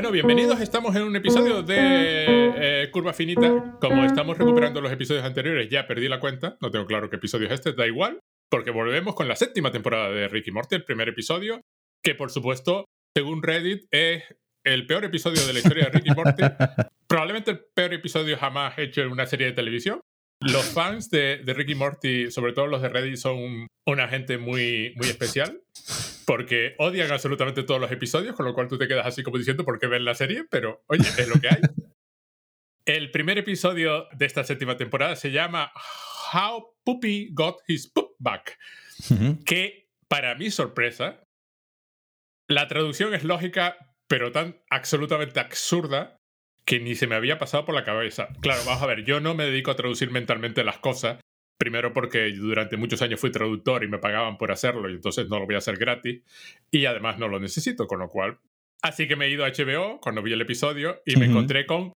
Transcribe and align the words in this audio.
Bueno, 0.00 0.12
bienvenidos. 0.12 0.58
Estamos 0.62 0.96
en 0.96 1.02
un 1.02 1.14
episodio 1.14 1.62
de 1.62 1.74
eh, 1.76 2.90
Curva 2.90 3.12
Finita. 3.12 3.76
Como 3.78 4.02
estamos 4.02 4.38
recuperando 4.38 4.80
los 4.80 4.90
episodios 4.90 5.26
anteriores, 5.26 5.68
ya 5.68 5.86
perdí 5.86 6.08
la 6.08 6.20
cuenta. 6.20 6.56
No 6.62 6.70
tengo 6.70 6.86
claro 6.86 7.10
qué 7.10 7.16
episodio 7.16 7.48
es 7.48 7.52
este, 7.52 7.74
da 7.74 7.86
igual. 7.86 8.18
Porque 8.50 8.70
volvemos 8.70 9.14
con 9.14 9.28
la 9.28 9.36
séptima 9.36 9.70
temporada 9.70 10.08
de 10.08 10.26
Ricky 10.28 10.52
Morty, 10.52 10.76
el 10.76 10.84
primer 10.84 11.10
episodio. 11.10 11.60
Que 12.02 12.14
por 12.14 12.30
supuesto, 12.30 12.86
según 13.14 13.42
Reddit, 13.42 13.88
es 13.90 14.24
el 14.64 14.86
peor 14.86 15.04
episodio 15.04 15.46
de 15.46 15.52
la 15.52 15.58
historia 15.58 15.84
de 15.84 15.90
Ricky 15.90 16.14
Morty. 16.14 16.44
Probablemente 17.06 17.50
el 17.50 17.60
peor 17.74 17.92
episodio 17.92 18.38
jamás 18.38 18.78
hecho 18.78 19.02
en 19.02 19.12
una 19.12 19.26
serie 19.26 19.48
de 19.48 19.52
televisión. 19.52 20.00
Los 20.40 20.64
fans 20.64 21.10
de, 21.10 21.38
de 21.44 21.54
Ricky 21.54 21.74
Morty, 21.74 22.30
sobre 22.30 22.52
todo 22.52 22.66
los 22.66 22.80
de 22.82 22.88
Reddit, 22.88 23.16
son 23.16 23.66
una 23.86 24.08
gente 24.08 24.38
muy, 24.38 24.94
muy 24.96 25.08
especial 25.08 25.62
porque 26.30 26.76
odian 26.78 27.10
absolutamente 27.10 27.64
todos 27.64 27.80
los 27.80 27.90
episodios, 27.90 28.36
con 28.36 28.46
lo 28.46 28.54
cual 28.54 28.68
tú 28.68 28.78
te 28.78 28.86
quedas 28.86 29.04
así 29.04 29.24
como 29.24 29.36
diciendo 29.36 29.64
por 29.64 29.80
qué 29.80 29.88
ven 29.88 30.04
la 30.04 30.14
serie, 30.14 30.44
pero 30.48 30.84
oye, 30.86 31.08
es 31.18 31.26
lo 31.28 31.40
que 31.40 31.48
hay. 31.48 31.60
El 32.84 33.10
primer 33.10 33.36
episodio 33.38 34.06
de 34.12 34.26
esta 34.26 34.44
séptima 34.44 34.76
temporada 34.76 35.16
se 35.16 35.32
llama 35.32 35.72
How 36.32 36.76
Puppy 36.84 37.30
Got 37.32 37.58
His 37.66 37.88
Poop 37.88 38.12
Back, 38.20 38.58
que 39.44 39.88
para 40.06 40.36
mi 40.36 40.52
sorpresa, 40.52 41.24
la 42.48 42.68
traducción 42.68 43.12
es 43.12 43.24
lógica, 43.24 43.76
pero 44.06 44.30
tan 44.30 44.62
absolutamente 44.70 45.40
absurda 45.40 46.19
que 46.70 46.78
ni 46.78 46.94
se 46.94 47.08
me 47.08 47.16
había 47.16 47.36
pasado 47.36 47.64
por 47.64 47.74
la 47.74 47.82
cabeza. 47.82 48.28
Claro, 48.40 48.62
vamos 48.64 48.80
a 48.80 48.86
ver, 48.86 49.04
yo 49.04 49.18
no 49.18 49.34
me 49.34 49.42
dedico 49.42 49.72
a 49.72 49.74
traducir 49.74 50.12
mentalmente 50.12 50.62
las 50.62 50.78
cosas, 50.78 51.18
primero 51.58 51.92
porque 51.92 52.30
durante 52.30 52.76
muchos 52.76 53.02
años 53.02 53.18
fui 53.18 53.32
traductor 53.32 53.82
y 53.82 53.88
me 53.88 53.98
pagaban 53.98 54.38
por 54.38 54.52
hacerlo 54.52 54.88
y 54.88 54.92
entonces 54.92 55.28
no 55.28 55.40
lo 55.40 55.46
voy 55.46 55.56
a 55.56 55.58
hacer 55.58 55.76
gratis 55.76 56.22
y 56.70 56.84
además 56.84 57.18
no 57.18 57.26
lo 57.26 57.40
necesito, 57.40 57.88
con 57.88 57.98
lo 57.98 58.08
cual... 58.08 58.38
Así 58.82 59.08
que 59.08 59.16
me 59.16 59.24
he 59.24 59.30
ido 59.30 59.44
a 59.44 59.48
HBO 59.48 59.98
cuando 60.00 60.22
vi 60.22 60.32
el 60.32 60.40
episodio 60.42 61.02
y 61.04 61.16
me 61.16 61.26
encontré 61.26 61.66
con 61.66 61.92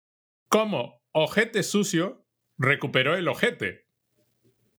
cómo 0.49 1.03
Ojete 1.13 1.65
Sucio 1.65 2.25
recuperó 2.57 3.15
el 3.15 3.29
ojete. 3.29 3.85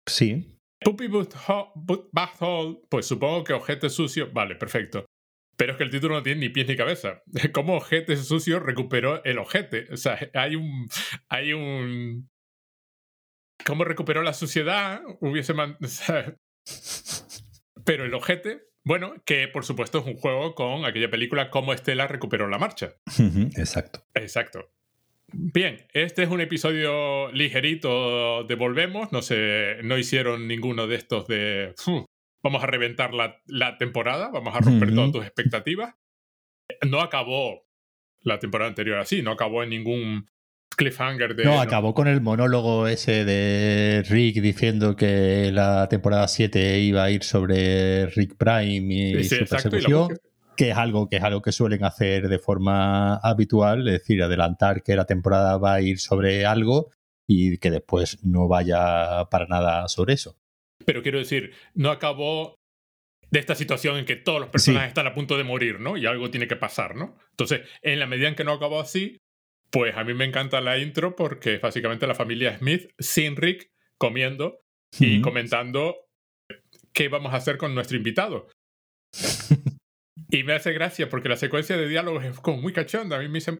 Sí. 0.07 0.57
Puppy 0.83 1.05
Butthole, 1.05 2.79
pues 2.89 3.05
supongo 3.05 3.43
que 3.43 3.53
Ojete 3.53 3.91
Sucio, 3.91 4.31
vale, 4.33 4.55
perfecto. 4.55 5.05
Pero 5.55 5.73
es 5.73 5.77
que 5.77 5.83
el 5.83 5.91
título 5.91 6.15
no 6.15 6.23
tiene 6.23 6.41
ni 6.41 6.49
pies 6.49 6.67
ni 6.67 6.75
cabeza. 6.75 7.23
¿Cómo 7.53 7.75
ojete 7.75 8.17
sucio 8.17 8.59
recuperó 8.59 9.23
el 9.23 9.37
ojete? 9.37 9.87
O 9.91 9.97
sea, 9.97 10.17
hay 10.33 10.55
un. 10.55 10.87
Hay 11.29 11.53
un. 11.53 12.29
¿Cómo 13.65 13.83
recuperó 13.85 14.23
la 14.23 14.33
suciedad? 14.33 15.01
Hubiese. 15.21 15.53
Pero 17.85 18.05
el 18.05 18.13
ojete. 18.13 18.63
Bueno, 18.85 19.13
que 19.25 19.47
por 19.47 19.63
supuesto 19.63 19.99
es 19.99 20.05
un 20.05 20.17
juego 20.17 20.55
con 20.55 20.83
aquella 20.83 21.09
película 21.09 21.49
Cómo 21.49 21.73
Estela 21.73 22.05
recuperó 22.07 22.49
la 22.49 22.57
marcha. 22.59 22.95
Exacto. 23.55 24.05
Exacto. 24.13 24.73
Bien, 25.31 25.87
este 25.93 26.23
es 26.23 26.29
un 26.29 26.41
episodio 26.41 27.31
ligerito 27.31 28.43
de 28.43 28.55
Volvemos. 28.55 29.11
No 29.11 29.21
sé, 29.21 29.77
no 29.83 29.97
hicieron 29.97 30.47
ninguno 30.47 30.85
de 30.85 30.95
estos 30.95 31.27
de 31.27 31.73
vamos 32.43 32.63
a 32.63 32.67
reventar 32.67 33.11
la, 33.13 33.77
temporada, 33.77 34.29
vamos 34.29 34.53
a 34.55 34.59
romper 34.59 34.93
todas 34.93 35.11
tus 35.11 35.23
expectativas. 35.23 35.95
No 36.87 37.01
acabó 37.01 37.65
la 38.21 38.39
temporada 38.39 38.69
anterior 38.69 38.99
así, 38.99 39.21
no 39.21 39.31
acabó 39.31 39.63
en 39.63 39.69
ningún 39.69 40.27
cliffhanger 40.75 41.35
de... 41.35 41.45
No, 41.45 41.61
acabó 41.61 41.93
con 41.93 42.07
el 42.07 42.21
monólogo 42.21 42.87
ese 42.87 43.25
de 43.25 44.03
Rick 44.09 44.41
diciendo 44.41 44.95
que 44.95 45.51
la 45.53 45.87
temporada 45.87 46.27
7 46.27 46.79
iba 46.79 47.03
a 47.03 47.11
ir 47.11 47.23
sobre 47.23 48.07
Rick 48.07 48.35
Prime 48.37 48.93
y 48.93 49.23
su 49.23 49.45
persecución. 49.45 50.17
que 50.57 50.71
es 50.71 50.77
algo 50.77 51.09
que 51.09 51.17
es 51.17 51.23
algo 51.23 51.41
que 51.41 51.51
suelen 51.51 51.83
hacer 51.83 52.27
de 52.27 52.39
forma 52.39 53.15
habitual, 53.17 53.87
es 53.87 53.99
decir, 53.99 54.21
adelantar 54.21 54.83
que 54.83 54.95
la 54.95 55.05
temporada 55.05 55.57
va 55.57 55.75
a 55.75 55.81
ir 55.81 55.99
sobre 55.99 56.45
algo 56.45 56.91
y 57.27 57.57
que 57.57 57.71
después 57.71 58.23
no 58.23 58.47
vaya 58.47 59.25
para 59.29 59.47
nada 59.47 59.87
sobre 59.87 60.13
eso. 60.13 60.35
Pero 60.85 61.01
quiero 61.01 61.19
decir, 61.19 61.53
no 61.73 61.91
acabó 61.91 62.55
de 63.33 63.39
esta 63.39 63.55
situación 63.55 63.97
en 63.97 64.05
que 64.05 64.15
todos 64.15 64.39
los 64.39 64.49
personajes 64.49 64.89
están 64.89 65.07
a 65.07 65.15
punto 65.15 65.37
de 65.37 65.43
morir, 65.43 65.79
¿no? 65.79 65.97
Y 65.97 66.05
algo 66.05 66.29
tiene 66.29 66.47
que 66.47 66.55
pasar, 66.55 66.95
¿no? 66.95 67.17
Entonces, 67.31 67.61
en 67.81 67.97
la 67.97 68.05
medida 68.05 68.27
en 68.27 68.35
que 68.35 68.43
no 68.43 68.51
acabó 68.51 68.79
así, 68.79 69.17
pues 69.71 69.97
a 69.97 70.03
mí 70.03 70.13
me 70.13 70.25
encanta 70.25 70.61
la 70.61 70.77
intro 70.77 71.15
porque 71.15 71.57
básicamente 71.57 72.05
la 72.05 72.13
familia 72.13 72.55
Smith 72.59 72.91
sin 72.99 73.35
Rick 73.35 73.71
comiendo 73.97 74.59
y 74.99 75.19
comentando 75.21 75.95
qué 76.93 77.07
vamos 77.07 77.33
a 77.33 77.37
hacer 77.37 77.57
con 77.57 77.73
nuestro 77.73 77.97
invitado. 77.97 78.49
y 80.29 80.43
me 80.43 80.53
hace 80.53 80.71
gracia 80.71 81.09
porque 81.09 81.29
la 81.29 81.37
secuencia 81.37 81.75
de 81.75 81.87
diálogos 81.87 82.23
es 82.23 82.39
como 82.39 82.61
muy 82.61 82.71
cachonda. 82.71 83.17
A 83.17 83.19
mí 83.19 83.29
me 83.29 83.39
dicen... 83.39 83.57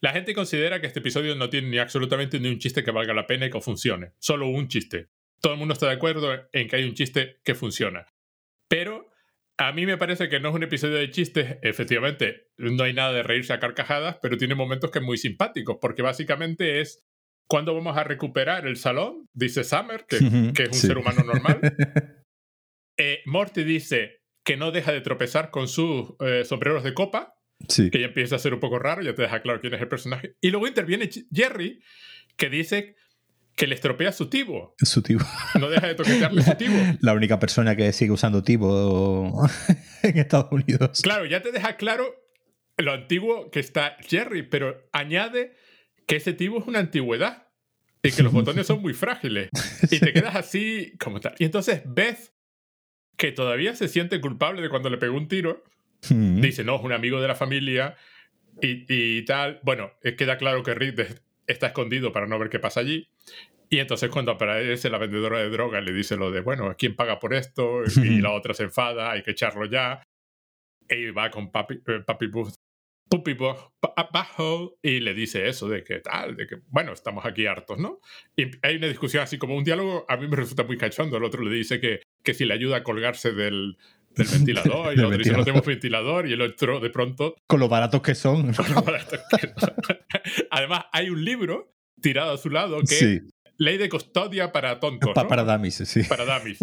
La 0.00 0.12
gente 0.12 0.34
considera 0.34 0.80
que 0.80 0.86
este 0.86 1.00
episodio 1.00 1.34
no 1.34 1.50
tiene 1.50 1.68
ni 1.68 1.78
absolutamente 1.78 2.40
ni 2.40 2.48
un 2.48 2.58
chiste 2.58 2.82
que 2.82 2.90
valga 2.90 3.12
la 3.12 3.26
pena 3.26 3.44
y 3.44 3.50
que 3.50 3.60
funcione. 3.60 4.12
Solo 4.18 4.48
un 4.48 4.68
chiste 4.68 5.08
todo 5.44 5.52
el 5.52 5.58
mundo 5.58 5.74
está 5.74 5.88
de 5.88 5.92
acuerdo 5.92 6.32
en 6.52 6.68
que 6.68 6.76
hay 6.76 6.84
un 6.84 6.94
chiste 6.94 7.36
que 7.44 7.54
funciona. 7.54 8.06
Pero 8.66 9.10
a 9.58 9.72
mí 9.72 9.84
me 9.84 9.98
parece 9.98 10.30
que 10.30 10.40
no 10.40 10.48
es 10.48 10.54
un 10.54 10.62
episodio 10.62 10.94
de 10.94 11.10
chistes, 11.10 11.58
efectivamente, 11.60 12.48
no 12.56 12.82
hay 12.82 12.94
nada 12.94 13.12
de 13.12 13.22
reírse 13.22 13.52
a 13.52 13.60
carcajadas, 13.60 14.16
pero 14.22 14.38
tiene 14.38 14.54
momentos 14.54 14.90
que 14.90 15.00
es 15.00 15.04
muy 15.04 15.18
simpáticos, 15.18 15.76
porque 15.82 16.00
básicamente 16.00 16.80
es 16.80 17.04
cuando 17.46 17.74
vamos 17.74 17.94
a 17.98 18.04
recuperar 18.04 18.66
el 18.66 18.76
salón, 18.76 19.28
dice 19.34 19.64
Summer, 19.64 20.06
que, 20.08 20.16
es 20.16 20.22
un 20.22 20.54
ser 20.72 20.96
humano 20.96 21.22
normal. 21.22 21.60
Eh, 22.96 23.22
Morty 23.26 23.64
dice 23.64 24.20
que 24.44 24.56
no 24.56 24.70
deja 24.70 24.92
de 24.92 25.00
tropezar 25.00 25.50
con 25.50 25.66
sus 25.66 26.14
eh, 26.20 26.44
sombreros 26.44 26.84
de 26.84 26.94
copa, 26.94 27.34
que 27.68 27.90
ya 27.90 28.06
empieza 28.06 28.36
a 28.36 28.38
ser 28.38 28.54
un 28.54 28.60
poco 28.60 28.78
raro, 28.78 29.02
ya 29.02 29.16
te 29.16 29.22
deja 29.22 29.42
claro 29.42 29.60
quién 29.60 29.74
es 29.74 29.80
el 29.80 29.88
personaje. 29.88 30.36
Y 30.40 30.52
luego 30.52 30.68
interviene 30.68 31.10
Jerry, 31.32 31.82
que 32.36 32.50
dice 32.50 32.94
que 33.56 33.66
le 33.66 33.74
estropea 33.74 34.12
su 34.12 34.28
tibo. 34.28 34.74
Su 34.78 35.02
tibo. 35.02 35.24
No 35.60 35.68
deja 35.68 35.86
de 35.86 35.94
toquetearle 35.94 36.42
su 36.42 36.54
tibo. 36.54 36.76
La 37.00 37.14
única 37.14 37.38
persona 37.38 37.76
que 37.76 37.92
sigue 37.92 38.10
usando 38.10 38.42
tibo 38.42 39.48
en 40.02 40.18
Estados 40.18 40.50
Unidos. 40.50 41.00
Claro, 41.02 41.26
ya 41.26 41.42
te 41.42 41.52
deja 41.52 41.76
claro 41.76 42.14
lo 42.76 42.92
antiguo 42.92 43.50
que 43.50 43.60
está 43.60 43.96
Jerry, 44.00 44.42
pero 44.42 44.88
añade 44.92 45.54
que 46.06 46.16
ese 46.16 46.32
tibo 46.32 46.58
es 46.58 46.66
una 46.66 46.80
antigüedad 46.80 47.48
y 48.02 48.10
que 48.10 48.22
los 48.22 48.32
botones 48.32 48.66
son 48.66 48.82
muy 48.82 48.94
frágiles. 48.94 49.50
Y 49.90 50.00
te 50.00 50.12
quedas 50.12 50.34
así 50.34 50.92
como 50.98 51.20
tal. 51.20 51.34
Y 51.38 51.44
entonces 51.44 51.82
Beth, 51.84 52.32
que 53.16 53.30
todavía 53.30 53.76
se 53.76 53.88
siente 53.88 54.20
culpable 54.20 54.62
de 54.62 54.68
cuando 54.68 54.90
le 54.90 54.98
pegó 54.98 55.16
un 55.16 55.28
tiro, 55.28 55.62
hmm. 56.10 56.40
dice, 56.40 56.64
no, 56.64 56.76
es 56.76 56.82
un 56.82 56.92
amigo 56.92 57.20
de 57.20 57.28
la 57.28 57.36
familia 57.36 57.96
y, 58.60 58.84
y 58.88 59.24
tal. 59.24 59.60
Bueno, 59.62 59.92
queda 60.18 60.36
claro 60.38 60.64
que 60.64 60.74
Rick 60.74 60.96
está 61.46 61.68
escondido 61.68 62.12
para 62.12 62.26
no 62.26 62.38
ver 62.38 62.48
qué 62.48 62.58
pasa 62.58 62.80
allí. 62.80 63.08
Y 63.70 63.78
entonces 63.78 64.10
cuando 64.10 64.32
aparece 64.32 64.90
la 64.90 64.98
vendedora 64.98 65.38
de 65.38 65.50
droga 65.50 65.80
le 65.80 65.92
dice 65.92 66.16
lo 66.16 66.30
de, 66.30 66.40
bueno, 66.40 66.74
¿quién 66.78 66.94
paga 66.94 67.18
por 67.18 67.34
esto? 67.34 67.82
Y 68.02 68.20
la 68.20 68.30
otra 68.32 68.54
se 68.54 68.64
enfada, 68.64 69.10
hay 69.10 69.22
que 69.22 69.32
echarlo 69.32 69.66
ya. 69.66 70.02
Y 70.88 71.10
va 71.10 71.30
con 71.30 71.50
Papi, 71.50 71.80
eh, 71.86 72.00
papi 72.06 72.26
Booth, 72.26 72.54
Puppy 73.08 73.36
Bajo 74.12 74.78
y 74.82 75.00
le 75.00 75.14
dice 75.14 75.48
eso 75.48 75.68
de 75.68 75.84
que 75.84 76.00
tal, 76.00 76.36
de 76.36 76.46
que, 76.46 76.56
bueno, 76.68 76.92
estamos 76.92 77.24
aquí 77.24 77.46
hartos, 77.46 77.78
¿no? 77.78 78.00
Y 78.36 78.50
hay 78.62 78.76
una 78.76 78.88
discusión 78.88 79.22
así 79.22 79.38
como 79.38 79.56
un 79.56 79.64
diálogo, 79.64 80.04
a 80.08 80.16
mí 80.16 80.26
me 80.26 80.36
resulta 80.36 80.64
muy 80.64 80.76
cachondo. 80.76 81.16
El 81.16 81.24
otro 81.24 81.42
le 81.42 81.54
dice 81.54 81.80
que, 81.80 82.02
que 82.22 82.34
si 82.34 82.44
le 82.44 82.54
ayuda 82.54 82.78
a 82.78 82.82
colgarse 82.82 83.32
del, 83.32 83.76
del 84.14 84.26
ventilador 84.32 84.96
y 84.96 85.00
otro 85.00 85.18
dice 85.18 85.32
no 85.32 85.44
tenemos 85.44 85.66
ventilador 85.66 86.28
y 86.28 86.32
el 86.32 86.40
otro 86.42 86.80
de 86.80 86.90
pronto 86.90 87.36
con 87.46 87.60
lo 87.60 87.68
baratos 87.68 88.02
que 88.02 88.14
son, 88.14 88.52
además 90.50 90.84
hay 90.92 91.10
un 91.10 91.24
libro 91.24 91.72
tirado 92.00 92.32
a 92.32 92.38
su 92.38 92.50
lado 92.50 92.80
que 92.80 92.86
sí. 92.86 93.20
ley 93.58 93.76
de 93.78 93.88
custodia 93.88 94.52
para 94.52 94.80
tontos 94.80 95.12
para 95.14 95.44
damis 95.44 95.76
sí 95.76 96.02
para 96.04 96.24
damis 96.24 96.58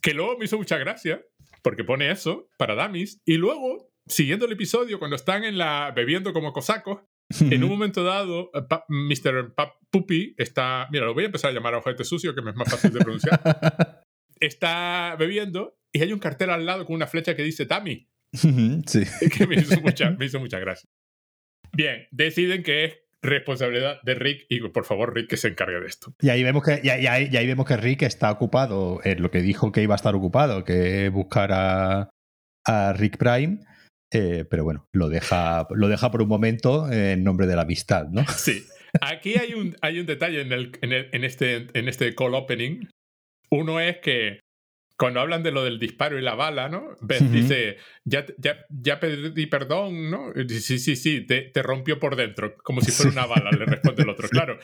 que 0.00 0.14
luego 0.14 0.38
me 0.38 0.44
hizo 0.44 0.58
mucha 0.58 0.78
gracia 0.78 1.22
porque 1.62 1.84
pone 1.84 2.10
eso 2.10 2.48
para 2.58 2.74
damis 2.74 3.20
y 3.24 3.36
luego 3.36 3.90
siguiendo 4.06 4.46
el 4.46 4.52
episodio 4.52 4.98
cuando 4.98 5.16
están 5.16 5.44
en 5.44 5.58
la 5.58 5.92
bebiendo 5.94 6.32
como 6.32 6.52
cosacos 6.52 7.00
en 7.40 7.64
un 7.64 7.70
momento 7.70 8.04
dado, 8.04 8.50
eh, 8.54 8.62
Mr. 8.88 9.54
Puppy 9.90 10.34
está. 10.38 10.86
Mira, 10.90 11.06
lo 11.06 11.14
voy 11.14 11.24
a 11.24 11.26
empezar 11.26 11.50
a 11.50 11.54
llamar 11.54 11.74
a 11.74 11.78
ojete 11.78 12.04
sucio, 12.04 12.34
que 12.34 12.42
me 12.42 12.50
es 12.50 12.56
más 12.56 12.70
fácil 12.70 12.92
de 12.92 13.00
pronunciar. 13.00 13.40
está 14.40 15.16
bebiendo 15.18 15.75
y 15.96 16.02
hay 16.02 16.12
un 16.12 16.18
cartel 16.18 16.50
al 16.50 16.66
lado 16.66 16.84
con 16.84 16.94
una 16.94 17.06
flecha 17.06 17.34
que 17.34 17.42
dice 17.42 17.64
Tammy. 17.64 18.06
Sí. 18.32 19.02
Que 19.36 19.46
me 19.46 19.56
hizo 19.56 19.80
mucha, 19.80 20.10
me 20.10 20.26
hizo 20.26 20.38
mucha 20.38 20.58
gracia. 20.58 20.88
Bien, 21.72 22.06
deciden 22.10 22.62
que 22.62 22.84
es 22.84 22.94
responsabilidad 23.22 24.00
de 24.02 24.14
Rick 24.14 24.44
y 24.50 24.60
por 24.68 24.84
favor 24.84 25.14
Rick 25.14 25.30
que 25.30 25.36
se 25.38 25.48
encargue 25.48 25.80
de 25.80 25.86
esto. 25.86 26.14
Y 26.20 26.28
ahí 26.28 26.42
vemos 26.42 26.62
que, 26.62 26.80
y 26.82 26.88
ahí, 26.88 27.46
vemos 27.46 27.66
que 27.66 27.78
Rick 27.78 28.02
está 28.02 28.30
ocupado 28.30 29.00
en 29.04 29.22
lo 29.22 29.30
que 29.30 29.40
dijo 29.40 29.72
que 29.72 29.82
iba 29.82 29.94
a 29.94 29.96
estar 29.96 30.14
ocupado, 30.14 30.64
que 30.64 31.08
buscar 31.08 31.50
a, 31.52 32.10
a 32.66 32.92
Rick 32.92 33.16
Prime. 33.16 33.60
Eh, 34.12 34.44
pero 34.48 34.64
bueno, 34.64 34.86
lo 34.92 35.08
deja, 35.08 35.66
lo 35.70 35.88
deja 35.88 36.10
por 36.10 36.22
un 36.22 36.28
momento 36.28 36.92
en 36.92 37.24
nombre 37.24 37.46
de 37.46 37.56
la 37.56 37.62
amistad, 37.62 38.08
¿no? 38.08 38.22
Sí. 38.36 38.66
Aquí 39.00 39.36
hay 39.38 39.54
un, 39.54 39.76
hay 39.82 39.98
un 39.98 40.06
detalle 40.06 40.40
en, 40.40 40.52
el, 40.52 40.72
en, 40.80 41.24
este, 41.24 41.66
en 41.72 41.88
este 41.88 42.14
call 42.14 42.34
opening. 42.34 42.86
Uno 43.50 43.80
es 43.80 43.98
que 43.98 44.40
cuando 44.98 45.20
hablan 45.20 45.42
de 45.42 45.52
lo 45.52 45.62
del 45.62 45.78
disparo 45.78 46.18
y 46.18 46.22
la 46.22 46.34
bala, 46.34 46.68
¿no? 46.68 46.96
Beth 47.00 47.22
dice, 47.22 47.76
ya, 48.04 48.24
ya, 48.38 48.64
ya 48.70 48.98
pedí 48.98 49.46
perdón, 49.46 50.10
¿no? 50.10 50.32
sí, 50.48 50.78
sí, 50.78 50.96
sí, 50.96 51.26
te, 51.26 51.42
te, 51.42 51.62
rompió 51.62 51.98
por 51.98 52.16
dentro, 52.16 52.56
como 52.62 52.80
si 52.80 52.90
fuera 52.92 53.12
una 53.12 53.26
bala, 53.26 53.50
le 53.50 53.66
responde 53.66 54.02
el 54.02 54.08
otro. 54.08 54.28
Claro. 54.36 54.58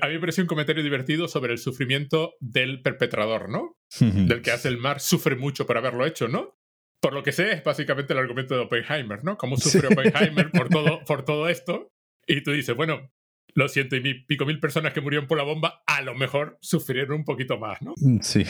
A 0.00 0.06
mí 0.06 0.14
me 0.14 0.20
pareció 0.20 0.44
un 0.44 0.48
comentario 0.48 0.82
divertido 0.82 1.28
sobre 1.28 1.52
el 1.52 1.58
sufrimiento 1.58 2.34
del 2.40 2.82
perpetrador, 2.82 3.48
¿no? 3.48 3.76
Del 3.98 4.42
que 4.42 4.52
hace 4.52 4.68
el 4.68 4.78
mar, 4.78 5.00
sufre 5.00 5.34
mucho 5.34 5.66
por 5.66 5.76
haberlo 5.76 6.06
hecho, 6.06 6.28
¿no? 6.28 6.56
Por 7.02 7.12
lo 7.12 7.22
que 7.22 7.32
sé, 7.32 7.52
es 7.52 7.64
básicamente 7.64 8.12
el 8.12 8.18
argumento 8.18 8.54
de 8.54 8.60
Oppenheimer, 8.60 9.24
¿no? 9.24 9.36
Cómo 9.36 9.56
sufre 9.56 9.88
Oppenheimer 9.88 10.50
por 10.52 10.68
todo, 10.70 11.04
por 11.04 11.24
todo 11.24 11.48
esto. 11.48 11.88
Y 12.26 12.42
tú 12.42 12.52
dices, 12.52 12.76
bueno, 12.76 13.10
lo 13.54 13.68
siento, 13.68 13.96
y 13.96 14.24
pico 14.24 14.46
mil 14.46 14.60
personas 14.60 14.92
que 14.92 15.00
murieron 15.00 15.26
por 15.26 15.38
la 15.38 15.44
bomba, 15.44 15.82
a 15.86 16.02
lo 16.02 16.14
mejor 16.14 16.58
sufrieron 16.60 17.18
un 17.18 17.24
poquito 17.24 17.58
más, 17.58 17.82
¿no? 17.82 17.94
Mm, 17.96 18.20
sí. 18.20 18.44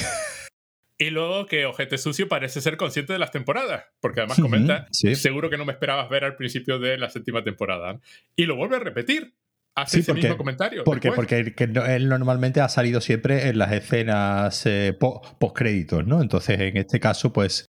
Y 1.00 1.08
luego 1.08 1.46
que 1.46 1.64
Ojete 1.64 1.96
Sucio 1.96 2.28
parece 2.28 2.60
ser 2.60 2.76
consciente 2.76 3.14
de 3.14 3.18
las 3.18 3.30
temporadas, 3.30 3.84
porque 4.00 4.20
además 4.20 4.38
comenta, 4.38 4.86
seguro 4.90 5.48
que 5.48 5.56
no 5.56 5.64
me 5.64 5.72
esperabas 5.72 6.10
ver 6.10 6.24
al 6.24 6.36
principio 6.36 6.78
de 6.78 6.98
la 6.98 7.08
séptima 7.08 7.42
temporada. 7.42 7.98
Y 8.36 8.44
lo 8.44 8.54
vuelve 8.54 8.76
a 8.76 8.80
repetir. 8.80 9.34
Hace 9.74 10.00
ese 10.00 10.12
mismo 10.12 10.36
comentario. 10.36 10.84
Porque, 10.84 11.10
porque 11.10 11.38
él 11.38 12.08
normalmente 12.08 12.60
ha 12.60 12.68
salido 12.68 13.00
siempre 13.00 13.48
en 13.48 13.56
las 13.56 13.72
escenas 13.72 14.66
eh, 14.66 14.92
post-créditos, 14.92 16.06
¿no? 16.06 16.20
Entonces, 16.20 16.60
en 16.60 16.76
este 16.76 17.00
caso, 17.00 17.32
pues 17.32 17.70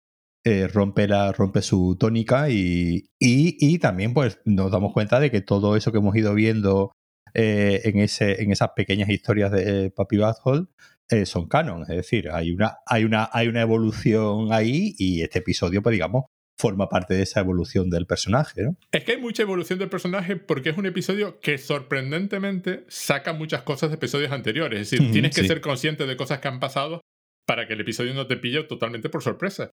eh, 0.46 0.66
rompe, 0.69 1.06
la, 1.06 1.32
rompe 1.32 1.61
su 1.61 1.99
tónica 2.00 2.49
y, 2.49 3.05
y, 3.19 3.78
también 3.81 4.14
pues 4.14 4.40
nos 4.46 4.70
damos 4.70 4.94
cuenta 4.94 5.20
de 5.20 5.31
que 5.31 5.43
todo 5.43 5.76
eso 5.76 5.93
que 5.93 5.99
hemos 5.99 6.16
ido 6.16 6.32
viendo 6.32 6.93
eh, 7.34 7.82
en, 7.84 7.99
ese, 7.99 8.43
en 8.43 8.50
esas 8.50 8.70
pequeñas 8.75 9.11
historias 9.11 9.52
de 9.52 9.90
Papi 9.90 10.16
Butthole 10.16 10.69
eh, 11.10 11.26
son 11.26 11.48
canon. 11.48 11.82
Es 11.82 11.96
decir, 11.96 12.30
hay 12.30 12.52
una, 12.52 12.78
hay, 12.86 13.04
una, 13.04 13.28
hay 13.32 13.48
una 13.48 13.60
evolución 13.60 14.52
ahí 14.52 14.94
y 14.96 15.22
este 15.22 15.40
episodio, 15.40 15.82
pues 15.82 15.92
digamos, 15.92 16.24
forma 16.56 16.88
parte 16.88 17.14
de 17.14 17.22
esa 17.22 17.40
evolución 17.40 17.90
del 17.90 18.06
personaje. 18.06 18.62
¿no? 18.62 18.76
Es 18.92 19.02
que 19.04 19.12
hay 19.12 19.20
mucha 19.20 19.42
evolución 19.42 19.78
del 19.78 19.88
personaje 19.88 20.36
porque 20.36 20.70
es 20.70 20.78
un 20.78 20.86
episodio 20.86 21.40
que 21.40 21.58
sorprendentemente 21.58 22.84
saca 22.88 23.32
muchas 23.32 23.62
cosas 23.62 23.90
de 23.90 23.96
episodios 23.96 24.30
anteriores. 24.30 24.80
Es 24.80 24.90
decir, 24.90 25.10
tienes 25.10 25.34
que 25.34 25.46
ser 25.46 25.60
consciente 25.60 26.06
de 26.06 26.16
cosas 26.16 26.38
que 26.38 26.48
han 26.48 26.60
pasado 26.60 27.00
para 27.46 27.66
que 27.66 27.72
el 27.72 27.80
episodio 27.80 28.14
no 28.14 28.26
te 28.26 28.36
pille 28.36 28.62
totalmente 28.64 29.08
por 29.08 29.22
sorpresa. 29.22 29.70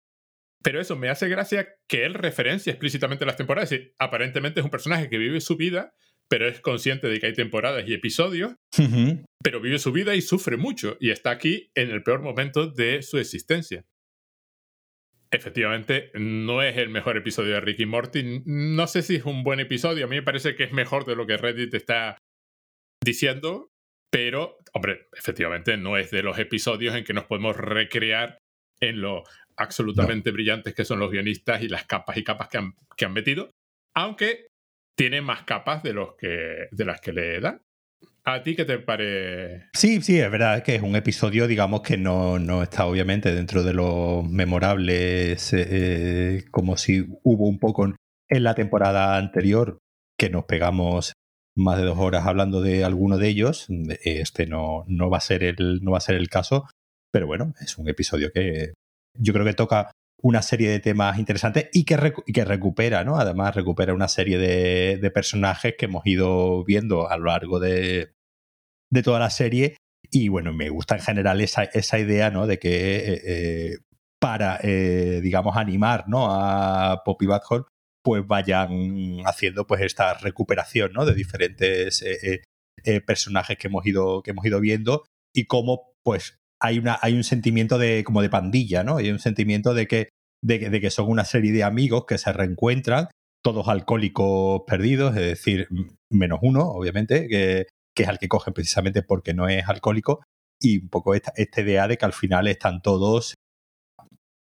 Pero 0.62 0.80
eso 0.80 0.96
me 0.96 1.10
hace 1.10 1.28
gracia 1.28 1.68
que 1.88 2.06
él 2.06 2.14
referencia 2.14 2.72
explícitamente 2.72 3.26
las 3.26 3.36
temporadas. 3.38 3.72
Es 3.72 3.80
decir, 3.80 3.96
aparentemente 3.98 4.60
es 4.60 4.64
un 4.64 4.72
personaje 4.72 5.10
que 5.10 5.18
vive 5.18 5.42
su 5.42 5.58
vida 5.58 5.94
pero 6.30 6.48
es 6.48 6.62
consciente 6.62 7.08
de 7.08 7.20
que 7.20 7.28
hay 7.28 7.34
temporadas 7.34 7.88
y 7.88 7.94
episodios, 7.94 8.56
pero 9.44 9.62
vive 9.62 9.80
su 9.80 9.92
vida 9.92 10.16
y 10.16 10.22
sufre 10.22 10.58
mucho 10.58 10.98
y 11.00 11.12
está 11.12 11.32
aquí 11.32 11.70
en 11.76 11.92
el 11.92 12.04
peor 12.04 12.22
momento 12.22 12.68
de 12.68 13.02
su 13.02 13.18
existencia. 13.18 13.86
Efectivamente, 15.32 16.12
no 16.14 16.62
es 16.62 16.78
el 16.78 16.90
mejor 16.90 17.18
episodio 17.18 17.56
de 17.56 17.62
Ricky 17.62 17.88
Morty. 17.88 18.44
No 18.46 18.86
sé 18.86 19.02
si 19.02 19.16
es 19.16 19.26
un 19.26 19.44
buen 19.44 19.60
episodio. 19.60 20.06
A 20.06 20.08
mí 20.08 20.18
me 20.18 20.22
parece 20.22 20.56
que 20.56 20.64
es 20.64 20.72
mejor 20.72 21.06
de 21.06 21.16
lo 21.16 21.26
que 21.26 21.38
Reddit 21.38 21.74
está 21.74 22.20
diciendo, 23.04 23.72
pero, 24.12 24.58
hombre, 24.74 25.08
efectivamente 25.18 25.76
no 25.76 25.98
es 25.98 26.12
de 26.12 26.22
los 26.22 26.38
episodios 26.38 26.94
en 26.94 27.04
que 27.04 27.14
nos 27.14 27.26
podemos 27.26 27.58
recrear 27.58 28.38
en 28.80 29.02
lo 29.02 29.24
absolutamente 29.58 30.30
brillantes 30.30 30.76
que 30.76 30.86
son 30.86 31.00
los 31.00 31.12
guionistas 31.12 31.64
y 31.64 31.68
las 31.68 31.86
capas 31.86 32.18
y 32.18 32.24
capas 32.24 32.50
que 32.50 32.58
han, 32.60 32.76
que 32.96 33.06
han 33.06 33.14
metido. 33.14 33.50
Aunque 33.96 34.48
tiene 34.96 35.22
más 35.22 35.44
capas 35.44 35.84
de, 35.84 35.94
los 35.94 36.16
que, 36.16 36.68
de 36.72 36.86
las 36.86 37.02
que 37.02 37.14
le 37.14 37.40
dan. 37.40 37.62
¿A 38.26 38.42
ti 38.42 38.56
qué 38.56 38.64
te 38.64 38.80
parece? 38.80 39.66
Sí, 39.74 40.02
sí, 40.02 40.20
es 40.20 40.32
verdad 40.32 40.64
que 40.64 40.76
es 40.76 40.82
un 40.82 40.96
episodio, 40.96 41.46
digamos, 41.46 41.82
que 41.82 41.98
no, 41.98 42.40
no 42.40 42.64
está 42.64 42.86
obviamente 42.86 43.34
dentro 43.34 43.64
de 43.64 43.74
los 43.74 44.28
memorables, 44.30 45.52
eh, 45.54 46.46
como 46.50 46.78
si 46.78 47.06
hubo 47.24 47.48
un 47.48 47.60
poco 47.60 47.86
en 47.86 48.44
la 48.44 48.56
temporada 48.56 49.18
anterior, 49.18 49.78
que 50.18 50.30
nos 50.30 50.46
pegamos 50.46 51.14
más 51.56 51.78
de 51.78 51.84
dos 51.84 51.98
horas 51.98 52.26
hablando 52.26 52.62
de 52.62 52.86
alguno 52.86 53.18
de 53.18 53.28
ellos. 53.28 53.68
Este 54.04 54.48
no, 54.48 54.86
no, 54.88 55.10
va 55.10 55.18
a 55.18 55.22
ser 55.22 55.44
el, 55.44 55.82
no 55.82 55.92
va 55.92 55.98
a 55.98 56.02
ser 56.02 56.16
el 56.16 56.30
caso, 56.30 56.70
pero 57.12 57.28
bueno, 57.28 57.54
es 57.60 57.78
un 57.78 57.90
episodio 57.90 58.32
que 58.32 58.74
yo 59.20 59.34
creo 59.34 59.46
que 59.46 59.54
toca 59.54 59.92
una 60.24 60.42
serie 60.42 60.70
de 60.70 60.80
temas 60.80 61.20
interesantes 61.20 61.70
y 61.74 61.84
que, 61.84 62.14
que 62.34 62.46
recupera, 62.46 63.04
¿no? 63.04 63.18
Además, 63.18 63.56
recupera 63.56 63.94
una 63.94 64.08
serie 64.08 64.38
de, 64.38 65.12
personajes 65.12 65.76
que 65.78 65.86
hemos 65.86 66.08
ido 66.08 66.64
viendo 66.64 67.10
a 67.10 67.18
lo 67.18 67.26
largo 67.26 67.60
de, 67.60 68.14
de, 68.90 69.04
toda 69.04 69.20
la 69.20 69.30
serie. 69.30 69.76
Y 70.10 70.30
bueno, 70.30 70.54
me 70.54 70.70
gusta 70.70 70.96
en 70.96 71.02
general 71.02 71.42
esa, 71.42 71.64
esa 71.64 72.00
idea, 72.00 72.32
¿no? 72.32 72.48
De 72.48 72.58
que 72.58 72.96
eh, 72.96 73.22
eh, 73.26 73.78
para, 74.20 74.60
eh, 74.64 75.20
digamos, 75.22 75.58
animar, 75.58 76.06
¿no? 76.08 76.28
A 76.32 77.04
Poppy 77.04 77.26
Badhole, 77.26 77.66
pues 78.02 78.26
vayan 78.26 79.18
haciendo 79.26 79.68
pues 79.68 79.82
esta 79.82 80.14
recuperación, 80.14 80.94
¿no? 80.94 81.06
De 81.06 81.16
diferentes 81.16 82.02
personajes 83.06 83.58
que 83.58 83.68
hemos 83.68 83.86
ido, 83.86 84.24
que 84.24 84.32
hemos 84.32 84.46
ido 84.46 84.62
viendo 84.62 85.04
y 85.36 85.46
cómo, 85.46 85.94
pues, 86.04 86.38
hay, 86.64 86.80
una, 86.80 86.98
hay 87.02 87.14
un 87.16 87.26
sentimiento 87.26 87.78
de, 87.78 88.06
como 88.06 88.22
de 88.22 88.30
pandilla, 88.30 88.84
¿no? 88.86 88.98
Hay 88.98 89.12
un 89.12 89.20
sentimiento 89.20 89.74
de 89.74 89.86
que, 89.86 90.10
de, 90.44 90.70
de 90.70 90.82
que 90.82 90.90
son 90.90 91.10
una 91.10 91.26
serie 91.26 91.52
de 91.52 91.64
amigos 91.64 92.06
que 92.06 92.18
se 92.18 92.32
reencuentran, 92.34 93.08
todos 93.44 93.68
alcohólicos 93.68 94.62
perdidos, 94.68 95.16
es 95.16 95.24
decir, 95.24 95.68
menos 96.12 96.40
uno, 96.42 96.62
obviamente, 96.62 97.28
que, 97.28 97.68
que 97.96 98.04
es 98.04 98.10
al 98.10 98.20
que 98.20 98.28
cogen 98.28 98.54
precisamente 98.54 99.04
porque 99.04 99.34
no 99.34 99.48
es 99.48 99.68
alcohólico, 99.68 100.24
y 100.62 100.80
un 100.80 100.90
poco 100.90 101.14
esta, 101.16 101.34
esta 101.36 101.62
idea 101.62 101.88
de 101.88 101.98
que 101.98 102.06
al 102.06 102.14
final 102.14 102.48
están 102.48 102.82
todos, 102.82 103.36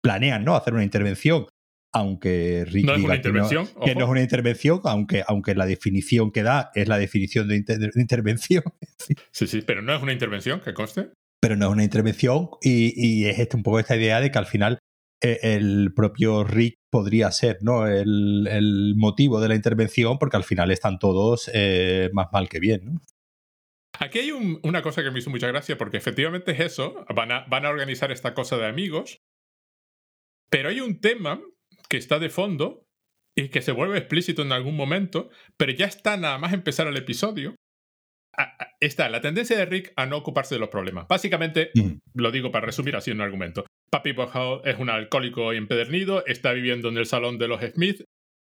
planean, 0.02 0.44
¿no? 0.44 0.56
Hacer 0.56 0.74
una 0.74 0.84
intervención 0.84 1.46
aunque 1.94 2.64
Rick 2.64 2.86
no 2.86 2.96
diga 2.96 3.16
es 3.16 3.20
que, 3.20 3.32
no, 3.32 3.48
que, 3.84 3.94
no, 3.94 4.04
es 4.04 4.10
una 4.10 4.22
intervención, 4.22 4.80
aunque, 4.84 5.22
aunque 5.28 5.54
la 5.54 5.66
definición 5.66 6.32
que 6.32 6.42
da 6.42 6.70
es 6.74 6.88
la 6.88 6.96
definición 6.96 7.48
de, 7.48 7.60
de 7.60 7.90
intervención. 7.96 8.64
sí, 9.30 9.46
sí, 9.46 9.60
pero 9.60 9.82
no 9.82 9.94
es 9.94 10.02
una 10.02 10.14
intervención, 10.14 10.62
que 10.62 10.72
conste 10.72 11.10
pero 11.42 11.56
no 11.56 11.66
es 11.66 11.72
una 11.72 11.82
intervención 11.82 12.50
y, 12.62 13.24
es 13.24 13.40
este, 13.40 13.56
un 13.56 13.64
poco 13.64 13.80
esta 13.80 13.96
idea 13.96 14.20
de 14.20 14.30
que 14.30 14.38
al 14.38 14.46
final 14.46 14.78
el 15.22 15.92
propio 15.94 16.44
Rick 16.44 16.78
podría 16.90 17.30
ser 17.30 17.58
¿no? 17.62 17.86
el, 17.86 18.94
motivo 18.96 19.40
de 19.40 19.48
la 19.48 19.54
intervención 19.54 20.18
porque 20.18 20.36
al 20.36 20.44
final 20.44 20.70
están 20.70 20.98
todos 20.98 21.50
eh, 21.54 22.10
más 22.12 22.28
mal 22.32 22.48
que 22.48 22.60
bien. 22.60 22.84
¿no? 22.84 23.00
Aquí 23.98 24.18
hay 24.18 24.32
una 24.32 24.82
cosa 24.82 25.02
que 25.02 25.10
me 25.10 25.18
hizo 25.18 25.30
mucha 25.30 25.48
gracia 25.48 25.78
porque 25.78 25.96
efectivamente 25.96 26.52
es 26.52 26.60
eso, 26.60 27.04
van 27.14 27.30
a, 27.30 27.44
van 27.48 27.66
a 27.66 27.70
organizar 27.70 28.10
esta 28.10 28.34
cosa 28.34 28.56
de 28.56 28.66
amigos, 28.66 29.18
pero 30.50 30.70
hay 30.70 30.80
un 30.80 31.00
tema 31.00 31.40
que 31.88 31.98
está 31.98 32.18
de 32.18 32.30
fondo 32.30 32.84
y 33.36 33.48
que 33.48 33.62
se 33.62 33.72
vuelve 33.72 33.98
explícito 33.98 34.42
en 34.42 34.52
algún 34.52 34.76
momento, 34.76 35.30
pero 35.56 35.72
ya 35.72 35.86
está 35.86 36.16
nada 36.16 36.38
más 36.38 36.52
empezar 36.52 36.86
el 36.86 36.96
episodio, 36.96 37.54
está 38.80 39.08
la 39.08 39.20
tendencia 39.20 39.56
de 39.56 39.66
Rick 39.66 39.92
a 39.96 40.06
no 40.06 40.16
ocuparse 40.16 40.54
de 40.54 40.58
los 40.58 40.68
problemas. 40.68 41.06
Básicamente, 41.06 41.70
lo 42.14 42.30
digo 42.30 42.50
para 42.50 42.66
resumir 42.66 42.96
así 42.96 43.10
un 43.10 43.20
argumento. 43.20 43.64
Papi 43.92 44.12
Bojao 44.12 44.64
es 44.64 44.78
un 44.78 44.88
alcohólico 44.88 45.52
empedernido, 45.52 46.24
está 46.24 46.52
viviendo 46.52 46.88
en 46.88 46.96
el 46.96 47.04
salón 47.04 47.36
de 47.36 47.46
los 47.46 47.60
Smith. 47.60 48.04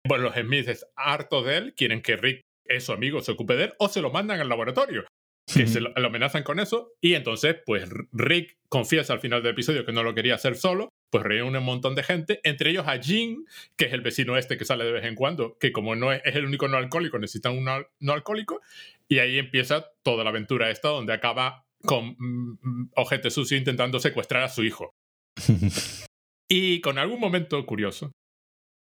Bueno, 0.08 0.26
los 0.26 0.36
Smith 0.36 0.68
es 0.68 0.86
hartos 0.96 1.48
de 1.48 1.58
él, 1.58 1.74
quieren 1.76 2.04
que 2.04 2.16
Rick, 2.16 2.42
es 2.66 2.84
su 2.84 2.92
amigo, 2.92 3.22
se 3.22 3.32
ocupe 3.32 3.56
de 3.56 3.64
él, 3.66 3.74
o 3.80 3.90
se 3.90 4.02
lo 4.02 4.12
mandan 4.12 4.40
al 4.40 4.50
laboratorio, 4.50 5.04
que 5.52 5.66
se 5.66 5.82
lo, 5.82 5.92
amenazan 5.96 6.44
con 6.44 6.60
eso. 6.60 6.94
Y 7.02 7.16
entonces, 7.16 7.56
pues 7.66 7.90
Rick 8.12 8.56
confiesa 8.70 9.14
al 9.14 9.20
final 9.20 9.42
del 9.42 9.54
episodio 9.54 9.84
que 9.84 9.92
no 9.92 10.04
lo 10.04 10.14
quería 10.14 10.36
hacer 10.36 10.56
solo, 10.56 10.90
pues 11.10 11.24
reúne 11.24 11.58
un 11.58 11.66
montón 11.66 11.96
de 11.96 12.04
gente, 12.04 12.40
entre 12.44 12.70
ellos 12.70 12.88
a 12.88 13.02
Jim, 13.02 13.46
que 13.78 13.86
es 13.86 13.94
el 13.94 14.02
vecino 14.02 14.38
este 14.38 14.60
que 14.60 14.66
sale 14.66 14.86
de 14.86 14.92
vez 14.92 15.06
en 15.06 15.16
cuando, 15.16 15.58
que 15.60 15.72
como 15.72 15.96
no 15.96 16.14
es, 16.14 16.22
es 16.24 16.36
el 16.36 16.46
único 16.46 16.68
no 16.68 16.78
alcohólico, 16.78 17.18
necesitan 17.18 17.58
un 17.58 17.66
no 18.00 18.14
alcohólico, 18.14 18.62
y 19.08 19.18
ahí 19.18 19.40
empieza 19.40 19.90
toda 20.04 20.24
la 20.24 20.30
aventura 20.30 20.70
esta, 20.70 20.90
donde 20.90 21.14
acaba 21.14 21.66
con 21.84 22.16
mm, 22.20 22.92
Ojete 22.96 23.32
Sucio 23.32 23.58
intentando 23.58 24.00
secuestrar 24.00 24.44
a 24.44 24.50
su 24.50 24.64
hijo. 24.64 24.94
y 26.50 26.82
con 26.82 26.98
algún 26.98 27.20
momento 27.20 27.66
curioso. 27.66 28.12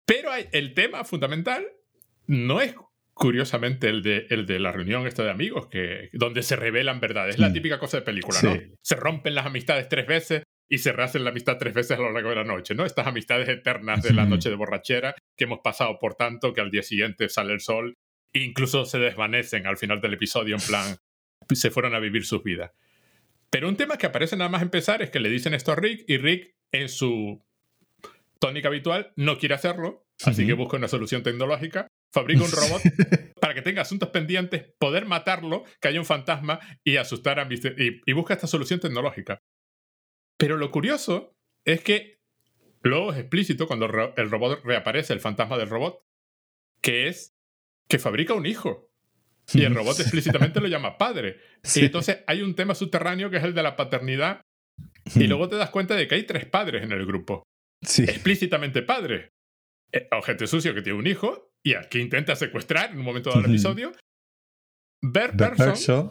Pero 0.06 0.30
el 0.34 0.74
tema 0.74 1.04
fundamental 1.04 1.66
no 2.26 2.60
es 2.60 2.74
curiosamente 3.12 3.88
el 3.88 4.02
de, 4.02 4.26
el 4.30 4.46
de 4.46 4.60
la 4.60 4.72
reunión 4.72 5.06
esta 5.06 5.24
de 5.24 5.30
amigos, 5.30 5.66
que, 5.66 6.08
donde 6.12 6.42
se 6.42 6.56
revelan 6.56 7.00
verdades. 7.00 7.34
Es 7.34 7.40
la 7.40 7.50
mm. 7.50 7.52
típica 7.52 7.78
cosa 7.78 7.98
de 7.98 8.04
película, 8.04 8.40
¿no? 8.42 8.56
Se 8.80 8.94
rompen 8.94 9.34
las 9.34 9.44
amistades 9.44 9.88
tres 9.88 10.06
veces 10.06 10.44
y 10.70 10.78
se 10.78 10.92
rehacen 10.92 11.24
la 11.24 11.30
amistad 11.30 11.58
tres 11.58 11.74
veces 11.74 11.98
a 11.98 12.00
lo 12.00 12.12
largo 12.12 12.30
de 12.30 12.36
la 12.36 12.44
noche, 12.44 12.74
¿no? 12.74 12.86
Estas 12.86 13.06
amistades 13.06 13.48
eternas 13.48 14.02
de 14.02 14.12
la 14.12 14.24
noche 14.24 14.50
de 14.50 14.54
borrachera 14.54 15.14
que 15.36 15.44
hemos 15.44 15.60
pasado 15.62 15.98
por 15.98 16.14
tanto 16.14 16.52
que 16.52 16.60
al 16.60 16.70
día 16.70 16.82
siguiente 16.82 17.28
sale 17.28 17.52
el 17.52 17.60
sol 17.60 17.94
incluso 18.32 18.84
se 18.84 18.98
desvanecen 18.98 19.66
al 19.66 19.76
final 19.76 20.00
del 20.00 20.14
episodio, 20.14 20.56
en 20.56 20.62
plan, 20.62 20.96
se 21.52 21.70
fueron 21.70 21.94
a 21.94 21.98
vivir 21.98 22.24
sus 22.24 22.42
vidas. 22.42 22.72
Pero 23.50 23.68
un 23.68 23.76
tema 23.76 23.96
que 23.96 24.06
aparece 24.06 24.36
nada 24.36 24.50
más 24.50 24.62
empezar 24.62 25.02
es 25.02 25.10
que 25.10 25.20
le 25.20 25.30
dicen 25.30 25.54
esto 25.54 25.72
a 25.72 25.76
Rick 25.76 26.04
y 26.06 26.18
Rick, 26.18 26.54
en 26.72 26.88
su 26.88 27.42
tónica 28.38 28.68
habitual, 28.68 29.12
no 29.16 29.38
quiere 29.38 29.54
hacerlo, 29.54 30.06
así 30.24 30.46
que 30.46 30.52
busca 30.52 30.76
una 30.76 30.88
solución 30.88 31.22
tecnológica, 31.22 31.88
fabrica 32.12 32.44
un 32.44 32.50
robot 32.50 32.82
para 33.40 33.54
que 33.54 33.62
tenga 33.62 33.82
asuntos 33.82 34.10
pendientes, 34.10 34.74
poder 34.78 35.06
matarlo, 35.06 35.64
que 35.80 35.88
haya 35.88 35.98
un 35.98 36.06
fantasma 36.06 36.60
y 36.84 36.96
asustar 36.96 37.40
a 37.40 37.46
Mr. 37.46 37.80
Y, 37.80 38.00
y 38.04 38.12
busca 38.12 38.34
esta 38.34 38.46
solución 38.46 38.80
tecnológica. 38.80 39.40
Pero 40.36 40.56
lo 40.56 40.70
curioso 40.70 41.36
es 41.64 41.82
que 41.82 42.20
luego 42.82 43.12
es 43.12 43.18
explícito 43.18 43.66
cuando 43.66 43.86
el 44.16 44.30
robot 44.30 44.64
reaparece, 44.64 45.12
el 45.12 45.20
fantasma 45.20 45.58
del 45.58 45.68
robot, 45.68 46.00
que 46.80 47.08
es 47.08 47.34
que 47.88 47.98
fabrica 47.98 48.34
un 48.34 48.46
hijo. 48.46 48.87
Y 49.52 49.64
el 49.64 49.74
robot 49.74 50.00
explícitamente 50.00 50.60
lo 50.60 50.68
llama 50.68 50.98
padre. 50.98 51.38
Y 51.74 51.86
entonces 51.86 52.18
hay 52.26 52.42
un 52.42 52.54
tema 52.54 52.74
subterráneo 52.74 53.30
que 53.30 53.38
es 53.38 53.44
el 53.44 53.54
de 53.54 53.62
la 53.62 53.76
paternidad. 53.76 54.42
Y 55.14 55.26
luego 55.26 55.48
te 55.48 55.56
das 55.56 55.70
cuenta 55.70 55.94
de 55.96 56.06
que 56.06 56.14
hay 56.14 56.24
tres 56.24 56.44
padres 56.44 56.84
en 56.84 56.92
el 56.92 57.06
grupo. 57.06 57.42
Explícitamente 57.82 58.82
padre. 58.82 59.30
Eh, 59.92 60.06
objeto 60.12 60.46
sucio 60.46 60.74
que 60.74 60.82
tiene 60.82 60.98
un 60.98 61.06
hijo 61.06 61.50
y 61.64 61.74
aquí 61.74 62.00
intenta 62.00 62.36
secuestrar 62.36 62.90
en 62.90 62.98
un 62.98 63.04
momento 63.04 63.30
dado 63.30 63.42
del 63.42 63.52
episodio. 63.52 63.92
Ver 65.02 65.36
Person, 65.36 66.10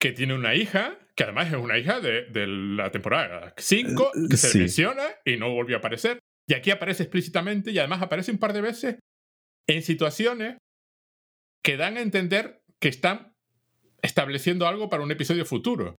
que 0.00 0.12
tiene 0.12 0.34
una 0.34 0.54
hija, 0.54 0.98
que 1.14 1.24
además 1.24 1.48
es 1.48 1.58
una 1.58 1.78
hija 1.78 2.00
de, 2.00 2.46
la 2.46 2.90
temporada 2.90 3.54
5, 3.56 4.12
que 4.30 4.36
se 4.36 4.58
menciona 4.58 5.02
y 5.24 5.36
no 5.36 5.50
volvió 5.52 5.76
a 5.76 5.78
aparecer. 5.78 6.18
Y 6.48 6.54
aquí 6.54 6.70
aparece 6.70 7.04
explícitamente 7.04 7.70
y 7.70 7.78
además 7.78 8.02
aparece 8.02 8.32
un 8.32 8.38
par 8.38 8.52
de 8.52 8.62
veces 8.62 8.98
en 9.68 9.82
situaciones 9.82 10.56
que 11.62 11.76
dan 11.76 11.96
a 11.96 12.00
entender 12.00 12.62
que 12.78 12.88
están 12.88 13.34
estableciendo 14.02 14.66
algo 14.66 14.88
para 14.88 15.02
un 15.02 15.10
episodio 15.10 15.44
futuro. 15.44 15.96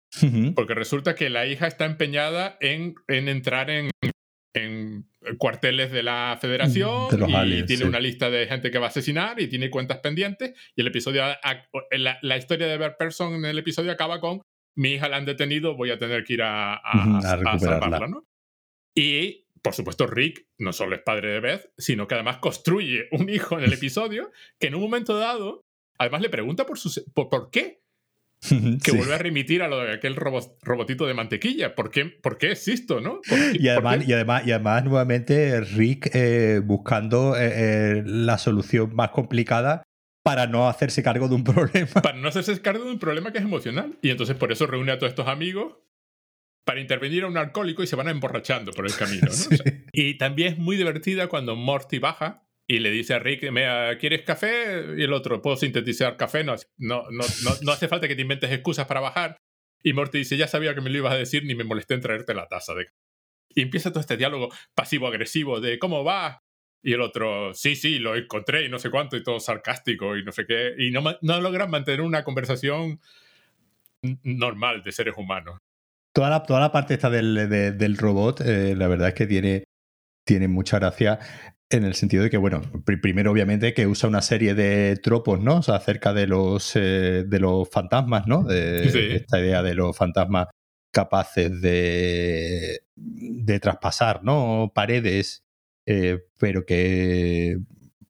Porque 0.56 0.74
resulta 0.74 1.16
que 1.16 1.30
la 1.30 1.46
hija 1.46 1.68
está 1.68 1.86
empeñada 1.86 2.58
en, 2.60 2.96
en 3.08 3.28
entrar 3.28 3.70
en, 3.70 3.92
en, 4.56 5.08
cuarteles 5.38 5.92
de 5.92 6.02
la 6.02 6.38
federación 6.42 7.08
y 7.46 7.64
tiene 7.64 7.86
una 7.86 8.00
lista 8.00 8.32
de 8.32 8.48
gente 8.48 8.72
que 8.72 8.80
va 8.80 8.88
a 8.88 8.90
asesinar 8.90 9.40
y 9.40 9.48
tiene 9.48 9.70
cuentas 9.70 10.00
pendientes. 10.00 10.54
Y 10.76 10.82
el 10.82 10.88
episodio, 10.88 11.24
la, 11.92 12.20
la 12.22 12.38
historia 12.38 12.68
de 12.68 12.78
Bert 12.78 12.98
Person 12.98 13.36
en 13.36 13.46
el 13.46 13.60
episodio 13.60 13.92
acaba 13.92 14.20
con 14.20 14.42
mi 14.76 14.94
hija 14.94 15.10
la 15.10 15.18
han 15.18 15.26
detenido, 15.26 15.76
voy 15.76 15.92
a 15.92 15.98
tener 15.98 16.24
que 16.24 16.34
ir 16.34 16.42
a, 16.44 16.76
a, 16.76 17.22
salvarla, 17.22 18.08
¿no? 18.08 18.26
Y 18.96 19.46
por 19.62 19.74
supuesto, 19.74 20.08
Rick 20.08 20.48
no 20.58 20.74
solo 20.74 20.96
es 20.96 21.02
padre 21.02 21.34
de 21.34 21.40
Beth, 21.40 21.72
sino 21.78 22.08
que 22.08 22.16
además 22.16 22.38
construye 22.38 23.08
un 23.12 23.30
hijo 23.30 23.58
en 23.58 23.66
el 23.66 23.74
episodio 23.74 24.32
que 24.60 24.68
en 24.68 24.76
un 24.76 24.82
momento 24.82 25.18
dado, 25.18 25.64
además 25.98 26.22
le 26.22 26.30
pregunta 26.30 26.66
por, 26.66 26.78
su, 26.80 27.04
por, 27.14 27.50
qué. 27.52 27.82
Que 28.84 28.92
vuelve 28.92 29.14
a 29.14 29.20
remitir 29.20 29.62
a 29.62 29.68
lo 29.68 29.80
de 29.80 29.94
aquel 29.94 30.16
robotito 30.16 31.06
de 31.06 31.14
mantequilla. 31.14 31.76
¿Por 31.76 31.92
qué, 31.92 32.06
por 32.06 32.38
qué 32.38 32.52
existo, 32.52 33.00
no? 33.00 33.22
y, 33.54 33.68
además, 33.68 34.08
y, 34.08 34.14
además, 34.14 34.48
y 34.48 34.52
además, 34.52 34.84
nuevamente, 34.84 35.62
Rick 35.62 36.10
eh, 36.16 36.60
buscando 36.64 37.38
eh, 37.38 37.52
eh, 37.54 38.04
la 38.06 38.40
solución 38.40 38.96
más 38.96 39.12
complicada 39.12 39.84
para 40.24 40.48
no 40.48 40.68
hacerse 40.68 41.04
cargo 41.04 41.28
de 41.28 41.36
un 41.36 41.44
problema. 41.44 42.02
Para 42.02 42.18
no 42.18 42.28
hacerse 42.28 42.60
cargo 42.62 42.86
de 42.86 42.92
un 42.92 43.00
problema 43.00 43.32
que 43.32 43.38
es 43.38 43.44
emocional. 43.44 43.98
Y 44.02 44.10
entonces 44.10 44.36
por 44.36 44.52
eso 44.52 44.66
reúne 44.66 44.92
a 44.92 44.98
todos 44.98 45.12
estos 45.12 45.28
amigos 45.28 45.76
para 46.66 46.80
intervenir 46.80 47.24
a 47.24 47.28
un 47.28 47.38
alcohólico 47.38 47.84
y 47.84 47.88
se 47.88 47.96
van 47.96 48.10
emborrachando 48.10 48.72
por 48.72 48.86
el 48.86 48.96
camino. 48.96 49.28
y 49.94 50.18
también 50.18 50.54
es 50.54 50.58
muy 50.60 50.78
divertida 50.78 51.28
cuando 51.28 51.56
Morty 51.56 52.00
baja 52.00 52.44
y 52.68 52.80
le 52.80 52.92
dice 52.92 53.14
a 53.14 53.20
Rick, 53.20 53.42
¿quieres 54.00 54.22
café? 54.22 54.96
Y 54.98 55.04
el 55.04 55.14
otro, 55.14 55.42
¿puedo 55.42 55.58
sintetizar 55.58 56.16
café? 56.16 56.44
No, 56.44 56.56
no, 56.78 57.04
no, 57.10 57.26
no, 57.62 57.72
hace 57.72 57.88
falta 57.88 58.08
que 58.08 58.16
te 58.16 58.22
inventes 58.22 58.52
excusas 58.52 58.88
para 58.88 59.02
bajar. 59.02 59.38
Y 59.84 59.94
Morty 59.94 60.20
dice, 60.20 60.38
ya 60.38 60.48
sabía 60.48 60.76
que 60.76 60.82
me 60.82 60.90
lo 60.90 61.00
ibas 61.00 61.14
a 61.14 61.18
decir, 61.18 61.44
ni 61.44 61.56
me 61.56 61.64
molesté 61.64 61.96
en 61.96 62.02
traerte 62.02 62.34
la 62.34 62.48
taza 62.48 62.74
de 62.76 62.88
Y 63.56 63.64
empieza 63.64 63.90
todo 63.90 64.00
este 64.00 64.16
diálogo 64.16 64.50
pasivo-agresivo 64.76 65.60
de 65.60 65.80
¿cómo 65.80 66.04
va? 66.04 66.44
Y 66.84 66.94
el 66.94 67.02
otro, 67.02 67.54
sí, 67.54 67.76
sí, 67.76 68.00
lo 68.00 68.16
encontré 68.16 68.66
y 68.66 68.70
no 68.70 68.80
sé 68.80 68.90
cuánto, 68.90 69.18
y 69.18 69.24
todo 69.24 69.40
sarcástico 69.40 70.16
y 70.16 70.24
no 70.24 70.32
sé 70.32 70.46
qué. 70.46 70.74
Y 70.78 70.92
no, 70.92 71.04
no 71.22 71.42
logran 71.42 71.70
mantener 71.70 72.02
una 72.02 72.24
conversación 72.24 73.02
normal 74.24 74.82
de 74.84 74.92
seres 74.92 75.16
humanos. 75.18 75.60
Toda 76.14 76.30
la, 76.30 76.44
toda 76.44 76.60
la 76.60 76.72
parte 76.72 76.96
esta 76.96 77.10
del, 77.10 77.50
del 77.50 77.98
robot, 77.98 78.42
eh, 78.42 78.76
la 78.76 78.88
verdad 78.88 79.10
es 79.10 79.14
que 79.14 79.28
tiene, 79.28 79.64
tiene 80.26 80.48
mucha 80.48 80.78
gracia 80.80 81.20
en 81.72 81.86
el 81.86 81.96
sentido 81.96 82.24
de 82.24 82.30
que, 82.30 82.38
bueno, 82.38 82.62
primero 83.02 83.32
obviamente 83.32 83.74
que 83.74 83.88
usa 83.88 84.10
una 84.10 84.22
serie 84.22 84.54
de 84.54 84.98
tropos, 84.98 85.40
¿no? 85.40 85.58
O 85.58 85.62
sea, 85.62 85.76
acerca 85.76 86.14
de 86.14 86.28
los, 86.28 86.76
eh, 86.76 87.24
de 87.26 87.40
los 87.40 87.70
fantasmas, 87.70 88.28
¿no? 88.28 88.44
De, 88.44 88.84
Esta 89.16 89.40
idea 89.40 89.64
de 89.64 89.74
los 89.74 89.96
fantasmas 89.96 90.48
capaces 90.94 91.62
de, 91.62 92.82
de 92.96 93.60
traspasar, 93.62 94.24
¿no? 94.24 94.72
Paredes, 94.76 95.44
eh, 95.86 96.20
pero 96.38 96.66
que, 96.66 97.58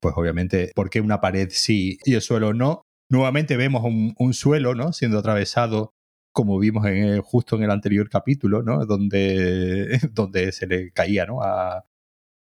pues 0.00 0.14
obviamente, 0.16 0.72
¿por 0.74 0.90
qué 0.90 1.00
una 1.00 1.20
pared 1.20 1.48
sí 1.50 1.98
y 2.04 2.14
el 2.14 2.22
suelo 2.22 2.52
no? 2.52 2.82
Nuevamente 3.08 3.56
vemos 3.56 3.84
un, 3.84 4.14
un 4.18 4.34
suelo, 4.34 4.74
¿no? 4.74 4.92
Siendo 4.92 5.18
atravesado 5.18 5.92
como 6.32 6.58
vimos 6.58 6.86
en, 6.86 7.20
justo 7.22 7.56
en 7.56 7.64
el 7.64 7.70
anterior 7.70 8.08
capítulo, 8.08 8.62
¿no? 8.62 8.84
Donde, 8.86 9.98
donde 10.12 10.52
se 10.52 10.66
le 10.66 10.90
caía, 10.92 11.26
¿no? 11.26 11.42
A, 11.42 11.84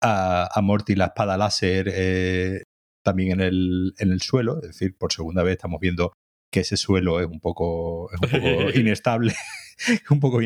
a, 0.01 0.61
Morty 0.63 0.95
la 0.95 1.07
espada 1.07 1.37
láser 1.37 1.91
eh, 1.93 2.63
también 3.03 3.33
en 3.33 3.41
el, 3.41 3.95
en 3.99 4.13
el 4.13 4.21
suelo. 4.21 4.57
Es 4.63 4.69
decir, 4.69 4.97
por 4.97 5.13
segunda 5.13 5.43
vez 5.43 5.53
estamos 5.53 5.81
viendo 5.81 6.13
que 6.51 6.61
ese 6.61 6.77
suelo 6.77 7.21
es 7.21 7.27
un 7.27 7.41
poco, 7.41 8.11
es 8.13 8.21
un 8.21 8.41
poco 8.41 8.71
inestable. 8.79 9.35
un 10.11 10.21
poco 10.21 10.41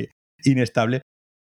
inestable. 0.45 1.03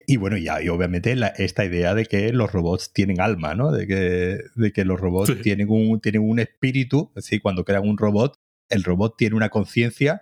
Y 0.07 0.19
bueno, 0.19 0.37
ya, 0.37 0.63
y 0.63 0.69
obviamente 0.69 1.17
esta 1.39 1.65
idea 1.65 1.95
de 1.95 2.05
que 2.05 2.31
los 2.33 2.53
robots 2.53 2.93
tienen 2.93 3.23
alma, 3.23 3.55
¿no? 3.55 3.73
De 3.73 3.87
que, 3.87 4.39
de 4.55 4.73
que 4.73 4.85
los 4.85 5.01
robots 5.01 5.41
tienen, 5.41 5.69
un, 5.71 5.99
tienen 6.01 6.29
un 6.29 6.39
espíritu, 6.39 7.11
es 7.17 7.25
decir, 7.25 7.41
cuando 7.41 7.65
crean 7.65 7.89
un 7.89 7.97
robot, 7.97 8.35
el 8.69 8.85
robot 8.85 9.17
tiene 9.17 9.35
una 9.35 9.49
conciencia 9.49 10.21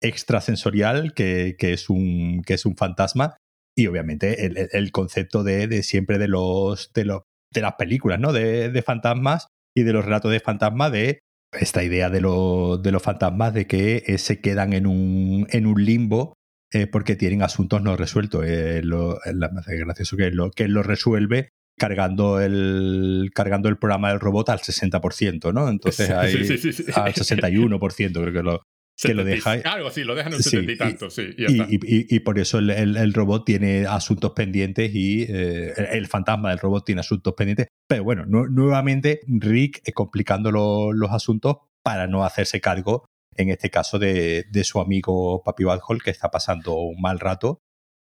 extrasensorial 0.00 1.14
que, 1.14 1.56
es 1.58 1.90
un, 1.90 2.42
que 2.42 2.54
es 2.54 2.64
un 2.66 2.76
fantasma 2.76 3.36
y 3.76 3.86
obviamente 3.86 4.46
el, 4.76 4.92
concepto 4.92 5.42
de, 5.42 5.82
siempre 5.82 6.18
de 6.18 6.28
los, 6.28 6.92
de 6.92 7.04
los 7.04 7.22
de 7.52 7.60
las 7.60 7.74
películas, 7.74 8.20
¿no? 8.20 8.32
De, 8.32 8.82
fantasmas 8.82 9.48
y 9.76 9.82
de 9.82 9.92
los 9.92 10.04
relatos 10.04 10.30
de 10.30 10.40
fantasmas 10.40 10.92
de 10.92 11.20
esta 11.52 11.82
idea 11.82 12.08
de, 12.10 12.20
de 12.20 12.92
los 12.92 13.02
fantasmas 13.02 13.54
de 13.54 13.66
que 13.66 14.16
se 14.18 14.40
quedan 14.40 14.72
en 14.72 14.86
un, 14.86 15.46
en 15.50 15.66
un 15.66 15.84
limbo 15.84 16.34
porque 16.92 17.16
tienen 17.16 17.42
asuntos 17.42 17.82
no 17.82 17.96
resueltos. 17.96 18.44
es 18.46 18.84
gracioso 18.84 20.16
que 20.16 20.30
lo, 20.30 20.50
que 20.52 20.68
lo 20.68 20.82
resuelve 20.82 21.50
cargando 21.80 22.40
el, 22.40 23.30
cargando 23.34 23.68
el 23.68 23.78
programa 23.78 24.10
del 24.10 24.20
robot 24.20 24.50
al 24.50 24.60
60%, 24.60 25.52
¿no? 25.52 25.68
Entonces 25.68 26.10
hay 26.10 26.34
al 26.94 27.14
61%, 27.14 28.12
creo 28.12 28.32
que 28.32 28.42
lo, 28.42 28.62
que 29.02 29.14
lo 29.14 29.24
deja. 29.24 29.52
Algo 29.64 29.88
así, 29.88 30.04
lo 30.04 30.14
dejan 30.14 30.32
en 30.32 30.36
un 30.36 30.42
setenta 30.42 30.72
y 30.72 30.76
tanto, 30.76 31.10
sí. 31.10 31.34
Y, 31.36 32.20
por 32.20 32.38
eso 32.38 32.58
el, 32.58 33.14
robot 33.14 33.44
tiene 33.44 33.86
asuntos 33.86 34.32
pendientes 34.32 34.94
y 34.94 35.22
eh, 35.22 35.72
el 35.92 36.06
fantasma 36.06 36.50
del 36.50 36.58
robot 36.58 36.84
tiene 36.84 37.00
asuntos 37.00 37.34
pendientes. 37.34 37.68
Pero 37.88 38.04
bueno, 38.04 38.24
nuevamente 38.26 39.20
Rick 39.26 39.92
complicando 39.94 40.50
los 40.50 41.10
asuntos 41.10 41.58
para 41.82 42.06
no 42.06 42.24
hacerse 42.24 42.60
cargo, 42.60 43.06
en 43.36 43.48
este 43.48 43.70
caso, 43.70 43.98
de, 43.98 44.44
su 44.64 44.80
amigo 44.80 45.42
Papi 45.42 45.64
Badhol, 45.64 46.02
que 46.02 46.10
está 46.10 46.30
pasando 46.30 46.74
un 46.74 47.00
mal 47.00 47.18
rato 47.18 47.60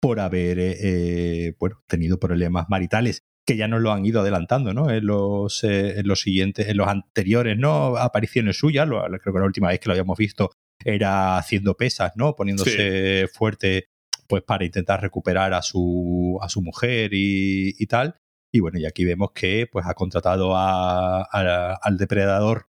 por 0.01 0.19
haber 0.19 0.59
eh, 0.59 1.55
bueno, 1.59 1.83
tenido 1.87 2.19
problemas 2.19 2.67
maritales 2.71 3.23
que 3.47 3.57
ya 3.57 3.69
nos 3.69 3.81
lo 3.81 3.93
han 3.93 4.07
ido 4.07 4.21
adelantando, 4.21 4.73
¿no? 4.73 4.91
En 4.91 5.07
los, 5.07 5.65
eh, 5.65 5.99
en 5.99 6.07
los 6.07 6.21
siguientes, 6.21 6.69
en 6.69 6.77
los 6.77 6.89
anteriores, 6.89 7.59
¿no? 7.59 7.97
Apariciones 7.97 8.57
suyas, 8.59 8.87
creo 8.87 9.35
que 9.35 9.41
la 9.41 9.45
última 9.45 9.69
vez 9.69 9.81
que 9.81 9.89
lo 9.89 9.93
habíamos 9.93 10.17
visto 10.17 10.51
era 10.85 11.37
haciendo 11.37 11.77
pesas, 11.77 12.13
¿no? 12.17 12.35
Poniéndose 12.35 13.29
fuerte 13.33 13.89
pues 14.31 14.45
para 14.45 14.65
intentar 14.65 15.03
recuperar 15.03 15.53
a 15.55 15.61
su, 15.61 16.39
a 16.41 16.49
su 16.49 16.63
mujer 16.63 17.11
y, 17.13 17.87
tal. 17.87 18.17
Y 18.53 18.61
bueno, 18.61 18.79
y 18.79 18.87
aquí 18.87 19.05
vemos 19.05 19.33
que 19.33 19.69
pues 19.71 19.87
ha 19.87 19.95
contratado 19.95 20.57
a, 20.57 21.23
al 21.23 21.97
depredador 21.99 22.69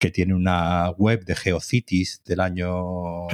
que 0.00 0.10
tiene 0.10 0.34
una 0.34 0.90
web 0.90 1.24
de 1.24 1.34
Geocities 1.34 2.22
del 2.24 2.40
año 2.40 3.28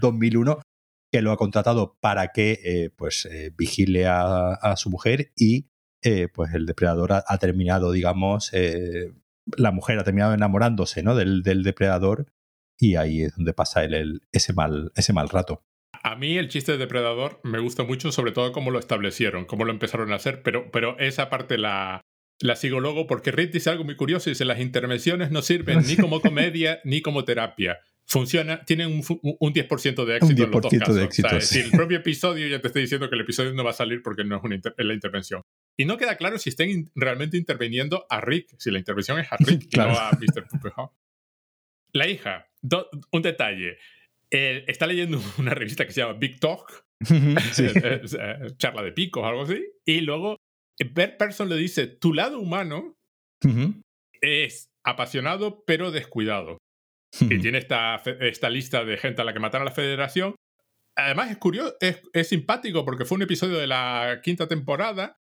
2001 0.00 0.60
que 1.12 1.22
lo 1.22 1.32
ha 1.32 1.36
contratado 1.36 1.96
para 2.00 2.28
que 2.28 2.60
eh, 2.62 2.90
pues 2.94 3.26
eh, 3.26 3.52
vigile 3.56 4.06
a, 4.06 4.74
su 4.76 4.90
mujer 4.90 5.32
y 5.36 5.66
eh, 6.02 6.28
pues 6.32 6.54
el 6.54 6.66
depredador 6.66 7.12
ha, 7.12 7.38
terminado, 7.38 7.90
digamos, 7.90 8.52
la 9.56 9.72
mujer 9.72 9.98
ha 9.98 10.04
terminado 10.04 10.34
enamorándose 10.34 11.02
¿no? 11.02 11.16
del, 11.16 11.42
del, 11.42 11.64
depredador 11.64 12.26
y 12.80 12.96
ahí 12.96 13.22
es 13.22 13.36
donde 13.36 13.52
pasa 13.52 13.84
el, 13.84 14.22
ese, 14.32 14.52
mal, 14.54 14.90
ese 14.96 15.12
mal 15.12 15.28
rato. 15.28 15.62
A 16.02 16.16
mí 16.16 16.38
el 16.38 16.48
chiste 16.48 16.72
de 16.72 16.78
Depredador 16.78 17.40
me 17.44 17.58
gusta 17.58 17.84
mucho, 17.84 18.10
sobre 18.10 18.32
todo 18.32 18.52
cómo 18.52 18.70
lo 18.70 18.78
establecieron, 18.78 19.44
cómo 19.44 19.64
lo 19.64 19.70
empezaron 19.70 20.12
a 20.12 20.16
hacer, 20.16 20.42
pero, 20.42 20.70
pero 20.70 20.98
esa 20.98 21.28
parte 21.28 21.58
la, 21.58 22.00
la 22.40 22.56
sigo 22.56 22.80
luego 22.80 23.06
porque 23.06 23.32
Rick 23.32 23.52
dice 23.52 23.68
algo 23.68 23.84
muy 23.84 23.96
curioso, 23.96 24.30
dice 24.30 24.46
las 24.46 24.60
intervenciones 24.60 25.30
no 25.30 25.42
sirven 25.42 25.82
ni 25.86 25.96
como 25.96 26.20
comedia 26.22 26.80
ni 26.84 27.02
como 27.02 27.24
terapia. 27.24 27.78
Funciona, 28.06 28.64
tienen 28.64 28.88
un, 28.88 29.04
un 29.22 29.54
10% 29.54 30.04
de 30.04 30.16
éxito 30.16 30.42
en 30.42 30.50
los 30.50 30.62
dos 30.62 30.72
casos. 30.72 30.96
De 30.96 31.04
éxito, 31.04 31.40
si 31.40 31.60
el 31.60 31.70
propio 31.70 31.98
episodio 31.98 32.48
ya 32.48 32.60
te 32.60 32.66
está 32.66 32.80
diciendo 32.80 33.08
que 33.08 33.14
el 33.14 33.20
episodio 33.20 33.52
no 33.52 33.62
va 33.62 33.70
a 33.70 33.74
salir 33.74 34.02
porque 34.02 34.24
no 34.24 34.36
es, 34.36 34.42
una 34.42 34.58
la 34.78 34.94
intervención. 34.94 35.42
Y 35.76 35.84
no 35.84 35.96
queda 35.96 36.16
claro 36.16 36.38
si 36.38 36.50
estén 36.50 36.90
realmente 36.96 37.36
interviniendo 37.36 38.06
a 38.10 38.20
Rick, 38.20 38.56
si 38.58 38.72
la 38.72 38.78
intervención 38.78 39.20
es 39.20 39.30
a 39.30 39.36
Rick 39.36 39.68
no 39.76 39.96
a 39.96 40.10
Mr. 40.18 40.44
La 41.92 42.08
hija, 42.08 42.49
un 43.12 43.22
detalle. 43.22 43.78
está 44.30 44.86
leyendo 44.86 45.20
una 45.38 45.54
revista 45.54 45.86
que 45.86 45.92
se 45.92 46.00
llama 46.00 46.18
Big 46.18 46.38
Talk, 46.40 46.84
charla 48.56 48.82
de 48.82 48.92
picos 48.92 49.24
algo 49.24 49.42
así, 49.42 49.64
y 49.84 50.00
luego 50.00 50.36
Bert 50.92 51.18
Person 51.18 51.48
le 51.48 51.56
dice, 51.56 51.86
tu 51.86 52.14
lado 52.14 52.38
humano 52.38 52.96
es 54.20 54.70
apasionado 54.84 55.64
pero 55.66 55.90
descuidado. 55.90 56.58
Y 57.20 57.38
tiene 57.40 57.58
esta, 57.58 57.96
esta 58.20 58.48
lista 58.48 58.84
de 58.84 58.96
gente 58.96 59.20
a 59.20 59.24
la 59.24 59.32
que 59.32 59.40
mataron 59.40 59.66
a 59.66 59.70
la 59.70 59.74
federación. 59.74 60.36
Además 60.96 61.30
es 61.30 61.38
curioso, 61.38 61.74
es, 61.80 62.00
es 62.12 62.28
simpático 62.28 62.84
porque 62.84 63.04
fue 63.04 63.16
un 63.16 63.22
episodio 63.22 63.58
de 63.58 63.66
la 63.66 64.20
quinta 64.22 64.46
temporada 64.46 65.19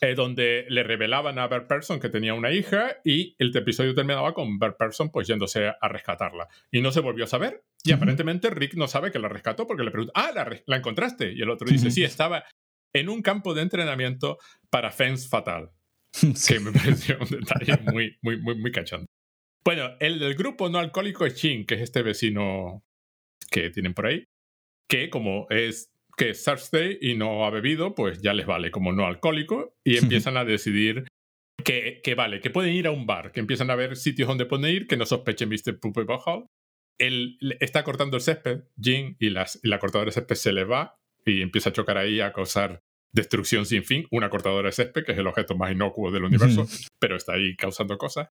eh, 0.00 0.14
donde 0.14 0.66
le 0.68 0.82
revelaban 0.82 1.38
a 1.38 1.46
Bert 1.46 1.68
Person 1.68 2.00
que 2.00 2.08
tenía 2.08 2.34
una 2.34 2.50
hija 2.50 2.96
y 3.04 3.36
el 3.38 3.56
episodio 3.56 3.94
terminaba 3.94 4.34
con 4.34 4.58
Bert 4.58 4.76
Person 4.76 5.10
pues 5.10 5.28
yéndose 5.28 5.68
a 5.68 5.88
rescatarla. 5.88 6.48
Y 6.70 6.80
no 6.80 6.90
se 6.90 7.00
volvió 7.00 7.24
a 7.24 7.28
saber. 7.28 7.62
Y 7.84 7.92
aparentemente 7.92 8.50
Rick 8.50 8.74
no 8.74 8.88
sabe 8.88 9.12
que 9.12 9.18
la 9.18 9.28
rescató 9.28 9.66
porque 9.66 9.84
le 9.84 9.90
pregunta, 9.90 10.12
ah, 10.16 10.32
la, 10.66 10.76
encontraste. 10.76 11.32
Y 11.32 11.42
el 11.42 11.50
otro 11.50 11.68
dice, 11.70 11.90
sí, 11.90 12.02
estaba 12.02 12.44
en 12.92 13.08
un 13.08 13.22
campo 13.22 13.54
de 13.54 13.62
entrenamiento 13.62 14.38
para 14.70 14.90
Fence 14.90 15.28
Fatal. 15.28 15.70
Que 16.48 16.60
me 16.60 16.72
pareció 16.72 17.18
un 17.20 17.28
detalle 17.28 17.78
muy, 17.92 18.16
muy, 18.22 18.36
muy, 18.36 18.54
muy. 18.56 18.72
Bueno, 19.64 19.96
el 20.00 20.18
del 20.18 20.34
grupo 20.34 20.68
no 20.68 20.78
alcohólico 20.78 21.24
es 21.24 21.34
Chin, 21.34 21.66
que 21.66 21.74
es 21.74 21.80
este 21.80 22.02
vecino 22.02 22.84
que 23.50 23.70
tienen 23.70 23.94
por 23.94 24.06
ahí, 24.06 24.26
que 24.88 25.08
como 25.10 25.46
es 25.50 25.93
que 26.16 26.30
es 26.30 26.44
Thursday 26.44 26.98
y 27.00 27.14
no 27.14 27.44
ha 27.44 27.50
bebido, 27.50 27.94
pues 27.94 28.22
ya 28.22 28.34
les 28.34 28.46
vale 28.46 28.70
como 28.70 28.92
no 28.92 29.06
alcohólico 29.06 29.76
y 29.84 29.96
empiezan 29.96 30.36
a 30.36 30.44
decidir 30.44 31.06
que, 31.64 32.00
que, 32.02 32.14
vale, 32.14 32.40
que 32.40 32.50
pueden 32.50 32.74
ir 32.74 32.86
a 32.86 32.90
un 32.90 33.06
bar, 33.06 33.32
que 33.32 33.40
empiezan 33.40 33.70
a 33.70 33.74
ver 33.74 33.96
sitios 33.96 34.28
donde 34.28 34.46
pueden 34.46 34.74
ir, 34.74 34.86
que 34.86 34.96
no 34.96 35.06
sospechen 35.06 35.48
Mr. 35.48 35.78
Puppy 35.80 36.02
Hall. 36.24 36.46
Él 36.98 37.38
está 37.60 37.82
cortando 37.82 38.16
el 38.16 38.22
césped, 38.22 38.64
Jin, 38.80 39.16
y, 39.18 39.30
las, 39.30 39.58
y 39.62 39.68
la 39.68 39.78
cortadora 39.78 40.10
de 40.10 40.12
césped 40.12 40.36
se 40.36 40.52
le 40.52 40.64
va 40.64 40.96
y 41.24 41.42
empieza 41.42 41.70
a 41.70 41.72
chocar 41.72 41.98
ahí 41.98 42.20
a 42.20 42.32
causar 42.32 42.82
destrucción 43.12 43.66
sin 43.66 43.82
fin. 43.82 44.06
Una 44.10 44.30
cortadora 44.30 44.68
de 44.68 44.72
césped, 44.72 45.04
que 45.04 45.12
es 45.12 45.18
el 45.18 45.26
objeto 45.26 45.56
más 45.56 45.72
inocuo 45.72 46.12
del 46.12 46.24
universo, 46.24 46.66
pero 47.00 47.16
está 47.16 47.34
ahí 47.34 47.56
causando 47.56 47.98
cosas. 47.98 48.28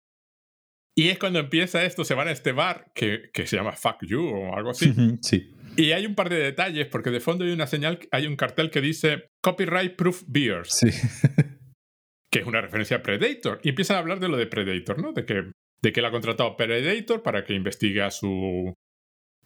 Y 0.96 1.10
es 1.10 1.18
cuando 1.18 1.38
empieza 1.38 1.84
esto, 1.84 2.04
se 2.04 2.14
van 2.14 2.26
a 2.26 2.32
este 2.32 2.50
bar 2.50 2.90
que, 2.92 3.30
que 3.32 3.46
se 3.46 3.56
llama 3.56 3.72
Fuck 3.72 4.04
You 4.04 4.26
o 4.26 4.56
algo 4.56 4.70
así. 4.70 4.92
Sí. 5.22 5.54
Y 5.78 5.92
hay 5.92 6.06
un 6.06 6.16
par 6.16 6.28
de 6.28 6.40
detalles, 6.40 6.88
porque 6.88 7.10
de 7.10 7.20
fondo 7.20 7.44
hay 7.44 7.52
una 7.52 7.68
señal, 7.68 8.00
hay 8.10 8.26
un 8.26 8.34
cartel 8.34 8.68
que 8.68 8.80
dice 8.80 9.28
Copyright 9.40 9.94
Proof 9.94 10.24
Beers. 10.26 10.70
Sí. 10.70 10.88
que 12.32 12.40
es 12.40 12.46
una 12.46 12.60
referencia 12.60 12.96
a 12.96 13.02
Predator. 13.02 13.60
Y 13.62 13.68
empiezan 13.68 13.96
a 13.96 14.00
hablar 14.00 14.18
de 14.18 14.26
lo 14.26 14.36
de 14.36 14.48
Predator, 14.48 15.00
¿no? 15.00 15.12
De 15.12 15.24
que, 15.24 15.52
de 15.80 15.92
que 15.92 16.00
él 16.00 16.06
ha 16.06 16.10
contratado 16.10 16.50
a 16.50 16.56
Predator 16.56 17.22
para 17.22 17.44
que 17.44 17.54
investigue 17.54 18.02
a 18.02 18.10
su, 18.10 18.74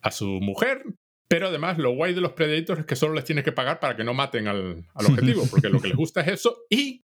a 0.01 0.11
su 0.11 0.25
mujer. 0.25 0.83
Pero 1.29 1.49
además, 1.49 1.77
lo 1.77 1.95
guay 1.95 2.15
de 2.15 2.23
los 2.23 2.33
Predators 2.33 2.81
es 2.81 2.87
que 2.87 2.97
solo 2.97 3.13
les 3.13 3.25
tienes 3.25 3.45
que 3.45 3.53
pagar 3.53 3.79
para 3.79 3.95
que 3.95 4.05
no 4.05 4.15
maten 4.15 4.49
al, 4.49 4.87
al 4.95 5.07
objetivo, 5.07 5.47
porque 5.51 5.69
lo 5.69 5.83
que 5.83 5.89
les 5.89 5.97
gusta 5.99 6.23
es 6.23 6.29
eso. 6.29 6.65
Y 6.71 7.03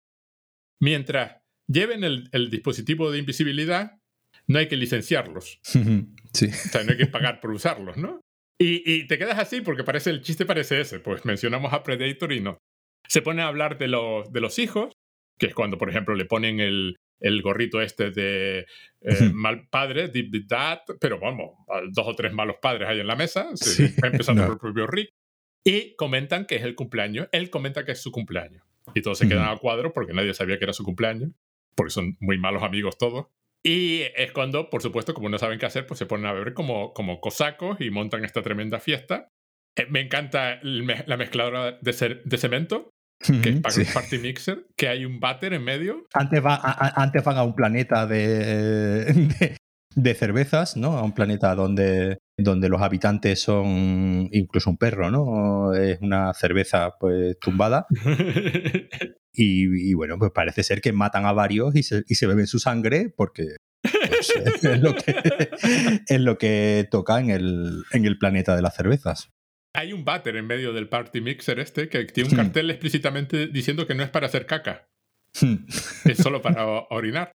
mientras 0.83 1.38
lleven 1.66 2.04
el, 2.04 2.28
el 2.33 2.50
dispositivo 2.50 3.11
de 3.11 3.21
invisibilidad, 3.21 3.93
no 4.47 4.59
hay 4.59 4.69
que 4.69 4.76
licenciarlos. 4.76 5.61
Sí. 6.35 6.47
O 6.47 6.52
sea, 6.52 6.83
no 6.83 6.90
hay 6.90 6.99
que 6.99 7.07
pagar 7.07 7.38
por 7.38 7.52
usarlos, 7.52 7.97
¿no? 7.97 8.21
Y, 8.58 9.06
te 9.08 9.18
quedas 9.18 9.38
así 9.38 9.61
porque 9.61 9.84
parece 9.84 10.11
el 10.11 10.23
chiste 10.23 10.46
parece 10.46 10.80
ese, 10.80 11.00
pues 11.00 11.25
mencionamos 11.25 11.73
a 11.73 11.82
Predator 11.82 12.32
y 12.32 12.40
no. 12.40 12.58
Se 13.08 13.20
pone 13.20 13.42
a 13.42 13.49
hablar 13.49 13.78
de 13.78 13.88
los, 13.88 14.32
de 14.32 14.40
los 14.40 14.58
hijos, 14.58 14.94
que 15.38 15.46
es 15.46 15.54
cuando, 15.54 15.76
por 15.76 15.90
ejemplo, 15.90 16.14
le 16.14 16.25
ponen 16.25 16.61
el, 16.61 16.96
el 17.20 17.42
gorrito 17.42 17.80
este 17.80 18.11
de 18.11 18.66
eh, 19.00 19.30
mal 19.32 19.66
padre, 19.68 20.08
deep 20.08 20.46
dad, 20.46 20.80
pero 21.00 21.18
vamos, 21.18 21.52
dos 21.90 22.06
o 22.06 22.14
tres 22.14 22.32
malos 22.32 22.56
padres 22.61 22.88
ahí 22.88 23.00
en 23.00 23.06
la 23.06 23.16
mesa, 23.16 23.49
empezando 24.02 24.44
por 24.44 24.52
el 24.52 24.58
propio 24.58 24.87
Rick, 24.87 25.11
y 25.64 25.94
comentan 25.96 26.46
que 26.46 26.56
es 26.56 26.62
el 26.62 26.75
cumpleaños, 26.75 27.28
él 27.32 27.50
comenta 27.50 27.84
que 27.84 27.92
es 27.92 28.00
su 28.00 28.12
cumpleaños, 28.12 28.62
y 28.94 29.02
todos 29.02 29.18
se 29.18 29.28
quedan 29.28 29.49
a 29.49 29.56
cuadro 29.56 29.92
porque 29.92 30.12
nadie 30.12 30.34
sabía 30.34 30.58
que 30.58 30.64
era 30.64 30.73
su 30.73 30.84
cumpleaños, 30.84 31.30
porque 31.75 31.90
son 31.90 32.16
muy 32.20 32.38
malos 32.38 32.62
amigos 32.62 32.99
todos, 32.99 33.26
y 33.66 34.02
es 34.14 34.30
cuando, 34.32 34.68
por 34.68 34.82
supuesto, 34.82 35.14
como 35.14 35.30
no 35.30 35.38
saben 35.38 35.58
qué 35.58 35.64
hacer, 35.64 35.86
pues 35.86 35.98
se 35.98 36.04
ponen 36.04 36.26
a 36.26 36.32
beber 36.32 36.52
como, 36.52 36.92
como 36.92 37.20
cosacos 37.20 37.80
y 37.80 37.90
montan 37.90 38.24
esta 38.24 38.42
tremenda 38.42 38.78
fiesta. 38.78 39.30
Eh, 39.76 39.86
me 39.88 40.00
encanta 40.00 40.58
la 40.62 41.16
mezcladora 41.16 41.78
de, 41.80 42.20
de 42.22 42.38
cemento, 42.38 42.90
que 43.18 43.60
es 43.66 43.92
Party 43.94 44.18
Mixer, 44.18 44.66
que 44.76 44.88
hay 44.88 45.06
un 45.06 45.18
váter 45.18 45.54
en 45.54 45.64
medio. 45.64 46.04
Antes, 46.12 46.44
va, 46.44 46.60
antes 46.94 47.24
van 47.24 47.38
a 47.38 47.42
un 47.42 47.54
planeta 47.54 48.06
de, 48.06 49.56
de, 49.94 50.14
cervezas, 50.14 50.76
¿no? 50.76 50.98
A 50.98 51.02
un 51.02 51.14
planeta 51.14 51.54
donde, 51.54 52.18
donde 52.36 52.68
los 52.68 52.82
habitantes 52.82 53.40
son 53.40 54.28
incluso 54.30 54.68
un 54.68 54.76
perro, 54.76 55.10
¿no? 55.10 55.72
Es 55.72 55.98
una 56.02 56.34
cerveza 56.34 56.92
pues 57.00 57.38
tumbada. 57.40 57.86
Y, 59.36 59.94
bueno, 59.94 60.18
pues 60.18 60.30
parece 60.30 60.62
ser 60.62 60.80
que 60.80 60.92
matan 60.92 61.26
a 61.26 61.32
varios 61.32 61.75
y 61.75 61.82
se, 61.82 62.04
y 62.06 62.14
se 62.14 62.26
beben 62.26 62.47
su 62.47 62.60
sangre 62.60 63.12
porque 63.14 63.56
pues, 63.82 64.32
es, 64.64 64.80
lo 64.80 64.94
que, 64.94 65.50
es 66.06 66.20
lo 66.20 66.38
que 66.38 66.86
toca 66.90 67.18
en 67.18 67.30
el, 67.30 67.82
en 67.92 68.04
el 68.04 68.18
planeta 68.18 68.54
de 68.54 68.62
las 68.62 68.76
cervezas. 68.76 69.30
Hay 69.75 69.92
un 69.92 70.04
váter 70.04 70.36
en 70.36 70.47
medio 70.47 70.73
del 70.73 70.88
party 70.88 71.20
mixer 71.20 71.58
este 71.58 71.88
que 71.88 72.04
tiene 72.04 72.30
un 72.30 72.36
hmm. 72.36 72.38
cartel 72.38 72.70
explícitamente 72.70 73.49
diciendo 73.49 73.86
que 73.88 73.94
no 73.94 74.04
es 74.04 74.10
para 74.10 74.26
hacer 74.26 74.47
caca. 74.47 74.88
Hmm. 75.40 75.66
es 76.04 76.18
solo 76.18 76.40
para 76.40 76.64
orinar. 76.90 77.32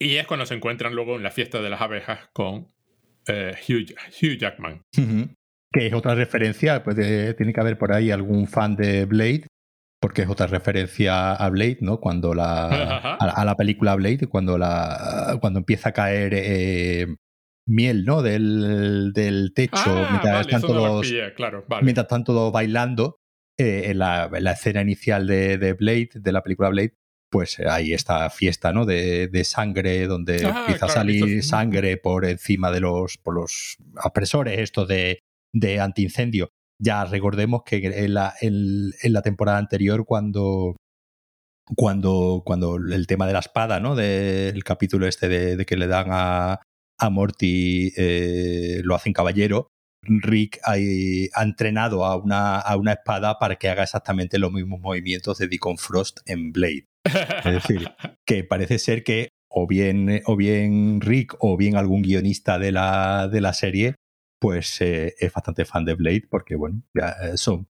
Y 0.00 0.16
es 0.16 0.26
cuando 0.26 0.46
se 0.46 0.54
encuentran 0.54 0.94
luego 0.94 1.16
en 1.16 1.22
la 1.22 1.30
fiesta 1.30 1.60
de 1.60 1.68
las 1.68 1.80
abejas 1.82 2.30
con 2.32 2.72
eh, 3.28 3.54
Hugh, 3.68 4.38
Jackman. 4.38 4.82
Que 5.72 5.86
es 5.86 5.92
otra 5.92 6.14
referencia, 6.14 6.82
pues 6.82 6.96
tiene 7.36 7.52
que 7.52 7.60
haber 7.60 7.76
por 7.76 7.92
ahí 7.92 8.10
algún 8.10 8.46
fan 8.46 8.76
de 8.76 9.04
Blade 9.04 9.46
porque 10.04 10.20
es 10.20 10.28
otra 10.28 10.46
referencia 10.46 11.32
a 11.32 11.48
Blade, 11.48 11.78
¿no? 11.80 11.98
Cuando 11.98 12.34
la 12.34 13.16
a, 13.16 13.42
la 13.42 13.56
película 13.56 13.94
Blade, 13.94 14.26
cuando 14.26 14.58
la 14.58 15.38
cuando 15.40 15.60
empieza 15.60 15.88
a 15.88 15.92
caer 15.92 16.34
eh, 16.36 17.06
miel, 17.66 18.04
¿no? 18.04 18.20
Del, 18.20 19.14
del 19.14 19.54
techo 19.54 19.78
ah, 19.86 20.08
mientras, 20.10 20.42
están 20.42 20.60
todos, 20.60 21.10
claro, 21.34 21.64
mientras 21.80 22.04
están 22.04 22.22
todos 22.22 22.52
bailando 22.52 23.16
eh, 23.56 23.84
en, 23.86 23.98
la, 23.98 24.28
la, 24.30 24.52
escena 24.52 24.82
inicial 24.82 25.26
de, 25.26 25.56
de, 25.56 25.72
Blade, 25.72 26.10
de 26.16 26.32
la 26.32 26.42
película 26.42 26.68
Blade. 26.68 26.98
Pues 27.30 27.58
hay 27.60 27.94
esta 27.94 28.28
fiesta, 28.28 28.74
¿no? 28.74 28.84
De, 28.84 29.28
de 29.28 29.44
sangre, 29.44 30.06
donde 30.06 30.44
ah, 30.44 30.66
empieza 30.66 30.84
a 30.84 30.90
salir 30.90 31.42
sangre 31.42 31.96
por 31.96 32.26
encima 32.26 32.70
de 32.70 32.80
los, 32.80 33.16
por 33.16 33.36
los 33.36 33.78
apresores, 33.96 34.58
estos 34.58 34.86
de, 34.86 35.20
de 35.54 35.80
antiincendio. 35.80 36.50
Ya 36.80 37.04
recordemos 37.04 37.62
que 37.64 37.76
en 37.76 38.14
la, 38.14 38.34
en, 38.40 38.92
la 39.02 39.22
temporada 39.22 39.58
anterior, 39.58 40.04
cuando, 40.04 40.76
cuando, 41.76 42.42
cuando 42.44 42.76
el 42.76 43.06
tema 43.06 43.26
de 43.26 43.32
la 43.32 43.38
espada, 43.38 43.80
¿no? 43.80 43.94
Del 43.94 44.64
capítulo 44.64 45.06
este 45.06 45.28
de, 45.28 45.64
que 45.66 45.76
le 45.76 45.86
dan 45.86 46.08
a, 46.10 46.60
a 46.98 47.10
Morty, 47.10 47.92
eh, 47.96 48.80
lo 48.82 48.94
hacen 48.94 49.12
caballero, 49.12 49.68
Rick 50.06 50.60
ha, 50.64 50.76
entrenado 51.42 52.04
a 52.04 52.16
una, 52.16 52.58
a 52.58 52.76
una 52.76 52.92
espada 52.92 53.38
para 53.38 53.56
que 53.56 53.68
haga 53.68 53.84
exactamente 53.84 54.38
los 54.38 54.52
mismos 54.52 54.80
movimientos 54.80 55.38
de 55.38 55.48
Deacon 55.48 55.78
Frost 55.78 56.20
en 56.26 56.52
Blade. 56.52 56.86
Es 57.44 57.52
decir, 57.52 57.88
que 58.26 58.44
parece 58.44 58.78
ser 58.78 59.04
que 59.04 59.28
o 59.48 59.66
bien, 59.66 60.22
o 60.26 60.36
bien 60.36 61.00
Rick 61.00 61.36
o 61.38 61.56
bien 61.56 61.76
algún 61.76 62.02
guionista 62.02 62.58
de 62.58 62.72
la, 62.72 63.28
de 63.28 63.40
la 63.40 63.52
serie 63.52 63.94
pues 64.44 64.78
eh, 64.82 65.14
es 65.18 65.32
bastante 65.32 65.64
fan 65.64 65.86
de 65.86 65.94
Blade 65.94 66.24
porque, 66.28 66.54
bueno, 66.54 66.82
ya 66.92 67.16
eh, 67.22 67.38
son 67.38 67.66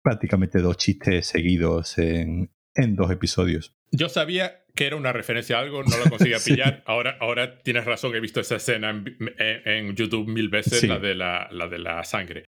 prácticamente 0.00 0.60
dos 0.60 0.76
chistes 0.76 1.26
seguidos 1.26 1.98
en, 1.98 2.52
en 2.72 2.94
dos 2.94 3.10
episodios. 3.10 3.74
Yo 3.90 4.08
sabía 4.08 4.64
que 4.76 4.86
era 4.86 4.94
una 4.94 5.12
referencia 5.12 5.56
a 5.56 5.60
algo, 5.62 5.82
no 5.82 5.96
lo 5.98 6.08
conseguía 6.08 6.38
pillar. 6.44 6.84
ahora, 6.86 7.18
ahora 7.20 7.58
tienes 7.58 7.84
razón, 7.84 8.14
he 8.14 8.20
visto 8.20 8.38
esa 8.38 8.54
escena 8.54 8.90
en, 8.90 9.96
YouTube 9.96 10.28
mil 10.28 10.50
veces, 10.50 10.84
la, 10.84 11.00
de 11.00 11.16
la, 11.16 11.48
la, 11.50 11.66
de 11.66 11.78
la 11.80 12.04
sangre. 12.04 12.44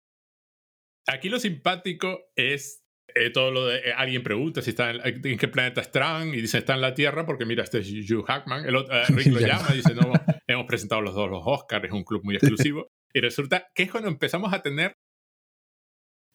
Aquí 1.07 1.29
lo 1.29 1.39
simpático 1.39 2.33
es 2.35 2.83
eh, 3.15 3.29
todo 3.29 3.51
lo 3.51 3.67
de 3.67 3.93
alguien 3.93 4.23
pregunta 4.23 4.61
si 4.61 4.71
está 4.71 4.91
en, 4.91 5.37
qué 5.37 5.47
planeta 5.47 5.79
están 5.79 6.33
y 6.33 6.41
dice 6.41 6.57
está 6.57 6.73
en 6.73 6.81
la 6.81 6.93
Tierra 6.93 7.25
porque 7.25 7.45
mira 7.45 7.63
este 7.63 7.79
es 7.79 7.89
Hugh 8.09 8.25
Hackman 8.25 8.65
el 8.65 8.75
otro, 8.77 8.95
Rick 9.09 9.27
lo 9.33 9.39
llama 9.39 9.67
y 9.71 9.77
dice 9.77 9.93
no 9.93 10.11
hemos 10.47 10.65
presentado 10.65 11.01
los 11.01 11.13
dos 11.13 11.29
los 11.29 11.43
Oscars 11.45 11.83
es 11.83 11.91
un 11.91 12.05
club 12.05 12.23
muy 12.23 12.35
exclusivo 12.37 12.87
y 13.13 13.21
resulta 13.21 13.71
que 13.75 13.83
es 13.83 13.91
cuando 13.91 14.09
empezamos 14.09 14.53
a 14.53 14.61
tener 14.61 14.97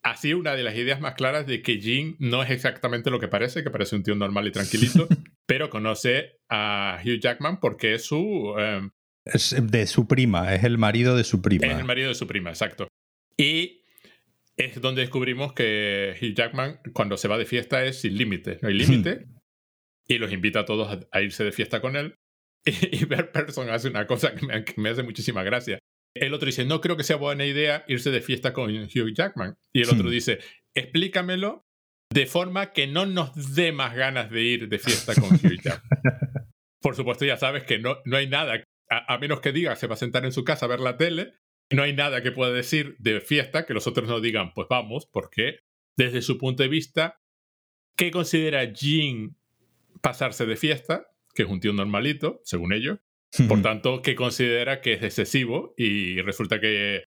así 0.03 0.33
una 0.33 0.55
de 0.55 0.63
las 0.63 0.77
ideas 0.77 1.01
más 1.01 1.15
claras 1.15 1.47
de 1.47 1.61
que 1.61 1.81
Jim 1.81 2.17
no 2.19 2.43
es 2.43 2.51
exactamente 2.51 3.11
lo 3.11 3.19
que 3.19 3.29
parece, 3.29 3.63
que 3.63 3.71
parece 3.71 3.97
un 3.97 4.03
tío 4.03 4.15
normal 4.15 4.47
y 4.47 4.53
tranquilito, 4.53 5.09
pero 5.47 5.71
conoce 5.71 6.39
a 6.49 7.01
Hugh 7.05 7.21
Jackman 7.21 7.61
porque 7.61 7.95
es 7.95 8.05
su... 8.05 8.55
Em, 8.59 8.91
es 9.25 9.55
de 9.61 9.87
su 9.87 10.07
prima, 10.07 10.55
es 10.55 10.65
el 10.65 10.79
marido 10.79 11.17
de 11.17 11.25
su 11.25 11.43
prima. 11.43 11.67
Es 11.67 11.79
el 11.79 11.85
marido 11.85 12.09
de 12.09 12.15
su 12.15 12.27
prima, 12.27 12.51
exacto. 12.51 12.89
Y 13.37 13.83
es 14.57 14.81
donde 14.81 15.03
descubrimos 15.03 15.53
que 15.53 16.17
Hugh 16.21 16.35
Jackman 16.35 16.81
cuando 16.93 17.17
se 17.17 17.29
va 17.29 17.37
de 17.37 17.45
fiesta 17.45 17.85
es 17.85 18.01
sin 18.01 18.17
límite, 18.17 18.59
no 18.63 18.69
hay 18.69 18.75
límite, 18.75 19.27
y 20.07 20.19
los 20.19 20.33
invita 20.33 20.61
a 20.61 20.65
todos 20.65 21.07
a, 21.11 21.21
irse 21.21 21.45
de 21.45 21.53
fiesta 21.53 21.81
con 21.81 21.97
él. 21.97 22.15
Y, 22.65 23.03
y 23.03 23.07
Person 23.07 23.71
hace 23.71 23.89
una 23.89 24.07
cosa 24.07 24.35
que 24.35 24.75
me 24.77 24.91
hace 24.91 25.03
muchísima 25.03 25.43
gracia 25.43 25.79
el 26.15 26.35
otro 26.35 26.47
dice, 26.47 26.65
no 26.65 26.81
creo 26.81 26.97
que 26.97 27.05
sea 27.05 27.17
buena 27.17 27.45
idea 27.45 27.85
irse 27.89 28.11
de 28.11 28.21
fiesta 28.21 28.53
con 28.53 28.71
Hugh 28.71 29.15
Jackman. 29.15 29.57
Y 29.73 29.83
el 29.83 29.89
otro 29.89 30.09
hmm. 30.09 30.11
dice, 30.11 30.39
explícamelo 30.75 31.67
de 32.13 32.27
forma 32.27 32.73
que 32.73 32.87
no 32.87 33.07
nos 33.07 33.55
dé 33.55 33.73
más 33.73 33.95
ganas 33.95 34.31
de 34.31 34.43
ir 34.43 34.69
de 34.69 34.79
fiesta 34.79 35.15
con 35.15 35.25
Hugh 35.35 35.61
Jackman. 35.63 36.01
Por 36.81 36.97
supuesto, 36.97 37.25
ya 37.25 37.37
sabes 37.37 37.65
que 37.65 37.79
no, 37.79 37.99
no 38.05 38.17
hay 38.17 38.29
nada, 38.29 38.63
a, 38.89 39.19
menos 39.19 39.41
que 39.41 39.53
diga 39.53 39.77
se 39.77 39.87
va 39.87 39.95
a 39.95 39.99
sentar 39.99 40.25
en 40.25 40.33
su 40.33 40.45
casa 40.45 40.67
a 40.67 40.69
ver 40.69 40.81
la 40.81 40.97
tele, 40.97 41.35
no 41.71 41.83
hay 41.83 41.93
nada 41.93 42.23
que 42.23 42.33
pueda 42.33 42.53
decir 42.53 42.97
de 42.99 43.21
fiesta 43.21 43.67
que 43.67 43.75
los 43.75 43.87
otros 43.87 44.09
no 44.09 44.21
digan, 44.21 44.55
pues 44.55 44.69
vamos, 44.71 45.07
porque 45.07 45.61
desde 45.97 46.23
su 46.23 46.39
punto 46.39 46.63
de 46.63 46.69
vista, 46.69 47.21
¿qué 47.97 48.11
considera 48.11 48.65
Jean 48.73 49.37
pasarse 50.01 50.47
de 50.47 50.57
fiesta? 50.57 51.09
Que 51.35 51.43
es 51.43 51.49
un 51.49 51.61
tío 51.61 51.73
normalito, 51.73 52.41
según 52.45 52.73
ellos. 52.73 52.99
Por 53.49 53.63
tanto, 53.63 54.03
¿qué 54.03 54.15
considera 54.15 54.81
que 54.81 54.95
es 54.95 55.03
excesivo? 55.03 55.75
Y 55.77 56.21
resulta 56.23 56.61
que 56.61 57.05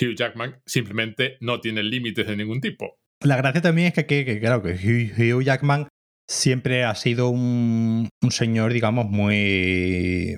Hugh 0.00 0.16
Jackman 0.16 0.60
simplemente 0.66 1.36
no 1.40 1.60
tiene 1.60 1.82
límites 1.82 2.26
de 2.26 2.36
ningún 2.36 2.60
tipo. 2.60 2.96
La 3.22 3.36
gracia 3.36 3.60
también 3.60 3.88
es 3.88 3.94
que, 3.94 4.06
que, 4.06 4.40
claro, 4.40 4.62
que 4.62 4.72
Hugh 4.72 5.42
Jackman 5.42 5.88
siempre 6.28 6.84
ha 6.84 6.94
sido 6.94 7.28
un, 7.28 8.08
señor, 8.30 8.72
digamos, 8.72 9.06
muy 9.06 10.36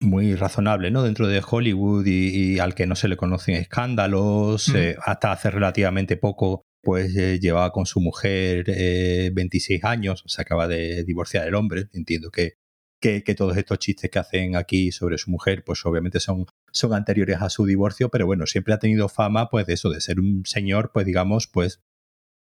muy 0.00 0.36
razonable, 0.36 0.90
¿no? 0.92 1.02
Dentro 1.02 1.26
de 1.26 1.42
Hollywood 1.44 2.06
y, 2.06 2.58
al 2.60 2.74
que 2.74 2.86
no 2.86 2.94
se 2.94 3.08
le 3.08 3.16
conocen 3.16 3.56
escándalos. 3.56 4.72
Eh, 4.74 4.96
hasta 5.04 5.32
hace 5.32 5.50
relativamente 5.50 6.16
poco, 6.16 6.62
pues 6.82 7.16
eh, 7.16 7.40
llevaba 7.40 7.72
con 7.72 7.84
su 7.84 8.00
mujer 8.00 8.64
26 9.32 9.82
eh, 9.82 9.86
años, 9.86 10.22
se 10.26 10.42
acaba 10.42 10.68
de 10.68 11.04
divorciar 11.04 11.48
el 11.48 11.54
hombre. 11.54 11.88
Entiendo 11.92 12.30
que, 12.30 12.54
que, 13.00 13.22
todos 13.36 13.56
estos 13.56 13.78
chistes 13.78 14.10
que 14.10 14.18
hacen 14.18 14.56
aquí 14.56 14.92
sobre 14.92 15.18
su 15.18 15.30
mujer, 15.30 15.62
pues 15.64 15.84
obviamente 15.86 16.20
son, 16.20 16.46
son 16.72 16.94
anteriores 16.94 17.40
a 17.40 17.50
su 17.50 17.64
divorcio, 17.64 18.08
pero 18.08 18.26
bueno, 18.26 18.46
siempre 18.46 18.74
ha 18.74 18.78
tenido 18.78 19.08
fama, 19.08 19.48
pues 19.48 19.66
de 19.66 19.74
eso, 19.74 19.90
de 19.90 20.00
ser 20.00 20.20
un 20.20 20.44
señor, 20.44 20.90
pues 20.92 21.06
digamos, 21.06 21.46
pues 21.46 21.80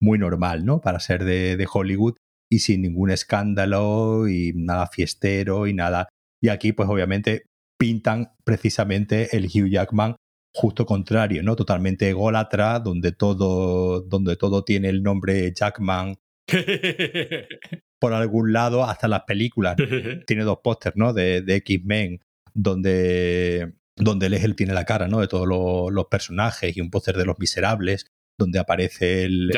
muy 0.01 0.19
normal, 0.19 0.64
¿no? 0.64 0.81
Para 0.81 1.01
ser 1.01 1.25
de, 1.25 1.66
Hollywood 1.71 2.16
y 2.51 2.61
sin 2.61 2.83
ningún 2.83 3.11
escándalo 3.11 4.29
y 4.29 4.53
nada 4.55 4.87
fiestero 4.87 5.66
y 5.66 5.75
nada. 5.75 6.09
Y 6.40 6.49
aquí, 6.49 6.73
pues 6.73 6.88
obviamente, 6.88 7.45
pintan 7.79 8.33
precisamente 8.45 9.37
el 9.37 9.47
Hugh 9.47 9.69
Jackman 9.69 10.16
justo 10.55 10.87
contrario, 10.87 11.42
¿no? 11.42 11.55
Totalmente 11.55 12.09
ególatra, 12.09 12.81
donde 12.81 13.12
todo, 13.12 14.01
donde 14.01 14.37
todo 14.37 14.64
tiene 14.64 14.88
el 14.88 15.03
nombre 15.03 15.53
Jackman 15.55 16.16
por 18.01 18.13
algún 18.13 18.53
lado, 18.53 18.85
hasta 18.85 19.09
las 19.09 19.23
películas. 19.23 19.77
tiene 20.27 20.45
dos 20.45 20.59
pósters, 20.63 20.97
¿no? 20.97 21.13
De, 21.13 21.43
de 21.43 21.57
X-Men, 21.57 22.21
donde, 22.55 23.75
donde 23.97 24.27
él, 24.27 24.35
él 24.35 24.57
tiene 24.57 24.75
la 24.75 24.85
cara, 24.85 25.09
¿no? 25.09 25.21
De 25.21 25.29
todos 25.29 25.47
los 25.93 26.07
personajes 26.07 26.77
y 26.77 26.81
un 26.81 26.91
póster 26.91 27.17
de 27.17 27.25
los 27.25 27.39
miserables 27.39 28.07
donde 28.39 28.59
aparece 28.59 29.25
el 29.25 29.51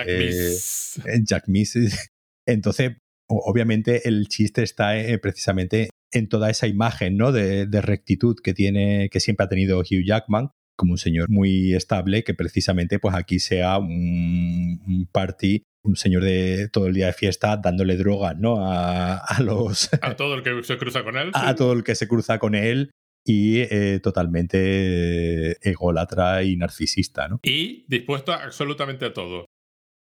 Jack, 1.24 1.48
Miss. 1.48 2.10
Entonces, 2.46 2.96
obviamente 3.28 4.08
el 4.08 4.28
chiste 4.28 4.62
está 4.62 4.98
eh, 4.98 5.18
precisamente 5.18 5.90
en 6.12 6.28
toda 6.28 6.50
esa 6.50 6.66
imagen 6.66 7.16
¿no? 7.16 7.32
de, 7.32 7.66
rectitud 7.82 8.36
que 8.42 8.54
tiene, 8.54 9.10
que 9.10 9.20
siempre 9.20 9.44
ha 9.44 9.48
tenido 9.48 9.80
Hugh 9.80 10.04
Jackman, 10.06 10.50
como 10.78 10.92
un 10.92 10.98
señor 10.98 11.28
muy 11.28 11.74
estable, 11.74 12.22
que 12.22 12.34
precisamente 12.34 13.00
pues 13.00 13.14
aquí 13.14 13.40
sea 13.40 13.78
un, 13.78 15.08
party, 15.10 15.64
un 15.82 15.96
señor 15.96 16.22
de 16.22 16.68
todo 16.72 16.86
el 16.86 16.94
día 16.94 17.06
de 17.06 17.12
fiesta 17.12 17.56
dándole 17.56 17.96
droga, 17.96 18.34
¿no? 18.34 18.58
A, 18.60 19.20
los. 19.42 19.90
A 20.02 20.14
todo 20.14 20.34
el 20.34 20.42
que 20.42 20.62
se 20.62 20.78
cruza 20.78 21.02
con 21.02 21.16
él. 21.16 21.32
A 21.34 21.54
todo 21.56 21.72
el 21.72 21.82
que 21.82 21.96
se 21.96 22.06
cruza 22.06 22.38
con 22.38 22.54
él 22.54 22.92
y 23.26 23.60
eh, 23.60 24.00
totalmente 24.00 25.58
ególatra 25.68 26.44
y 26.44 26.56
narcisista. 26.56 27.28
¿no? 27.28 27.40
Y 27.42 27.84
dispuesto 27.88 28.32
a 28.32 28.44
absolutamente 28.44 29.04
a 29.04 29.12
todo. 29.12 29.46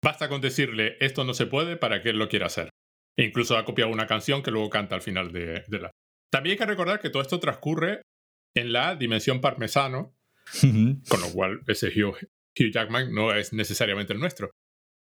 Basta 0.03 0.27
con 0.27 0.41
decirle 0.41 0.97
esto 0.99 1.23
no 1.23 1.33
se 1.33 1.45
puede 1.45 1.77
para 1.77 2.01
que 2.01 2.09
él 2.09 2.17
lo 2.17 2.27
quiera 2.27 2.47
hacer. 2.47 2.69
E 3.17 3.23
incluso 3.25 3.57
ha 3.57 3.63
copiado 3.63 3.91
una 3.91 4.07
canción 4.07 4.41
que 4.41 4.51
luego 4.51 4.69
canta 4.69 4.95
al 4.95 5.01
final 5.01 5.31
de, 5.31 5.63
la. 5.69 5.91
También 6.31 6.53
hay 6.53 6.57
que 6.57 6.65
recordar 6.65 6.99
que 6.99 7.11
todo 7.11 7.21
esto 7.21 7.39
transcurre 7.39 8.01
en 8.55 8.73
la 8.73 8.95
dimensión 8.95 9.39
parmesano, 9.39 10.15
con 10.61 11.21
lo 11.21 11.29
cual 11.33 11.61
ese 11.67 11.87
Hugh, 11.87 12.17
Jackman 12.55 13.13
no 13.13 13.33
es 13.33 13.53
necesariamente 13.53 14.13
el 14.13 14.19
nuestro. 14.19 14.51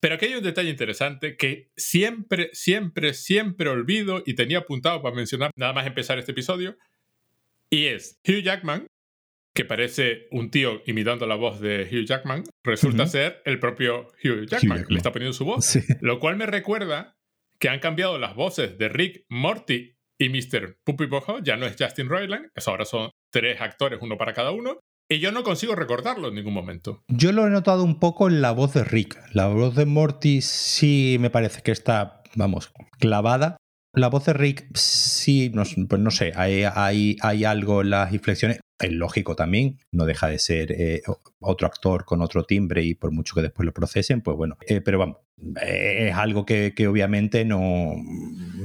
Pero 0.01 0.15
aquí 0.15 0.27
hay 0.27 0.35
un 0.35 0.43
detalle 0.43 0.69
interesante 0.69 1.35
que 1.35 1.71
siempre, 1.75 2.49
siempre, 2.53 3.13
siempre 3.13 3.69
olvido 3.69 4.23
y 4.25 4.35
tenía 4.35 4.59
apuntado 4.59 5.01
para 5.01 5.15
mencionar 5.15 5.51
nada 5.55 5.73
más 5.73 5.85
empezar 5.85 6.17
este 6.19 6.31
episodio, 6.31 6.77
y 7.69 7.85
es 7.85 8.19
Hugh 8.27 8.41
Jackman, 8.41 8.88
que 9.53 9.65
parece 9.65 10.27
un 10.31 10.51
tío 10.51 10.81
imitando 10.85 11.27
la 11.27 11.35
voz 11.35 11.59
de 11.59 11.83
Hugh 11.83 12.05
Jackman, 12.05 12.43
resulta 12.63 13.07
ser 13.07 13.41
el 13.45 13.59
propio 13.59 14.07
Hugh 14.23 14.45
Jackman, 14.45 14.85
le 14.88 14.97
está 14.97 15.12
poniendo 15.12 15.33
su 15.33 15.45
voz. 15.45 15.77
Lo 16.01 16.19
cual 16.19 16.38
me 16.38 16.45
recuerda 16.45 17.17
que 17.59 17.67
han 17.67 17.79
cambiado 17.79 18.17
las 18.17 18.35
voces 18.35 18.77
de 18.77 18.88
Rick, 18.88 19.25
Morty 19.27 19.97
y 20.17 20.29
Mr. 20.29 20.79
Puppy 20.83 21.07
Bojo. 21.07 21.39
Ya 21.39 21.57
no 21.57 21.65
es 21.65 21.75
Justin 21.77 22.07
Roiland, 22.07 22.49
ahora 22.65 22.85
son 22.85 23.12
tres 23.31 23.59
actores, 23.59 23.99
uno 24.01 24.17
para 24.17 24.33
cada 24.33 24.51
uno. 24.51 24.79
Y 25.12 25.17
yo 25.17 25.32
no 25.32 25.41
consigo 25.41 25.74
recordarlo 25.74 26.28
en 26.28 26.36
ningún 26.36 26.54
momento. 26.54 27.04
Yo 27.08 27.32
lo 27.32 27.48
he 27.48 27.50
notado 27.50 27.84
un 27.84 28.00
poco 28.00 28.28
en 28.28 28.41
la 28.41 28.52
voz 28.52 28.76
de 28.76 28.84
Rick. 28.84 29.19
La 29.34 29.48
voz 29.48 29.74
de 29.76 29.88
Morty 29.88 30.41
sí 30.41 31.17
me 31.19 31.32
parece 31.32 31.63
que 31.63 31.72
está, 31.72 32.22
vamos, 32.36 32.72
clavada. 33.00 33.58
La 33.95 34.08
voz 34.08 34.26
de 34.26 34.34
Rick, 34.34 34.67
sí, 34.76 35.50
no, 35.52 35.63
pues 35.88 36.00
no 36.00 36.12
sé, 36.12 36.32
hay, 36.36 36.63
hay, 36.63 37.17
hay, 37.24 37.43
algo 37.43 37.82
en 37.82 37.89
las 37.89 38.13
inflexiones. 38.13 38.60
Es 38.80 38.91
lógico 38.91 39.36
también, 39.36 39.80
no 39.91 40.06
deja 40.06 40.28
de 40.28 40.38
ser 40.38 40.72
eh, 40.72 41.02
otro 41.39 41.65
actor 41.65 42.06
con 42.06 42.22
otro 42.22 42.43
timbre 42.43 42.84
y 42.84 42.93
por 42.93 43.12
mucho 43.12 43.34
que 43.34 43.41
después 43.41 43.65
lo 43.65 43.74
procesen, 43.74 44.22
pues 44.22 44.38
bueno. 44.38 44.58
Eh, 44.67 44.80
pero 44.82 45.00
vamos, 45.00 45.17
es 45.60 46.13
algo 46.13 46.45
que, 46.45 46.72
obviamente 46.88 47.45
no, 47.45 47.93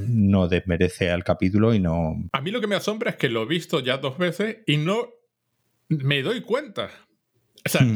no 0.07 0.47
desmerece 0.47 1.09
al 1.09 1.23
capítulo 1.23 1.73
y 1.73 1.79
no. 1.79 2.15
A 2.33 2.41
mí 2.41 2.51
lo 2.51 2.61
que 2.61 2.67
me 2.67 2.75
asombra 2.75 3.09
es 3.09 3.17
que 3.17 3.29
lo 3.29 3.41
he 3.41 3.47
visto 3.47 3.79
ya 3.79 3.97
dos 3.97 4.19
veces 4.19 4.57
y 4.67 4.77
no 4.77 5.09
me 5.89 6.21
doy 6.21 6.41
cuenta. 6.41 6.91
O 7.65 7.69
sea, 7.69 7.81
hmm. 7.81 7.95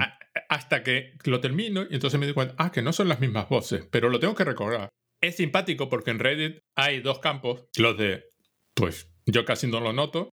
hasta 0.50 0.84
que 0.84 1.14
lo 1.26 1.40
termino 1.40 1.84
y 1.90 1.96
entonces 1.96 2.20
me 2.20 2.26
doy 2.26 2.34
cuenta, 2.34 2.56
ah, 2.58 2.72
que 2.72 2.82
no 2.82 2.94
son 2.94 3.08
las 3.08 3.20
mismas 3.20 3.50
voces, 3.50 3.86
pero 3.92 4.10
lo 4.10 4.20
tengo 4.20 4.36
que 4.36 4.46
recordar. 4.46 4.90
Es 5.22 5.36
simpático 5.36 5.90
porque 5.90 6.12
en 6.12 6.20
Reddit 6.20 6.60
hay 6.76 7.02
dos 7.02 7.20
campos, 7.20 7.66
los 7.78 7.98
de, 7.98 8.30
pues 8.74 9.12
yo 9.26 9.46
casi 9.46 9.68
no 9.68 9.80
lo 9.80 9.94
noto, 9.94 10.30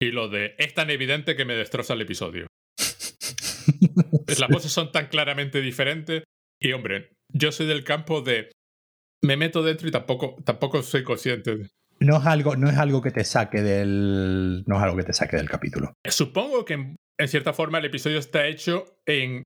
y 0.00 0.10
lo 0.10 0.28
de, 0.28 0.54
es 0.58 0.74
tan 0.74 0.90
evidente 0.90 1.36
que 1.36 1.44
me 1.44 1.54
destroza 1.54 1.94
el 1.94 2.02
episodio. 2.02 2.46
Las 4.38 4.50
voces 4.50 4.72
son 4.72 4.90
tan 4.90 5.06
claramente 5.06 5.60
diferentes 5.60 6.24
y 6.60 6.72
hombre, 6.72 7.12
yo 7.32 7.52
soy 7.52 7.66
del 7.66 7.84
campo 7.84 8.20
de, 8.20 8.50
me 9.22 9.36
meto 9.36 9.62
dentro 9.62 9.88
y 9.88 9.90
tampoco, 9.92 10.36
tampoco 10.44 10.82
soy 10.82 11.04
consciente. 11.04 11.70
No 12.04 12.18
es, 12.18 12.26
algo, 12.26 12.56
no 12.56 12.68
es 12.68 12.76
algo 12.76 13.02
que 13.02 13.10
te 13.10 13.24
saque 13.24 13.62
del. 13.62 14.64
No 14.66 14.76
es 14.76 14.82
algo 14.82 14.96
que 14.96 15.04
te 15.04 15.12
saque 15.12 15.36
del 15.36 15.48
capítulo. 15.48 15.94
Supongo 16.08 16.64
que 16.64 16.74
en, 16.74 17.28
cierta 17.28 17.52
forma 17.52 17.78
el 17.78 17.86
episodio 17.86 18.18
está 18.18 18.46
hecho 18.46 18.84
en. 19.06 19.42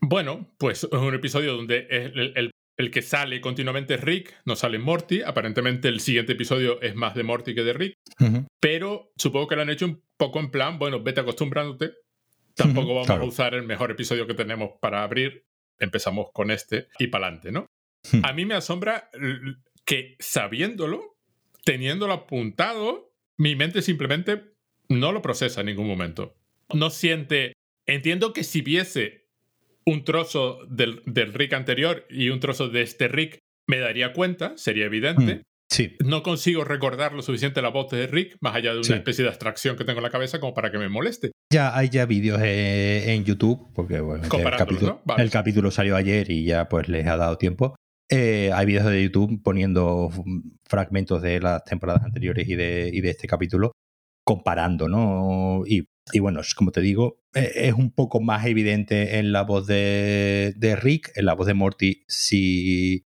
Bueno, 0.00 0.54
pues 0.58 0.84
es 0.84 0.92
un 0.92 1.14
episodio 1.14 1.54
donde 1.54 1.86
el, 1.90 2.32
el, 2.36 2.50
el 2.78 2.90
que 2.90 3.02
sale 3.02 3.40
continuamente 3.40 3.94
es 3.94 4.00
Rick, 4.00 4.34
no 4.44 4.56
sale 4.56 4.78
Morty. 4.78 5.22
Aparentemente 5.22 5.88
el 5.88 6.00
siguiente 6.00 6.32
episodio 6.32 6.80
es 6.80 6.94
más 6.94 7.14
de 7.14 7.22
Morty 7.22 7.54
que 7.54 7.62
de 7.62 7.72
Rick. 7.72 7.94
Pero 8.60 9.12
supongo 9.16 9.48
que 9.48 9.56
lo 9.56 9.62
han 9.62 9.70
hecho 9.70 9.86
un 9.86 10.02
poco 10.16 10.40
en 10.40 10.50
plan, 10.50 10.78
bueno, 10.78 11.02
vete 11.02 11.20
acostumbrándote. 11.20 11.92
Tampoco 12.54 12.94
vamos 12.94 13.10
a 13.10 13.22
usar 13.22 13.54
el 13.54 13.62
mejor 13.62 13.90
episodio 13.90 14.26
que 14.26 14.34
tenemos 14.34 14.72
para 14.80 15.02
abrir. 15.02 15.44
Empezamos 15.78 16.26
con 16.32 16.50
este 16.50 16.88
y 16.98 17.08
para 17.08 17.26
adelante, 17.26 17.52
¿no? 17.52 17.66
A 18.22 18.32
mí 18.32 18.44
me 18.44 18.54
asombra 18.54 19.10
que 19.84 20.16
sabiéndolo, 20.18 21.11
teniéndolo 21.64 22.12
apuntado, 22.12 23.12
mi 23.36 23.56
mente 23.56 23.82
simplemente 23.82 24.52
no 24.88 25.12
lo 25.12 25.22
procesa 25.22 25.60
en 25.60 25.66
ningún 25.66 25.86
momento. 25.86 26.36
No 26.72 26.90
siente... 26.90 27.54
Entiendo 27.86 28.32
que 28.32 28.44
si 28.44 28.60
viese 28.60 29.22
un 29.84 30.04
trozo 30.04 30.60
del, 30.68 31.02
Rick 31.34 31.52
anterior 31.52 32.06
y 32.08 32.28
un 32.30 32.40
trozo 32.40 32.68
de 32.68 32.82
este 32.82 33.08
Rick, 33.08 33.38
me 33.66 33.78
daría 33.78 34.12
cuenta, 34.12 34.52
sería 34.56 34.84
evidente. 34.84 35.36
Mm, 35.36 35.40
sí. 35.68 35.96
No 36.04 36.22
consigo 36.22 36.64
recordar 36.64 37.12
lo 37.12 37.22
suficiente 37.22 37.60
la 37.60 37.70
voz 37.70 37.90
de 37.90 38.06
Rick, 38.06 38.36
más 38.40 38.54
allá 38.54 38.72
de 38.72 38.80
una 38.80 38.96
especie 38.96 39.24
de 39.24 39.30
abstracción 39.30 39.76
que 39.76 39.84
tengo 39.84 39.98
en 39.98 40.04
la 40.04 40.10
cabeza 40.10 40.38
como 40.38 40.54
para 40.54 40.70
que 40.70 40.78
me 40.78 40.88
moleste. 40.88 41.32
Ya 41.52 41.76
hay 41.76 41.88
ya 41.88 42.06
vídeos 42.06 42.40
eh, 42.42 43.12
en 43.12 43.24
YouTube, 43.24 43.68
porque 43.74 44.00
bueno, 44.00 44.24
el, 44.24 44.30
capítulo, 44.30 45.02
el 45.18 45.30
capítulo 45.30 45.70
salió 45.70 45.96
ayer 45.96 46.30
y 46.30 46.44
ya 46.44 46.68
pues 46.68 46.88
les 46.88 47.06
ha 47.06 47.16
dado 47.16 47.36
tiempo. 47.36 47.74
Eh, 48.14 48.52
hay 48.52 48.66
vídeos 48.66 48.84
de 48.84 49.04
YouTube 49.04 49.42
poniendo 49.42 50.10
fragmentos 50.68 51.22
de 51.22 51.40
las 51.40 51.64
temporadas 51.64 52.04
anteriores 52.04 52.46
y 52.46 52.56
de, 52.56 52.90
este 53.04 53.26
capítulo, 53.26 53.72
comparando, 54.22 54.86
¿no? 54.86 55.62
Y 55.66 55.88
bueno, 56.20 56.42
como 56.54 56.72
te 56.72 56.82
digo, 56.82 57.22
e, 57.34 57.52
es 57.54 57.72
un 57.72 57.90
poco 57.90 58.20
más 58.20 58.44
evidente 58.44 59.18
en 59.18 59.32
la 59.32 59.44
voz 59.44 59.66
de, 59.66 60.78
Rick, 60.82 61.12
en 61.14 61.24
la 61.24 61.32
voz 61.32 61.46
de 61.46 61.54
Morty 61.54 62.04
sí, 62.06 63.06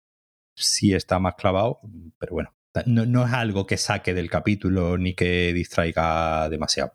sí 0.57 0.95
está 0.95 1.19
más 1.19 1.35
clavado, 1.35 1.81
pero 2.19 2.33
bueno, 2.33 2.55
no, 2.87 3.27
es 3.27 3.33
algo 3.35 3.67
que 3.67 3.77
saque 3.77 4.14
del 4.14 4.31
capítulo 4.31 4.97
ni 4.97 5.12
que 5.12 5.53
distraiga 5.53 6.49
demasiado. 6.49 6.95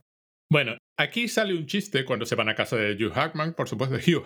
Bueno, 0.52 0.80
aquí 0.98 1.28
sale 1.28 1.54
un 1.54 1.68
chiste 1.68 2.06
cuando 2.06 2.26
se 2.26 2.34
van 2.34 2.50
a 2.50 2.56
casa 2.56 2.76
de 2.76 2.94
Hugh 2.94 3.14
Hackman, 3.14 3.54
por 3.54 3.70
supuesto, 3.70 3.96
de 3.96 4.02
Hugh 4.02 4.26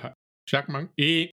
Jackman, 0.50 0.94
y 0.96 1.32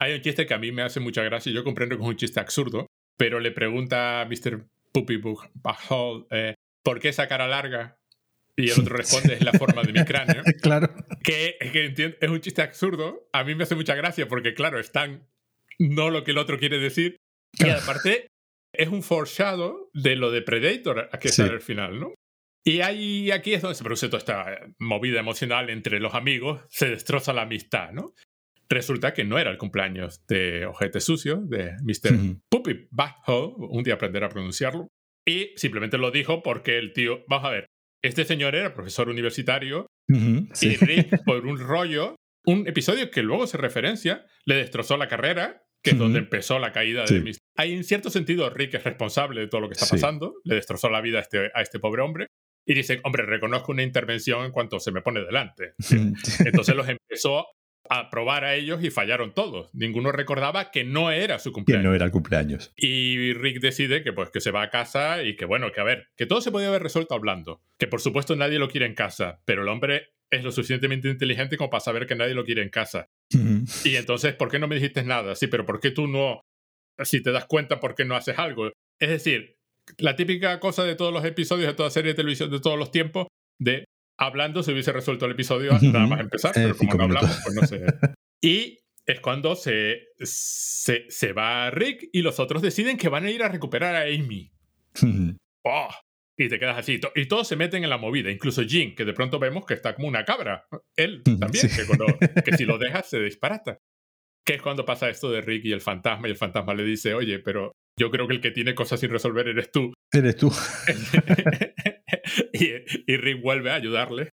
hay 0.00 0.14
un 0.14 0.22
chiste 0.22 0.46
que 0.46 0.54
a 0.54 0.58
mí 0.58 0.72
me 0.72 0.82
hace 0.82 0.98
mucha 0.98 1.22
gracia, 1.22 1.50
y 1.50 1.54
yo 1.54 1.62
comprendo 1.62 1.96
que 1.96 2.02
es 2.02 2.08
un 2.08 2.16
chiste 2.16 2.40
absurdo, 2.40 2.86
pero 3.16 3.38
le 3.38 3.50
pregunta 3.50 4.22
a 4.22 4.24
Mr. 4.24 4.66
Puppy 4.92 5.18
Book 5.18 5.48
eh, 6.30 6.54
¿por 6.82 7.06
esa 7.06 7.28
cara 7.28 7.46
larga? 7.46 7.98
Y 8.56 8.70
el 8.70 8.80
otro 8.80 8.96
responde, 8.96 9.34
es 9.34 9.44
la 9.44 9.52
forma 9.52 9.82
de 9.82 9.92
mi 9.92 10.04
cráneo. 10.04 10.42
claro. 10.62 10.92
Que, 11.22 11.56
es 11.60 12.28
un 12.28 12.40
chiste 12.40 12.62
absurdo. 12.62 13.28
A 13.32 13.44
mí 13.44 13.54
me 13.54 13.64
hace 13.64 13.74
mucha 13.74 13.94
gracia 13.94 14.26
porque, 14.26 14.54
claro, 14.54 14.80
están 14.80 15.28
no 15.78 16.10
lo 16.10 16.24
que 16.24 16.30
el 16.30 16.38
otro 16.38 16.58
quiere 16.58 16.78
decir. 16.78 17.16
Y 17.58 17.68
aparte, 17.68 18.28
es 18.72 18.88
un 18.88 19.02
foreshadow 19.02 19.90
de 19.92 20.16
lo 20.16 20.30
de 20.30 20.42
Predator 20.42 21.10
que 21.20 21.28
sí. 21.28 21.36
sale 21.36 21.52
al 21.52 21.60
final, 21.60 22.00
¿no? 22.00 22.14
Y 22.64 22.80
ahí, 22.80 23.30
aquí 23.30 23.54
es 23.54 23.62
donde 23.62 23.74
se 23.74 23.84
produce 23.84 24.08
toda 24.08 24.18
esta 24.18 24.66
movida 24.78 25.20
emocional 25.20 25.70
entre 25.70 25.98
los 25.98 26.14
amigos, 26.14 26.62
se 26.68 26.88
destroza 26.88 27.32
la 27.32 27.42
amistad, 27.42 27.92
¿no? 27.92 28.14
Resulta 28.70 29.12
que 29.12 29.24
no 29.24 29.38
era 29.38 29.50
el 29.50 29.58
cumpleaños 29.58 30.24
de 30.28 30.64
Ojete 30.64 31.00
Sucio, 31.00 31.42
de 31.44 31.72
Mr. 31.82 32.36
Puppy 32.48 32.86
Butthole, 32.92 33.54
un 33.58 33.82
día 33.82 33.94
aprender 33.94 34.22
a 34.22 34.28
pronunciarlo, 34.28 34.86
y 35.26 35.50
simplemente 35.56 35.98
lo 35.98 36.12
dijo 36.12 36.42
porque 36.42 36.78
el 36.78 36.92
tío, 36.92 37.24
vamos 37.28 37.46
a 37.46 37.50
ver, 37.50 37.66
este 38.02 38.24
señor 38.24 38.54
era 38.54 38.72
profesor 38.72 39.08
universitario 39.08 39.86
y 40.08 40.76
Rick, 40.76 41.22
por 41.26 41.46
un 41.46 41.58
rollo, 41.58 42.14
un 42.46 42.68
episodio 42.68 43.10
que 43.10 43.24
luego 43.24 43.48
se 43.48 43.58
referencia, 43.58 44.24
le 44.46 44.54
destrozó 44.54 44.96
la 44.96 45.08
carrera, 45.08 45.62
que 45.82 45.90
es 45.90 45.98
donde 45.98 46.20
empezó 46.20 46.60
la 46.60 46.72
caída 46.72 47.04
de 47.04 47.20
Mr. 47.20 47.38
Hay 47.56 47.72
en 47.72 47.82
cierto 47.82 48.08
sentido 48.08 48.48
Rick 48.50 48.74
es 48.74 48.84
responsable 48.84 49.40
de 49.40 49.48
todo 49.48 49.62
lo 49.62 49.68
que 49.68 49.74
está 49.74 49.86
pasando, 49.86 50.34
le 50.44 50.54
destrozó 50.54 50.90
la 50.90 51.00
vida 51.00 51.18
a 51.18 51.22
este, 51.22 51.50
a 51.54 51.60
este 51.60 51.80
pobre 51.80 52.02
hombre, 52.02 52.28
y 52.66 52.74
dice, 52.74 53.00
hombre, 53.02 53.24
reconozco 53.26 53.72
una 53.72 53.82
intervención 53.82 54.44
en 54.44 54.52
cuanto 54.52 54.78
se 54.78 54.92
me 54.92 55.02
pone 55.02 55.20
delante. 55.24 55.72
Entonces 56.44 56.76
los 56.76 56.88
empezó 56.88 57.46
a 57.90 58.08
probar 58.08 58.44
a 58.44 58.54
ellos 58.54 58.82
y 58.84 58.90
fallaron 58.90 59.34
todos. 59.34 59.68
Ninguno 59.74 60.12
recordaba 60.12 60.70
que 60.70 60.84
no 60.84 61.10
era 61.10 61.40
su 61.40 61.52
cumpleaños. 61.52 61.82
Que 61.82 61.88
no 61.88 61.94
era 61.94 62.04
el 62.04 62.12
cumpleaños. 62.12 62.72
Y 62.76 63.32
Rick 63.32 63.60
decide 63.60 64.04
que 64.04 64.12
pues 64.12 64.30
que 64.30 64.40
se 64.40 64.52
va 64.52 64.62
a 64.62 64.70
casa 64.70 65.24
y 65.24 65.34
que 65.34 65.44
bueno, 65.44 65.72
que 65.72 65.80
a 65.80 65.84
ver, 65.84 66.06
que 66.16 66.26
todo 66.26 66.40
se 66.40 66.52
podía 66.52 66.68
haber 66.68 66.84
resuelto 66.84 67.14
hablando. 67.14 67.60
Que 67.78 67.88
por 67.88 68.00
supuesto 68.00 68.36
nadie 68.36 68.60
lo 68.60 68.68
quiere 68.68 68.86
en 68.86 68.94
casa, 68.94 69.42
pero 69.44 69.62
el 69.62 69.68
hombre 69.68 70.12
es 70.30 70.44
lo 70.44 70.52
suficientemente 70.52 71.08
inteligente 71.08 71.56
como 71.56 71.70
para 71.70 71.80
saber 71.80 72.06
que 72.06 72.14
nadie 72.14 72.34
lo 72.34 72.44
quiere 72.44 72.62
en 72.62 72.70
casa. 72.70 73.08
Y 73.84 73.96
entonces, 73.96 74.34
¿por 74.34 74.48
qué 74.50 74.60
no 74.60 74.68
me 74.68 74.76
dijiste 74.76 75.02
nada? 75.02 75.34
Sí, 75.34 75.48
pero 75.48 75.66
¿por 75.66 75.80
qué 75.80 75.90
tú 75.90 76.06
no, 76.06 76.42
si 77.02 77.20
te 77.20 77.32
das 77.32 77.46
cuenta, 77.46 77.80
por 77.80 77.96
qué 77.96 78.04
no 78.04 78.14
haces 78.14 78.38
algo? 78.38 78.70
Es 79.00 79.08
decir, 79.08 79.56
la 79.98 80.14
típica 80.14 80.60
cosa 80.60 80.84
de 80.84 80.94
todos 80.94 81.12
los 81.12 81.24
episodios 81.24 81.66
de 81.66 81.74
toda 81.74 81.90
serie 81.90 82.12
de 82.12 82.16
televisión 82.16 82.50
de 82.52 82.60
todos 82.60 82.78
los 82.78 82.92
tiempos, 82.92 83.26
de 83.58 83.84
hablando 84.20 84.62
se 84.62 84.72
hubiese 84.72 84.92
resuelto 84.92 85.26
el 85.26 85.32
episodio 85.32 85.72
nada 85.80 86.06
más 86.06 86.20
empezar, 86.20 86.52
pero 86.54 86.76
como 86.76 86.94
no 86.94 87.04
hablamos, 87.04 87.40
pues 87.42 87.56
no 87.56 87.66
sé. 87.66 87.84
Y 88.42 88.78
es 89.06 89.20
cuando 89.20 89.56
se, 89.56 90.08
se, 90.18 91.06
se, 91.08 91.32
va 91.32 91.70
Rick 91.70 92.08
y 92.12 92.22
los 92.22 92.38
otros 92.38 92.62
deciden 92.62 92.96
que 92.96 93.08
van 93.08 93.24
a 93.24 93.30
ir 93.30 93.42
a 93.42 93.48
recuperar 93.48 93.96
a 93.96 94.02
Amy. 94.02 94.52
oh, 95.64 95.88
y 96.38 96.48
te 96.48 96.58
quedas 96.58 96.78
así. 96.78 97.00
Y 97.16 97.26
todos 97.26 97.48
se 97.48 97.56
meten 97.56 97.82
en 97.82 97.90
la 97.90 97.98
movida, 97.98 98.30
incluso 98.30 98.62
Jim, 98.62 98.94
que 98.94 99.04
de 99.04 99.12
pronto 99.12 99.38
vemos 99.38 99.66
que 99.66 99.74
está 99.74 99.94
como 99.94 100.06
una 100.08 100.24
cabra. 100.24 100.66
Él 100.96 101.22
también, 101.22 101.68
que, 101.68 102.42
que 102.42 102.56
si 102.56 102.64
lo 102.64 102.78
dejas 102.78 103.08
se 103.08 103.20
disparata. 103.20 103.78
Que 104.46 104.54
es 104.54 104.62
cuando 104.62 104.84
pasa 104.84 105.10
esto 105.10 105.30
de 105.30 105.40
Rick 105.40 105.64
y 105.64 105.72
el 105.72 105.80
fantasma, 105.80 106.28
y 106.28 106.30
el 106.30 106.36
fantasma 106.36 106.74
le 106.74 106.84
dice, 106.84 107.14
oye, 107.14 107.40
pero 107.40 107.72
yo 108.00 108.10
creo 108.10 108.26
que 108.26 108.32
el 108.32 108.40
que 108.40 108.50
tiene 108.50 108.74
cosas 108.74 108.98
sin 108.98 109.10
resolver 109.10 109.46
eres 109.46 109.70
tú. 109.70 109.92
Eres 110.12 110.36
tú. 110.36 110.50
y, 112.52 113.16
Rick 113.16 113.42
vuelve 113.42 113.70
a 113.70 113.74
ayudarle 113.74 114.30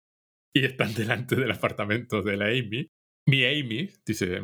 y 0.56 0.66
están 0.66 0.94
delante 0.94 1.36
del 1.36 1.52
apartamento 1.52 2.24
de 2.24 2.38
la 2.38 2.46
Amy. 2.46 2.88
Mi 3.28 3.44
Amy, 3.44 3.90
dice. 4.06 4.42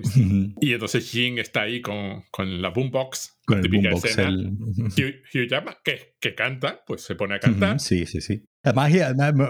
y 0.60 0.74
entonces 0.74 1.10
Jin 1.10 1.40
está 1.40 1.62
ahí 1.62 1.82
con, 1.82 2.24
con 2.32 2.62
la 2.62 2.70
boombox, 2.70 3.40
con 3.46 3.62
típica 3.62 3.92
boombox, 3.92 4.10
escena. 4.12 4.30
Hugh, 4.30 5.48
Jackman, 5.48 5.76
que, 5.86 6.16
que, 6.20 6.36
canta, 6.36 6.84
pues 6.86 7.02
se 7.02 7.16
pone 7.16 7.36
a 7.36 7.40
cantar. 7.40 7.80
Sí, 7.80 8.06
sí, 8.06 8.20
sí. 8.20 8.44
Además, 8.62 8.94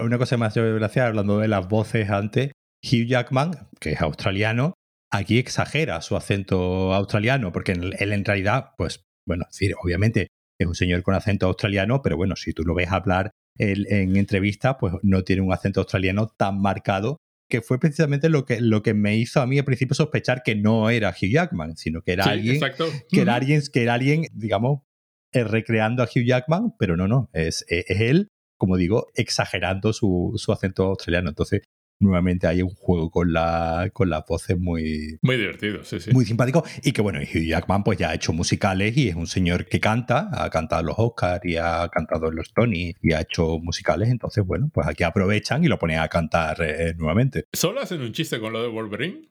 una 0.02 0.18
cosa 0.18 0.36
más 0.36 0.54
gracias, 0.54 1.06
hablando 1.06 1.40
de 1.40 1.48
las 1.48 1.68
voces 1.68 2.08
antes, 2.10 2.52
Hugh 2.84 3.06
Jackman, 3.06 3.50
que 3.80 3.90
es 3.90 4.00
australiano, 4.00 4.74
aquí 5.10 5.38
exagera 5.38 6.00
su 6.00 6.16
acento 6.16 6.94
australiano, 6.94 7.50
porque 7.50 7.72
él 7.72 8.12
en 8.12 8.24
realidad, 8.24 8.70
pues 8.78 9.04
bueno, 9.26 9.44
es 9.48 9.58
decir, 9.58 9.74
obviamente 9.82 10.28
es 10.58 10.66
un 10.66 10.74
señor 10.74 11.02
con 11.02 11.14
acento 11.14 11.46
australiano, 11.46 12.02
pero 12.02 12.16
bueno, 12.16 12.36
si 12.36 12.52
tú 12.52 12.64
lo 12.64 12.74
ves 12.74 12.90
hablar 12.90 13.30
en 13.58 14.16
entrevista, 14.16 14.78
pues 14.78 14.94
no 15.02 15.22
tiene 15.22 15.42
un 15.42 15.52
acento 15.52 15.80
australiano 15.80 16.28
tan 16.28 16.60
marcado, 16.60 17.18
que 17.48 17.60
fue 17.60 17.78
precisamente 17.78 18.28
lo 18.28 18.44
que, 18.44 18.60
lo 18.60 18.82
que 18.82 18.94
me 18.94 19.16
hizo 19.16 19.40
a 19.40 19.46
mí 19.46 19.58
al 19.58 19.64
principio 19.64 19.94
sospechar 19.94 20.42
que 20.42 20.54
no 20.54 20.90
era 20.90 21.10
Hugh 21.10 21.30
Jackman, 21.30 21.76
sino 21.76 22.02
que 22.02 22.12
era 22.12 22.24
alguien, 22.24 22.60
que 23.10 23.20
era 23.20 23.34
alguien, 23.34 23.62
que 23.72 23.82
era 23.82 23.94
alguien, 23.94 24.26
digamos, 24.32 24.80
eh, 25.32 25.44
recreando 25.44 26.02
a 26.02 26.06
Hugh 26.06 26.24
Jackman, 26.24 26.74
pero 26.78 26.96
no, 26.96 27.06
no, 27.06 27.30
es, 27.32 27.64
es 27.68 28.00
él, 28.00 28.28
como 28.58 28.76
digo, 28.76 29.08
exagerando 29.14 29.92
su, 29.92 30.32
su 30.36 30.52
acento 30.52 30.84
australiano. 30.84 31.28
Entonces, 31.28 31.62
nuevamente 32.00 32.46
hay 32.46 32.62
un 32.62 32.70
juego 32.70 33.10
con, 33.10 33.32
la, 33.32 33.90
con 33.92 34.10
las 34.10 34.24
voces 34.26 34.58
muy... 34.58 35.18
Muy 35.22 35.36
divertido, 35.36 35.84
sí, 35.84 36.00
sí. 36.00 36.12
Muy 36.12 36.24
simpático. 36.24 36.64
Y 36.82 36.92
que 36.92 37.02
bueno, 37.02 37.20
Hugh 37.20 37.46
Jackman 37.46 37.84
pues 37.84 37.98
ya 37.98 38.10
ha 38.10 38.14
hecho 38.14 38.32
musicales 38.32 38.96
y 38.96 39.08
es 39.08 39.14
un 39.14 39.26
señor 39.26 39.66
que 39.66 39.80
canta, 39.80 40.30
ha 40.32 40.50
cantado 40.50 40.80
en 40.80 40.86
los 40.86 40.96
Oscars 40.98 41.44
y 41.44 41.56
ha 41.56 41.88
cantado 41.88 42.28
en 42.28 42.36
los 42.36 42.52
Tony 42.52 42.94
y 43.02 43.12
ha 43.12 43.20
hecho 43.20 43.58
musicales. 43.58 44.08
Entonces, 44.08 44.44
bueno, 44.44 44.70
pues 44.72 44.86
aquí 44.86 45.02
aprovechan 45.02 45.64
y 45.64 45.68
lo 45.68 45.78
ponen 45.78 45.98
a 45.98 46.08
cantar 46.08 46.56
eh, 46.60 46.94
nuevamente. 46.96 47.44
¿Solo 47.52 47.80
hacen 47.80 48.00
un 48.00 48.12
chiste 48.12 48.38
con 48.40 48.52
lo 48.52 48.62
de 48.62 48.68
Wolverine? 48.68 49.28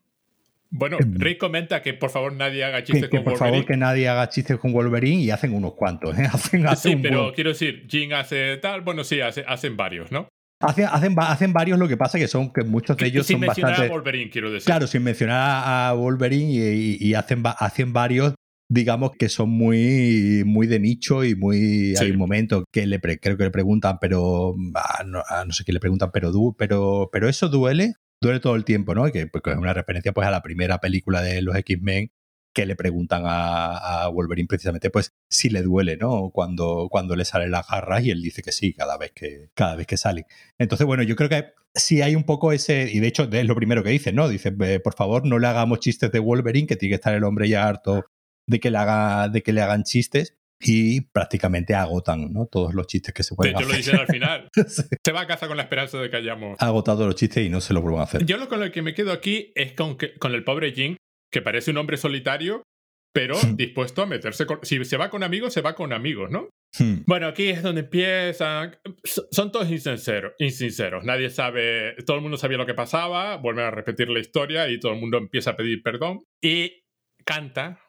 Bueno, 0.76 0.98
em, 1.00 1.14
Rick 1.20 1.38
comenta 1.38 1.84
que 1.84 1.94
por 1.94 2.10
favor 2.10 2.34
nadie 2.34 2.64
haga 2.64 2.84
chistes 2.84 3.08
con 3.08 3.20
Wolverine. 3.20 3.38
Por 3.38 3.38
favor 3.38 3.66
que 3.66 3.78
nadie 3.78 4.10
haga 4.10 4.28
chistes 4.30 4.58
con 4.58 4.74
Wolverine 4.74 5.22
y 5.22 5.30
hacen 5.30 5.54
unos 5.54 5.76
cuantos. 5.76 6.18
¿eh? 6.18 6.24
Hacen, 6.34 6.66
sí, 6.76 6.96
pero 6.96 7.32
quiero 7.34 7.52
decir, 7.52 7.86
Jim 7.88 8.12
hace 8.14 8.58
tal, 8.58 8.82
bueno, 8.82 9.04
sí, 9.04 9.20
hacen 9.22 9.78
varios, 9.78 10.12
¿no? 10.12 10.28
Hacen, 10.64 10.86
hacen, 10.86 11.16
hacen, 11.18 11.54
varios, 11.54 11.78
lo 11.78 11.88
que 11.88 11.98
pasa 11.98 12.18
que 12.18 12.28
son 12.28 12.52
que 12.52 12.64
muchos 12.64 12.96
de 12.98 13.08
ellos 13.08 13.28
sin 13.28 13.36
son 13.36 13.42
mencionar 13.42 13.72
bastante. 13.72 13.92
a 13.92 13.96
Wolverine, 13.96 14.30
quiero 14.32 14.52
decir. 14.52 14.66
Claro, 14.66 14.88
sin 14.88 15.04
mencionar 15.04 15.64
a 15.66 15.94
Wolverine 15.94 16.74
y, 16.74 17.14
hacen, 17.14 17.44
hacen 17.46 17.94
varios, 17.94 18.34
digamos 18.70 19.12
que 19.18 19.30
son 19.30 19.50
muy, 19.50 20.44
muy 20.46 20.68
de 20.68 20.80
nicho 20.80 21.24
y 21.24 21.36
muy. 21.36 21.96
Hay 22.00 22.12
un 22.12 22.18
momento 22.18 22.64
que 22.72 22.88
le 22.88 23.00
creo 23.00 23.38
que 23.38 23.44
le 23.44 23.52
preguntan, 23.52 23.98
pero. 24.00 24.56
Ah, 24.76 25.04
no, 25.06 25.22
no, 25.46 25.54
sé 25.54 25.64
qué 25.64 25.74
le 25.74 25.80
preguntan, 25.80 26.12
pero, 26.12 26.32
pero, 26.58 27.10
pero 27.12 27.30
eso 27.30 27.50
duele. 27.50 27.94
Duele 28.22 28.40
todo 28.40 28.56
el 28.56 28.64
tiempo, 28.64 28.96
¿no? 28.96 29.12
Que, 29.12 29.28
porque 29.28 29.52
es 29.52 29.58
una 29.58 29.74
referencia 29.74 30.14
pues, 30.14 30.26
a 30.26 30.32
la 30.32 30.42
primera 30.42 30.80
película 30.80 31.22
de 31.22 31.42
los 31.42 31.58
X-Men 31.58 32.10
que 32.54 32.66
le 32.66 32.76
preguntan 32.76 33.24
a, 33.26 34.08
Wolverine 34.10 34.48
precisamente, 34.48 34.90
pues 34.90 35.14
si 35.30 35.50
le 35.50 35.62
duele, 35.62 35.98
¿no? 35.98 36.30
Cuando, 36.32 36.88
cuando 36.90 37.16
le 37.16 37.26
salen 37.26 37.52
las 37.52 37.68
garras 37.68 38.04
y 38.04 38.12
él 38.12 38.22
dice 38.22 38.42
que 38.42 38.52
sí 38.52 38.74
cada 38.74 38.98
vez 38.98 39.12
que, 39.12 39.50
cada 39.54 39.76
vez 39.76 39.88
que 39.88 39.98
sale. 39.98 40.26
Entonces, 40.58 40.86
bueno, 40.86 41.04
yo 41.04 41.16
creo 41.16 41.30
que 41.30 41.54
sí 41.74 42.02
hay 42.02 42.16
un 42.16 42.24
poco 42.24 42.52
ese, 42.52 42.90
y 42.92 43.00
de 43.00 43.08
hecho 43.08 43.28
es 43.32 43.46
lo 43.46 43.56
primero 43.56 43.84
que 43.84 43.90
dice, 43.90 44.14
¿no? 44.14 44.30
Dice, 44.30 44.52
por 44.52 44.94
favor, 44.94 45.26
no 45.26 45.40
le 45.40 45.48
hagamos 45.48 45.80
chistes 45.80 46.12
de 46.12 46.20
Wolverine, 46.20 46.68
que 46.68 46.76
tiene 46.76 46.92
que 46.92 46.96
estar 46.96 47.14
el 47.14 47.24
hombre 47.24 47.50
ya 47.50 47.68
harto 47.68 48.06
de 48.48 48.60
que 48.60 48.70
le, 48.70 48.78
haga, 48.78 49.30
de 49.30 49.42
que 49.42 49.54
le 49.54 49.62
hagan 49.62 49.84
chistes 49.84 50.36
y 50.60 51.02
prácticamente 51.02 51.76
agotan 51.76 52.32
¿no? 52.32 52.46
todos 52.46 52.74
los 52.74 52.88
chistes 52.88 53.14
que 53.14 53.24
se 53.24 53.36
pueden 53.36 53.56
hacer. 53.56 53.68
Hecho, 53.68 53.72
lo 53.72 53.78
dicen 53.78 54.00
al 54.00 54.08
final. 54.08 54.50
Se 55.04 55.12
va 55.12 55.22
a 55.22 55.28
casa 55.28 55.48
con 55.48 55.58
la 55.58 55.64
esperanza 55.64 56.00
de 56.00 56.10
que 56.10 56.18
hayamos... 56.18 56.58
agotado 56.60 57.06
los 57.06 57.16
chistes 57.16 57.46
y 57.46 57.50
no 57.50 57.60
se 57.60 57.74
lo 57.74 57.82
vuelvan 57.82 58.02
a 58.02 58.04
hacer. 58.04 58.26
Yo 58.26 58.38
lo 58.38 58.48
con 58.48 58.60
lo 58.60 58.72
que 58.72 58.82
me 58.82 58.94
quedo 58.94 59.12
aquí 59.12 59.52
es 59.56 59.74
con, 59.74 59.98
que, 59.98 60.14
con 60.16 60.34
el 60.34 60.44
pobre 60.44 60.72
Jim, 60.72 60.96
que 61.34 61.42
parece 61.42 61.72
un 61.72 61.78
hombre 61.78 61.98
solitario, 61.98 62.64
pero 63.12 63.36
dispuesto 63.56 64.04
a 64.04 64.06
meterse 64.06 64.46
con... 64.46 64.60
Si 64.62 64.84
se 64.86 64.98
va 64.98 65.10
con 65.10 65.24
amigos, 65.24 65.52
se 65.52 65.62
va 65.62 65.76
con 65.76 65.92
amigos, 65.92 66.30
¿no? 66.32 66.50
Hmm. 66.80 67.04
Bueno, 67.06 67.28
aquí 67.28 67.50
es 67.50 67.62
donde 67.62 67.82
empiezan... 67.82 68.78
Son 69.04 69.52
todos 69.52 69.70
insinceros, 69.70 70.34
insinceros. 70.40 71.04
Nadie 71.04 71.30
sabe... 71.30 71.96
Todo 72.06 72.18
el 72.18 72.22
mundo 72.22 72.38
sabía 72.38 72.58
lo 72.58 72.66
que 72.66 72.74
pasaba, 72.74 73.38
vuelven 73.38 73.66
a 73.66 73.72
repetir 73.72 74.10
la 74.10 74.20
historia 74.20 74.70
y 74.70 74.80
todo 74.80 74.94
el 74.94 75.00
mundo 75.00 75.18
empieza 75.18 75.52
a 75.52 75.56
pedir 75.58 75.82
perdón. 75.84 76.24
Y 76.42 76.84
canta 77.26 77.80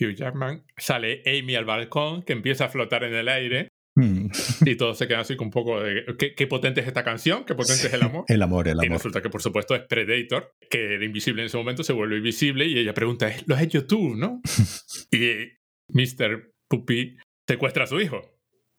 Hugh 0.00 0.14
Jackman, 0.14 0.64
sale 0.76 1.22
Amy 1.26 1.56
al 1.56 1.64
balcón, 1.64 2.22
que 2.22 2.32
empieza 2.32 2.66
a 2.66 2.68
flotar 2.68 3.04
en 3.04 3.14
el 3.14 3.28
aire. 3.28 3.68
Y 3.96 4.76
todo 4.76 4.94
se 4.94 5.06
queda 5.06 5.20
así 5.20 5.36
con 5.36 5.46
un 5.46 5.50
poco 5.52 5.80
de. 5.80 6.04
¿Qué, 6.36 6.46
potente 6.46 6.80
es 6.80 6.86
esta 6.86 7.04
canción? 7.04 7.44
¿Qué 7.44 7.54
potente 7.54 7.86
es 7.86 7.92
el 7.92 8.02
amor? 8.02 8.24
El 8.26 8.42
amor, 8.42 8.66
el 8.66 8.74
amor. 8.74 8.86
Y 8.86 8.88
resulta 8.88 9.22
que, 9.22 9.30
por 9.30 9.40
supuesto, 9.40 9.74
es 9.74 9.82
Predator, 9.82 10.52
que 10.68 10.94
era 10.94 11.04
invisible 11.04 11.42
en 11.42 11.46
ese 11.46 11.56
momento, 11.56 11.84
se 11.84 11.92
vuelve 11.92 12.16
invisible 12.16 12.66
y 12.66 12.78
ella 12.78 12.92
pregunta: 12.92 13.30
¿Lo 13.46 13.54
has 13.54 13.62
hecho 13.62 13.86
tú, 13.86 14.16
no? 14.16 14.40
y 15.12 15.48
Mr. 15.90 16.52
Puppy 16.68 17.16
secuestra 17.48 17.84
a 17.84 17.86
su 17.86 18.00
hijo. 18.00 18.20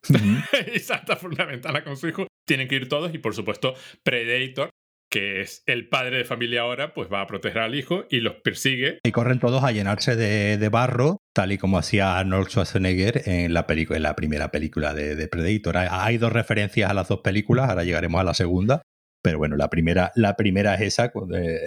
y 0.73 0.80
salta 0.80 1.17
por 1.17 1.32
una 1.32 1.45
ventana 1.45 1.84
con 1.84 1.95
su 1.95 2.08
hijo. 2.10 2.28
Tienen 2.45 2.67
que 2.67 2.75
ir 2.75 2.89
todos 2.89 3.13
y, 3.13 3.17
por 3.17 3.34
supuesto, 3.34 3.73
Predator 4.04 4.69
que 5.15 5.39
es 5.39 5.63
el 5.65 5.88
padre 5.88 6.17
tal 11.35 11.51
y 11.51 11.57
como 11.57 11.77
hacía 11.77 12.17
Arnold 12.17 12.47
Schwarzenegger 12.47 13.23
en 13.25 13.53
la, 13.53 13.65
en 13.67 14.03
la 14.03 14.15
primera 14.15 14.51
película 14.51 14.93
de, 14.93 15.27
Predator. 15.27 15.75
Hay, 15.77 16.17
dos 16.17 16.31
referencias 16.31 16.89
a 16.89 16.93
las 16.93 17.09
dos 17.09 17.19
películas, 17.19 17.69
ahora 17.69 17.83
llegaremos 17.83 18.21
a 18.21 18.23
la 18.23 18.33
segunda. 18.33 18.81
Pero 19.21 19.37
bueno, 19.37 19.57
la 19.57 19.69
primera, 19.69 20.13
la 20.15 20.37
primera 20.37 20.75
es 20.75 20.81
esa, 20.81 21.11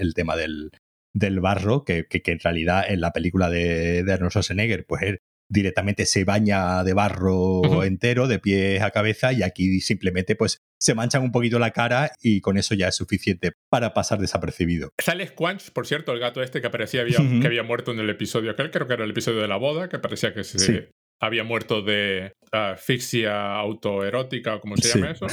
el 0.01 0.15
tema 0.15 0.37
del, 0.37 0.71
del 1.15 1.41
barro, 1.41 1.85
que, 1.85 2.07
que, 2.07 2.23
en 2.33 2.39
realidad 2.39 2.85
en 2.89 3.03
la 3.03 3.13
película 3.13 3.51
de, 3.51 4.05
de 4.05 4.13
Arnold 4.13 4.31
Schwarzenegger, 4.31 4.87
pues 4.87 5.03
directamente 5.49 6.07
se 6.07 6.25
baña 6.25 6.85
de 6.85 6.93
barro 6.93 7.85
entero, 7.85 8.29
de 8.29 8.39
pies 8.39 8.83
a 8.83 8.91
cabeza, 8.91 9.33
y 9.33 9.43
aquí 9.43 9.81
simplemente 9.81 10.37
pues 10.37 10.61
se 10.79 10.95
manchan 10.95 11.23
un 11.23 11.33
poquito 11.33 11.59
la 11.59 11.73
cara 11.73 12.13
y 12.21 12.41
con 12.41 12.59
eso 12.59 12.75
ya 12.75 12.89
es 12.89 12.97
suficiente 12.97 13.53
para 13.69 13.95
pasar 13.95 14.19
desapercibido. 14.19 14.91
Sale 14.99 15.27
Squanch, 15.27 15.71
por 15.73 15.87
cierto, 15.87 16.13
el 16.13 16.21
gato 16.21 16.43
este 16.43 16.61
que 16.61 16.71
parecía 16.71 17.05
que 17.05 17.47
había 17.47 17.63
muerto 17.63 17.93
en 17.93 18.01
el 18.01 18.11
episodio 18.11 18.51
aquel, 18.51 18.71
creo 18.71 18.87
que 18.87 18.95
era 18.95 19.05
el 19.05 19.11
episodio 19.11 19.41
de 19.41 19.49
la 19.49 19.57
boda, 19.57 19.89
que 19.89 19.99
parecía 19.99 20.35
que 20.35 20.45
se 20.45 20.91
había 21.21 21.45
muerto 21.45 21.83
de 21.83 22.33
asfixia 22.53 23.57
autoerótica 23.57 24.57
o 24.57 24.61
como 24.61 24.77
se 24.77 24.99
llama 24.99 25.13
eso. 25.13 25.27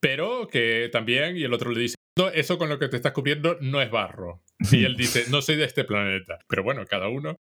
Pero 0.00 0.48
que 0.48 0.90
también, 0.92 1.36
y 1.36 1.44
el 1.44 1.54
otro 1.54 1.70
le 1.70 1.80
dice, 1.80 1.94
eso 2.34 2.58
con 2.58 2.68
lo 2.68 2.78
que 2.78 2.88
te 2.88 2.96
estás 2.96 3.12
cubriendo 3.12 3.56
no 3.60 3.80
es 3.80 3.90
barro. 3.90 4.42
Y 4.70 4.84
él 4.84 4.96
dice, 4.96 5.24
no 5.30 5.40
soy 5.40 5.56
de 5.56 5.64
este 5.64 5.84
planeta. 5.84 6.38
Pero 6.46 6.62
bueno, 6.62 6.84
cada 6.84 7.08
uno. 7.08 7.36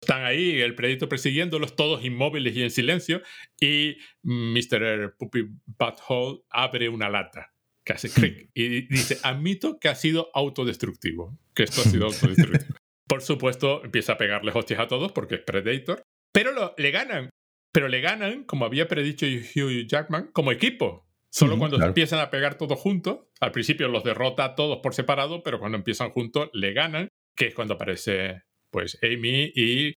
Están 0.00 0.24
ahí, 0.24 0.60
el 0.60 0.74
predito 0.74 1.08
persiguiéndolos, 1.08 1.76
todos 1.76 2.04
inmóviles 2.04 2.56
y 2.56 2.62
en 2.62 2.70
silencio. 2.70 3.22
Y 3.60 3.98
Mr. 4.22 5.16
Puppy 5.18 5.48
Butthole 5.66 6.42
abre 6.50 6.88
una 6.88 7.08
lata 7.08 7.52
que 7.84 7.94
hace 7.94 8.10
clic 8.10 8.50
y 8.54 8.86
dice, 8.86 9.18
admito 9.22 9.78
que 9.78 9.88
ha 9.88 9.94
sido 9.94 10.30
autodestructivo. 10.34 11.38
Que 11.54 11.64
esto 11.64 11.80
ha 11.80 11.84
sido 11.84 12.06
autodestructivo. 12.06 12.76
Por 13.08 13.22
supuesto, 13.22 13.82
empieza 13.84 14.12
a 14.12 14.18
pegarles 14.18 14.54
hostias 14.54 14.80
a 14.80 14.86
todos 14.86 15.12
porque 15.12 15.36
es 15.36 15.40
Predator. 15.40 16.02
Pero 16.32 16.52
lo, 16.52 16.74
le 16.76 16.90
ganan. 16.90 17.30
Pero 17.72 17.88
le 17.88 18.00
ganan, 18.00 18.44
como 18.44 18.64
había 18.64 18.88
predicho 18.88 19.26
Hugh 19.26 19.86
Jackman, 19.86 20.30
como 20.32 20.52
equipo. 20.52 21.06
Solo 21.30 21.58
cuando 21.58 21.82
empiezan 21.84 22.20
a 22.20 22.30
pegar 22.30 22.56
todos 22.56 22.78
juntos, 22.78 23.20
al 23.40 23.52
principio 23.52 23.88
los 23.88 24.02
derrota 24.02 24.44
a 24.44 24.54
todos 24.54 24.78
por 24.82 24.94
separado, 24.94 25.42
pero 25.42 25.58
cuando 25.58 25.76
empiezan 25.76 26.10
juntos 26.10 26.48
le 26.54 26.72
ganan, 26.72 27.08
que 27.36 27.48
es 27.48 27.54
cuando 27.54 27.74
aparece 27.74 28.42
pues 28.70 28.98
Amy 29.02 29.52
y 29.54 29.94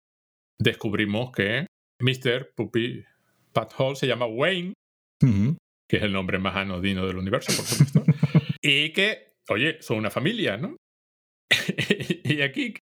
descubrimos 0.59 1.31
que 1.31 1.67
Mr. 1.99 2.53
Puppy 2.55 3.03
Hall 3.77 3.95
se 3.95 4.07
llama 4.07 4.25
Wayne, 4.25 4.73
que 5.19 5.97
es 5.97 6.03
el 6.03 6.13
nombre 6.13 6.39
más 6.39 6.55
anodino 6.55 7.05
del 7.05 7.17
universo, 7.17 7.51
por 7.55 7.65
supuesto, 7.65 8.03
y 8.61 8.93
que, 8.93 9.33
oye, 9.49 9.81
son 9.81 9.97
una 9.97 10.09
familia, 10.09 10.57
¿no? 10.57 10.77
y 12.23 12.41
aquí 12.41 12.75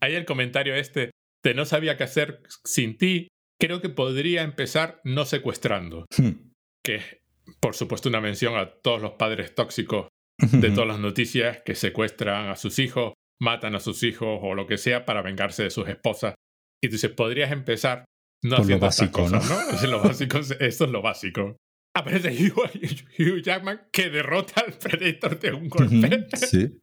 hay 0.00 0.14
el 0.14 0.24
comentario 0.24 0.74
este 0.74 1.10
de 1.44 1.54
no 1.54 1.66
sabía 1.66 1.96
qué 1.96 2.04
hacer 2.04 2.42
sin 2.64 2.96
ti, 2.96 3.28
creo 3.60 3.82
que 3.82 3.90
podría 3.90 4.42
empezar 4.42 5.00
no 5.04 5.26
secuestrando, 5.26 6.06
hmm. 6.16 6.52
que 6.82 7.24
por 7.60 7.74
supuesto, 7.74 8.08
una 8.08 8.20
mención 8.20 8.56
a 8.56 8.70
todos 8.70 9.02
los 9.02 9.12
padres 9.12 9.54
tóxicos 9.54 10.08
de 10.38 10.70
todas 10.70 10.88
las 10.88 10.98
noticias 10.98 11.62
que 11.64 11.74
secuestran 11.74 12.48
a 12.48 12.56
sus 12.56 12.78
hijos, 12.78 13.12
matan 13.40 13.74
a 13.74 13.80
sus 13.80 14.02
hijos 14.02 14.40
o 14.42 14.54
lo 14.54 14.66
que 14.66 14.78
sea 14.78 15.04
para 15.04 15.22
vengarse 15.22 15.62
de 15.62 15.70
sus 15.70 15.88
esposas. 15.88 16.34
Y 16.82 16.88
tú 16.88 16.92
dices, 16.92 17.10
podrías 17.10 17.52
empezar 17.52 18.04
no 18.42 18.56
haciendo 18.56 18.76
lo 18.76 18.80
básico, 18.80 19.28
¿no? 19.28 19.40
lo 19.88 20.02
básico, 20.02 20.38
esto 20.38 20.84
es 20.84 20.90
lo 20.90 21.02
básico. 21.02 21.56
Aparece 21.96 22.30
Hugh, 23.18 23.42
Jackman 23.42 23.88
que 23.92 24.10
derrota 24.10 24.62
al 24.66 24.72
Predator 24.74 25.38
de 25.38 25.52
un 25.52 25.68
golpe. 25.68 26.26
Sí. 26.36 26.80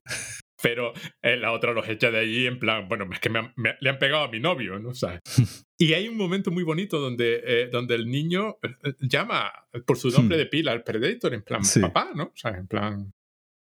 Pero 0.61 0.93
eh, 1.21 1.37
la 1.37 1.51
otra 1.51 1.73
los 1.73 1.87
echa 1.89 2.11
de 2.11 2.19
allí 2.19 2.45
en 2.45 2.59
plan, 2.59 2.87
bueno, 2.87 3.07
es 3.11 3.19
que 3.19 3.29
me, 3.29 3.53
le 3.79 3.89
han 3.89 3.99
pegado 3.99 4.25
a 4.25 4.27
mi 4.29 4.39
novio, 4.39 4.79
¿no? 4.79 4.91
y 5.79 5.93
hay 5.93 6.07
un 6.07 6.17
momento 6.17 6.51
muy 6.51 6.63
bonito 6.63 6.99
donde, 6.99 7.41
eh, 7.45 7.69
donde 7.71 7.95
el 7.95 8.09
niño 8.09 8.57
eh, 8.61 8.93
llama 8.99 9.51
por 9.85 9.97
su 9.97 10.09
nombre 10.09 10.37
de 10.37 10.45
pila 10.45 10.71
al 10.71 10.83
Predator, 10.83 11.33
en 11.33 11.43
plan, 11.43 11.61
papá, 11.81 12.11
¿no? 12.15 12.25
O 12.25 12.35
sea, 12.35 12.51
en 12.51 12.67
plan, 12.67 13.11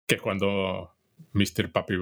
que 0.06 0.16
es 0.16 0.20
cuando 0.20 0.96
Mr. 1.32 1.70
Papi 1.72 1.94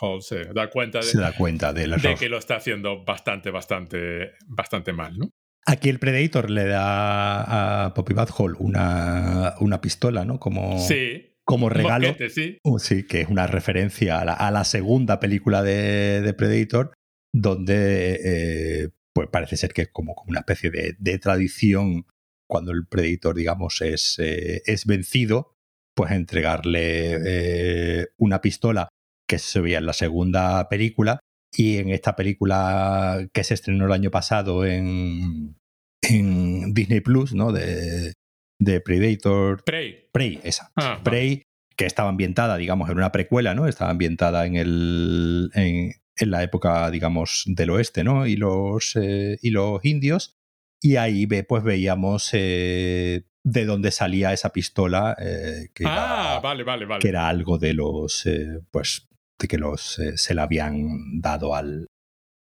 Hall 0.00 0.22
se 0.22 0.44
da 0.46 0.68
cuenta 0.70 0.98
de, 0.98 1.04
se 1.04 1.20
da 1.20 1.32
cuenta 1.32 1.72
de, 1.72 1.86
de 1.86 2.14
que 2.14 2.28
lo 2.28 2.38
está 2.38 2.56
haciendo 2.56 3.04
bastante, 3.04 3.50
bastante, 3.50 4.32
bastante 4.46 4.92
mal, 4.92 5.18
¿no? 5.18 5.30
Aquí 5.66 5.88
el 5.88 5.98
Predator 5.98 6.50
le 6.50 6.66
da 6.66 7.86
a 7.86 7.94
Poppy 7.94 8.14
Hall 8.36 8.56
una, 8.58 9.54
una 9.60 9.80
pistola, 9.80 10.24
¿no? 10.24 10.38
Como... 10.38 10.78
Sí, 10.78 11.34
como 11.44 11.68
regalo. 11.68 12.16
Uh, 12.64 12.78
sí. 12.78 13.06
que 13.06 13.22
es 13.22 13.28
una 13.28 13.46
referencia 13.46 14.20
a 14.20 14.50
la, 14.50 14.64
segunda 14.64 15.20
película 15.20 15.62
de, 15.62 16.34
Predator, 16.36 16.92
donde 17.32 18.20
eh, 18.24 18.90
pues 19.12 19.28
parece 19.30 19.56
ser 19.56 19.72
que 19.72 19.82
es 19.82 19.88
como, 19.92 20.14
una 20.26 20.40
especie 20.40 20.70
de, 20.70 21.18
tradición 21.18 22.06
cuando 22.46 22.72
el 22.72 22.86
Predator, 22.86 23.34
digamos, 23.34 23.80
es, 23.80 24.18
eh, 24.18 24.62
es 24.66 24.86
vencido, 24.86 25.53
pues 25.94 26.10
entregarle 26.12 27.18
eh, 27.24 28.06
una 28.18 28.40
pistola 28.40 28.88
que 29.28 29.38
se 29.38 29.60
veía 29.60 29.78
en 29.78 29.86
la 29.86 29.92
segunda 29.92 30.68
película 30.68 31.20
y 31.56 31.78
en 31.78 31.90
esta 31.90 32.16
película 32.16 33.26
que 33.32 33.44
se 33.44 33.54
estrenó 33.54 33.86
el 33.86 33.92
año 33.92 34.10
pasado 34.10 34.66
en, 34.66 35.56
en 36.02 36.74
Disney 36.74 37.00
Plus, 37.00 37.32
¿no? 37.32 37.52
De, 37.52 38.12
de 38.58 38.80
Predator. 38.80 39.62
Prey. 39.64 40.08
Prey, 40.12 40.40
esa. 40.42 40.72
Ah, 40.76 41.00
Prey, 41.02 41.42
que 41.76 41.86
estaba 41.86 42.08
ambientada, 42.08 42.56
digamos, 42.56 42.90
en 42.90 42.96
una 42.96 43.12
precuela, 43.12 43.54
¿no? 43.54 43.66
Estaba 43.66 43.90
ambientada 43.90 44.46
en 44.46 44.56
el. 44.56 45.50
En, 45.54 45.92
la 46.16 46.44
época, 46.44 46.92
digamos, 46.92 47.42
del 47.44 47.70
oeste, 47.70 48.04
¿no? 48.04 48.26
Y 48.26 48.36
los, 48.36 48.94
eh, 48.94 49.36
y 49.42 49.50
los 49.50 49.84
indios. 49.84 50.36
Y 50.80 50.94
ahí 50.94 51.26
pues 51.26 51.64
veíamos 51.64 52.30
eh, 52.34 53.24
de 53.44 53.64
dónde 53.66 53.90
salía 53.90 54.32
esa 54.32 54.52
pistola. 54.52 55.16
Eh, 55.20 55.68
que 55.74 55.84
ah, 55.86 56.40
vale, 56.42 56.64
vale, 56.64 56.86
vale. 56.86 57.00
Que 57.00 57.08
era 57.08 57.28
algo 57.28 57.58
de 57.58 57.74
los. 57.74 58.28
pues. 58.70 59.06
de 59.38 59.48
que 59.48 59.58
los 59.58 60.00
se 60.14 60.34
la 60.34 60.44
habían 60.44 61.20
dado 61.20 61.54
al, 61.54 61.86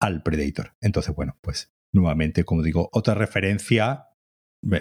al 0.00 0.22
Predator. 0.22 0.74
Entonces, 0.80 1.14
bueno, 1.14 1.37
pues 1.40 1.72
nuevamente, 1.92 2.44
como 2.44 2.62
digo, 2.62 2.88
otra 2.92 3.14
referencia 3.14 4.09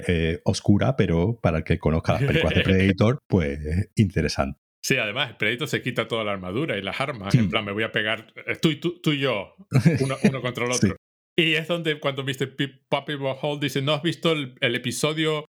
eh, 0.08 0.42
oscura, 0.46 0.96
pero 0.96 1.40
para 1.42 1.60
el 1.60 1.64
que 1.64 1.80
conozca 1.80 2.14
las 2.14 2.24
películas 2.24 2.56
de 2.56 2.62
Predator, 2.64 3.20
pues 3.28 3.60
interesante. 3.96 4.60
Sí, 4.84 4.98
además, 4.98 5.30
el 5.30 5.38
Predator 5.38 5.68
se 5.68 5.82
quita 5.82 6.08
toda 6.08 6.24
la 6.26 6.34
armadura 6.34 6.78
y 6.78 6.82
las 6.82 7.00
armas. 7.00 7.34
En 7.36 7.50
plan, 7.50 7.64
me 7.64 7.72
voy 7.72 7.84
a 7.84 7.92
pegar 7.92 8.34
eh, 8.46 8.58
tú 8.62 8.70
y, 8.70 8.78
tú, 8.78 9.00
y 9.06 9.20
yo, 9.20 9.56
uno, 10.02 10.42
contra 10.42 10.66
el 10.66 10.72
otro. 10.74 10.96
Y 11.38 11.54
es 11.54 11.68
donde 11.68 12.00
cuando 12.00 12.24
Mr. 12.24 12.54
Puppy 12.90 13.14
Hall 13.42 13.60
dice, 13.60 13.82
¿no 13.82 13.94
has 13.94 14.04
visto 14.04 14.34
el, 14.34 14.76
episodio 14.76 15.46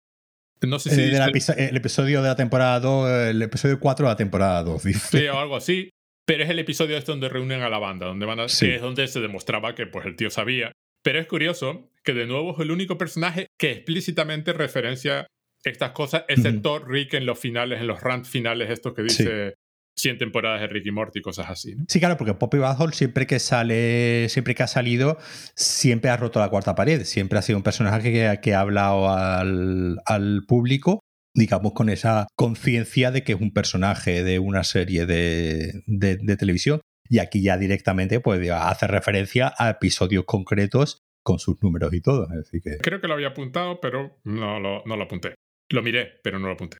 no 0.66 0.78
sé 0.78 0.90
si. 0.90 1.00
Eh, 1.00 1.68
el 1.68 1.76
episodio 1.76 2.22
de 2.22 2.28
la 2.28 2.36
temporada 2.36 2.80
2, 2.80 3.10
el 3.30 3.42
episodio 3.42 3.78
4 3.80 4.06
de 4.06 4.12
la 4.12 4.16
temporada 4.16 4.62
2, 4.62 4.84
dice. 4.84 5.18
Sí, 5.18 5.26
o 5.26 5.38
algo 5.38 5.56
así. 5.56 5.90
Pero 6.24 6.44
es 6.44 6.50
el 6.50 6.58
episodio 6.58 6.96
este 6.96 7.10
donde 7.10 7.28
reúnen 7.28 7.62
a 7.62 7.68
la 7.68 7.78
banda, 7.78 8.06
donde 8.06 8.26
van 8.26 8.38
a, 8.38 8.44
es 8.44 8.80
donde 8.80 9.08
se 9.08 9.20
demostraba 9.20 9.74
que 9.74 9.86
pues, 9.86 10.06
el 10.06 10.16
tío 10.16 10.30
sabía. 10.30 10.72
Pero 11.02 11.18
es 11.18 11.26
curioso 11.26 11.90
que 12.04 12.14
de 12.14 12.26
nuevo 12.26 12.52
es 12.52 12.60
el 12.60 12.70
único 12.70 12.96
personaje 12.96 13.48
que 13.58 13.72
explícitamente 13.72 14.52
referencia 14.52 15.26
estas 15.64 15.92
cosas, 15.92 16.24
excepto 16.28 16.78
Rick 16.78 17.14
en 17.14 17.26
los 17.26 17.38
finales, 17.38 17.80
en 17.80 17.86
los 17.86 18.00
rants 18.00 18.28
finales, 18.28 18.70
estos 18.70 18.94
que 18.94 19.02
dice 19.02 19.54
100 19.96 20.18
temporadas 20.18 20.60
de 20.60 20.66
Rick 20.68 20.86
y 20.86 20.90
Morty, 20.90 21.20
cosas 21.20 21.50
así. 21.50 21.74
Sí, 21.88 22.00
claro, 22.00 22.16
porque 22.16 22.34
Poppy 22.34 22.58
Butthole 22.58 22.92
siempre 22.92 23.26
que 23.26 23.38
sale, 23.38 24.28
siempre 24.28 24.54
que 24.54 24.62
ha 24.62 24.66
salido, 24.66 25.18
siempre 25.54 26.10
ha 26.10 26.16
roto 26.16 26.40
la 26.40 26.48
cuarta 26.48 26.74
pared, 26.74 27.04
siempre 27.04 27.38
ha 27.38 27.42
sido 27.42 27.58
un 27.58 27.62
personaje 27.62 28.12
que, 28.12 28.40
que 28.42 28.54
ha 28.54 28.60
hablado 28.60 29.10
al, 29.10 30.00
al 30.06 30.42
público 30.46 31.00
digamos, 31.34 31.72
con 31.72 31.88
esa 31.88 32.26
conciencia 32.36 33.10
de 33.10 33.24
que 33.24 33.32
es 33.32 33.40
un 33.40 33.52
personaje 33.52 34.22
de 34.22 34.38
una 34.38 34.64
serie 34.64 35.06
de, 35.06 35.82
de, 35.86 36.18
de, 36.20 36.36
televisión. 36.36 36.80
Y 37.08 37.18
aquí 37.18 37.42
ya 37.42 37.56
directamente 37.56 38.20
pues, 38.20 38.50
hace 38.50 38.86
referencia 38.86 39.52
a 39.56 39.70
episodios 39.70 40.24
concretos 40.26 41.02
con 41.22 41.38
sus 41.38 41.62
números 41.62 41.92
y 41.94 42.00
todo. 42.00 42.28
que... 42.50 42.78
Creo 42.78 43.00
que 43.00 43.08
lo 43.08 43.14
había 43.14 43.28
apuntado, 43.28 43.80
pero 43.80 44.18
no 44.24 44.60
lo, 44.60 44.82
no 44.84 44.96
lo 44.96 45.04
apunté. 45.04 45.34
Lo 45.70 45.82
miré, 45.82 46.20
pero 46.22 46.38
no 46.38 46.48
lo 46.48 46.54
apunté. 46.54 46.78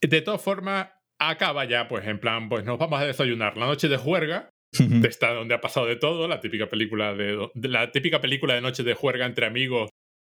De 0.00 0.20
todas 0.20 0.42
formas, 0.42 0.88
acaba 1.18 1.64
ya, 1.64 1.88
pues 1.88 2.06
en 2.06 2.20
plan, 2.20 2.48
pues 2.48 2.64
nos 2.64 2.78
vamos 2.78 3.00
a 3.00 3.06
desayunar. 3.06 3.56
La 3.56 3.66
noche 3.66 3.88
de 3.88 3.96
juerga, 3.96 4.50
de 4.78 5.08
esta 5.08 5.32
donde 5.32 5.54
ha 5.54 5.60
pasado 5.60 5.86
de 5.86 5.96
todo, 5.96 6.28
la 6.28 6.40
típica 6.40 6.68
película 6.68 7.14
de, 7.14 7.48
la 7.54 7.90
típica 7.90 8.20
película 8.20 8.54
de 8.54 8.60
noche 8.60 8.82
de 8.82 8.94
juerga 8.94 9.26
entre 9.26 9.46
amigos, 9.46 9.90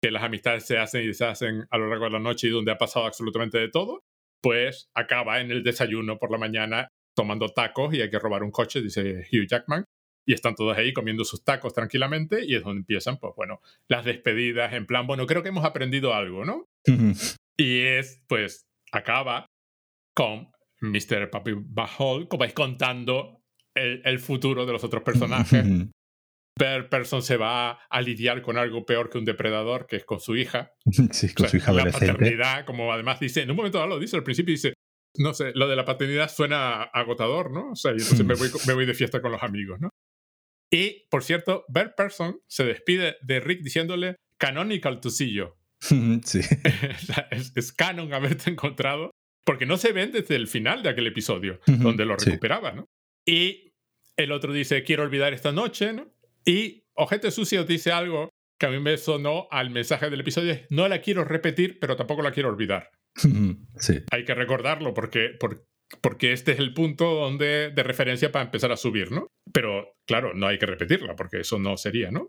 que 0.02 0.10
las 0.10 0.22
amistades 0.22 0.64
se 0.64 0.78
hacen 0.78 1.08
y 1.08 1.14
se 1.14 1.24
hacen 1.24 1.66
a 1.70 1.78
lo 1.78 1.88
largo 1.88 2.04
de 2.04 2.12
la 2.12 2.20
noche 2.20 2.46
y 2.46 2.50
donde 2.50 2.72
ha 2.72 2.78
pasado 2.78 3.06
absolutamente 3.06 3.58
de 3.58 3.68
todo, 3.68 4.00
pues 4.42 4.88
acaba 4.94 5.40
en 5.40 5.50
el 5.50 5.64
desayuno 5.64 6.18
por 6.18 6.30
la 6.30 6.38
mañana 6.38 6.88
tomando 7.16 7.48
tacos 7.48 7.94
y 7.94 8.00
hay 8.00 8.10
que 8.10 8.18
robar 8.18 8.44
un 8.44 8.52
coche, 8.52 8.80
dice 8.80 9.26
Hugh 9.32 9.48
Jackman 9.48 9.84
y 10.24 10.34
están 10.34 10.54
todos 10.54 10.76
ahí 10.76 10.92
comiendo 10.92 11.24
sus 11.24 11.42
tacos 11.42 11.72
tranquilamente 11.72 12.44
y 12.44 12.54
es 12.54 12.62
donde 12.62 12.80
empiezan, 12.80 13.18
pues 13.18 13.32
bueno, 13.34 13.60
las 13.88 14.04
despedidas 14.04 14.74
en 14.74 14.86
plan, 14.86 15.06
bueno, 15.06 15.26
creo 15.26 15.42
que 15.42 15.48
hemos 15.48 15.64
aprendido 15.64 16.14
algo, 16.14 16.44
¿no? 16.44 16.66
Y 17.58 17.80
es, 17.80 18.22
pues, 18.28 18.66
acaba 18.92 19.46
con 20.14 20.50
Mr. 20.80 21.30
Papi 21.30 21.52
Bahol, 21.54 22.28
como 22.28 22.40
vais 22.40 22.52
contando 22.52 23.42
el, 23.74 24.18
futuro 24.18 24.66
de 24.66 24.72
los 24.72 24.84
otros 24.84 25.02
personajes. 25.02 25.64
Per 26.58 26.88
Person 26.88 27.22
se 27.22 27.36
va 27.36 27.78
a 27.88 28.00
lidiar 28.00 28.42
con 28.42 28.58
algo 28.58 28.84
peor 28.84 29.08
que 29.08 29.18
un 29.18 29.24
depredador, 29.24 29.86
que 29.86 29.96
es 29.96 30.04
con 30.04 30.20
su 30.20 30.36
hija. 30.36 30.72
Sí, 31.12 31.32
con 31.32 31.48
su 31.48 31.58
hija 31.58 31.72
La 31.72 31.90
paternidad, 31.90 32.64
como 32.64 32.92
además 32.92 33.20
dice, 33.20 33.42
en 33.42 33.50
un 33.50 33.56
momento 33.56 33.78
dado 33.78 33.90
lo 33.90 34.00
dice 34.00 34.16
al 34.16 34.24
principio, 34.24 34.52
dice, 34.52 34.74
no 35.16 35.34
sé, 35.34 35.52
lo 35.54 35.68
de 35.68 35.76
la 35.76 35.84
paternidad 35.84 36.30
suena 36.30 36.82
agotador, 36.82 37.52
¿no? 37.52 37.70
O 37.70 37.76
sea, 37.76 37.92
y 37.92 38.00
entonces 38.00 38.24
me 38.24 38.34
voy, 38.34 38.50
me 38.66 38.74
voy 38.74 38.86
de 38.86 38.94
fiesta 38.94 39.22
con 39.22 39.32
los 39.32 39.42
amigos, 39.42 39.78
¿no? 39.80 39.90
Y, 40.70 41.06
por 41.10 41.22
cierto, 41.22 41.64
Bert 41.68 41.96
Person 41.96 42.40
se 42.46 42.64
despide 42.64 43.16
de 43.22 43.40
Rick 43.40 43.62
diciéndole 43.62 44.16
canonical 44.38 45.00
you. 45.00 45.54
Sí. 46.24 46.40
es, 47.30 47.52
es, 47.54 47.72
canon 47.72 48.12
haberte 48.12 48.50
encontrado, 48.50 49.12
porque 49.48 49.64
no 49.64 49.78
se 49.78 49.92
ven 49.92 50.12
desde 50.12 50.36
el 50.36 50.46
final 50.46 50.82
de 50.82 50.90
aquel 50.90 51.06
episodio, 51.06 51.58
donde 51.64 52.04
lo 52.04 52.16
recuperaba, 52.16 52.72
¿no? 52.72 52.84
Y 53.26 53.72
el 54.14 54.30
otro 54.32 54.52
dice, 54.52 54.82
quiero 54.82 55.04
olvidar 55.04 55.32
esta 55.32 55.52
noche, 55.52 55.94
¿no? 55.94 56.12
Y 56.44 56.84
Ojete 56.92 57.30
Sucio 57.30 57.64
dice 57.64 57.90
algo 57.90 58.28
que 58.60 58.66
a 58.66 58.68
mí 58.68 58.78
me 58.78 58.98
sonó 58.98 59.48
al 59.50 59.70
mensaje 59.70 60.10
del 60.10 60.20
episodio, 60.20 60.54
no 60.68 60.86
la 60.86 61.00
quiero 61.00 61.24
repetir, 61.24 61.78
pero 61.80 61.96
tampoco 61.96 62.20
la 62.20 62.32
quiero 62.32 62.50
olvidar. 62.50 62.90
Sí. 63.78 64.02
Hay 64.10 64.26
que 64.26 64.34
recordarlo 64.34 64.92
porque, 64.92 65.38
porque 66.02 66.32
este 66.34 66.52
es 66.52 66.58
el 66.58 66.74
punto 66.74 67.14
donde, 67.14 67.70
de 67.70 67.82
referencia 67.82 68.30
para 68.30 68.44
empezar 68.44 68.70
a 68.70 68.76
subir, 68.76 69.12
¿no? 69.12 69.28
Pero 69.50 69.96
claro, 70.06 70.34
no 70.34 70.46
hay 70.46 70.58
que 70.58 70.66
repetirla 70.66 71.16
porque 71.16 71.40
eso 71.40 71.58
no 71.58 71.78
sería, 71.78 72.10
¿no? 72.10 72.28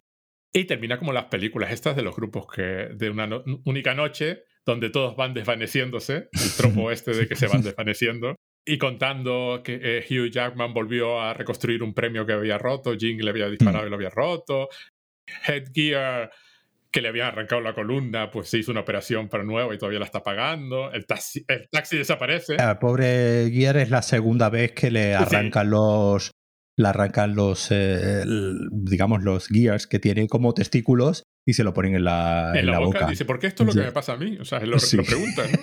Y 0.54 0.64
termina 0.64 0.98
como 0.98 1.12
las 1.12 1.26
películas 1.26 1.74
estas 1.74 1.98
de 1.98 2.02
los 2.02 2.16
grupos 2.16 2.48
que 2.48 2.62
de 2.62 3.10
una 3.10 3.28
única 3.66 3.94
noche 3.94 4.46
donde 4.70 4.90
todos 4.90 5.16
van 5.16 5.34
desvaneciéndose, 5.34 6.30
el 6.32 6.52
tropo 6.58 6.92
este 6.92 7.12
de 7.12 7.28
que 7.28 7.36
se 7.36 7.48
van 7.48 7.62
desvaneciendo, 7.62 8.36
y 8.66 8.78
contando 8.78 9.62
que 9.64 9.80
eh, 9.82 10.06
Hugh 10.08 10.30
Jackman 10.32 10.74
volvió 10.74 11.20
a 11.20 11.34
reconstruir 11.34 11.82
un 11.82 11.94
premio 11.94 12.26
que 12.26 12.34
había 12.34 12.58
roto, 12.58 12.96
Jing 12.96 13.22
le 13.24 13.32
había 13.32 13.50
disparado 13.50 13.88
y 13.88 13.90
lo 13.90 13.96
había 13.96 14.10
roto, 14.10 14.70
Headgear 15.48 16.32
que 16.92 17.02
le 17.02 17.10
habían 17.10 17.28
arrancado 17.28 17.62
la 17.62 17.74
columna, 17.74 18.32
pues 18.32 18.50
se 18.50 18.58
hizo 18.58 18.72
una 18.72 18.82
operación 18.82 19.30
para 19.30 19.44
nuevo 19.44 19.74
y 19.74 19.78
todavía 19.78 20.00
la 20.00 20.06
está 20.06 20.24
pagando. 20.24 20.92
El 20.92 21.06
taxi, 21.06 21.46
el 21.48 21.68
taxi 21.70 21.98
desaparece. 21.98 22.56
El 22.56 22.78
pobre 22.80 23.50
Gear 23.52 23.78
es 23.78 23.92
la 23.92 24.02
segunda 24.02 24.50
vez 24.50 24.72
que 24.72 24.90
le 24.90 25.14
arrancan 25.14 25.70
los. 25.70 26.32
Le 26.80 26.88
arrancan 26.88 27.36
los. 27.36 27.68
Eh, 27.72 28.24
digamos, 28.72 29.22
los 29.24 29.48
gears 29.48 29.86
que 29.86 30.00
tiene 30.00 30.28
como 30.28 30.54
testículos 30.54 31.24
y 31.46 31.54
se 31.54 31.64
lo 31.64 31.74
ponen 31.74 31.96
en 31.96 32.06
la, 32.06 32.54
en, 32.56 32.68
la, 32.68 32.80
boca. 32.80 33.08
Dice, 33.08 33.26
¿por 33.26 33.40
qué 33.40 33.48
esto 33.48 33.64
es 33.64 33.76
lo 33.76 33.82
que 33.82 33.88
me 33.88 33.92
pasa 33.92 34.14
a 34.14 34.18
mí? 34.18 34.38
O 34.40 34.46
sea, 34.46 34.60
lo, 34.62 34.78
lo 34.78 35.04
preguntan, 35.04 35.52
¿no? 35.52 35.60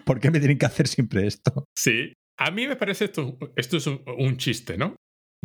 ¿Por 0.04 0.20
qué 0.20 0.30
me 0.30 0.38
tienen 0.38 0.58
que 0.58 0.66
hacer 0.66 0.88
siempre 0.88 1.26
esto? 1.26 1.66
Sí. 1.76 2.14
A 2.38 2.50
mí 2.50 2.66
me 2.66 2.76
parece 2.76 3.06
esto, 3.06 3.36
esto 3.56 3.76
es 3.76 3.86
un 3.86 4.36
chiste, 4.36 4.78
¿no? 4.78 4.96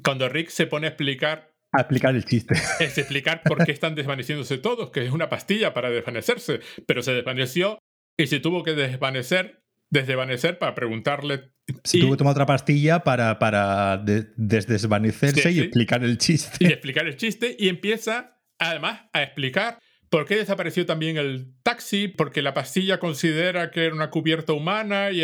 Cuando 0.04 0.30
Rick 0.30 0.50
se 0.50 0.68
pone 0.68 0.88
a 0.88 0.92
explicar 0.92 1.54
a 1.76 1.82
explicar 1.82 2.16
el 2.16 2.24
chiste. 2.24 2.54
Es 2.80 2.98
explicar 3.00 3.42
por 3.44 3.66
qué 3.66 3.72
están 3.72 3.96
desvaneciéndose 3.96 4.60
todos, 4.60 4.92
que 4.92 5.04
es 5.04 5.12
una 5.12 5.28
pastilla 5.28 5.74
para 5.74 5.90
desvanecerse, 5.90 6.60
pero 6.86 7.02
se 7.02 7.14
desvaneció 7.14 7.80
y 8.16 8.28
se 8.28 8.40
tuvo 8.40 8.64
que 8.64 8.74
desvanecer, 8.74 9.63
desvanecer 9.94 10.58
para 10.58 10.76
preguntarle. 10.76 11.52
Se 11.84 12.00
tuvo 12.00 12.12
que 12.12 12.18
tomar 12.18 12.32
otra 12.32 12.46
pastilla 12.46 13.04
para, 13.04 13.40
para 13.40 13.98
desvanecerse 13.98 15.52
y 15.52 15.60
explicar 15.60 16.04
el 16.04 16.18
chiste. 16.18 16.58
Y 16.60 16.68
explicar 16.68 17.06
el 17.08 17.16
chiste 17.16 17.56
y 17.58 17.70
empieza 17.70 18.40
además 18.60 19.02
a 19.14 19.24
explicar 19.24 19.80
por 20.10 20.26
qué 20.26 20.36
desapareció 20.36 20.86
también 20.86 21.18
el 21.18 21.56
taxi, 21.64 22.08
porque 22.08 22.42
la 22.42 22.54
pastilla 22.54 23.00
considera 23.00 23.72
que 23.72 23.86
era 23.86 23.96
una 23.96 24.10
cubierta 24.10 24.54
humana 24.54 25.12
y, 25.12 25.24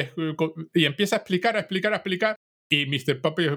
y 0.74 0.86
empieza 0.86 1.18
a 1.18 1.20
explicar, 1.20 1.58
a 1.58 1.60
explicar, 1.60 1.94
a 1.94 1.98
explicar. 1.98 2.36
Y 2.72 2.86
Mr. 2.86 3.22
Puppy 3.22 3.48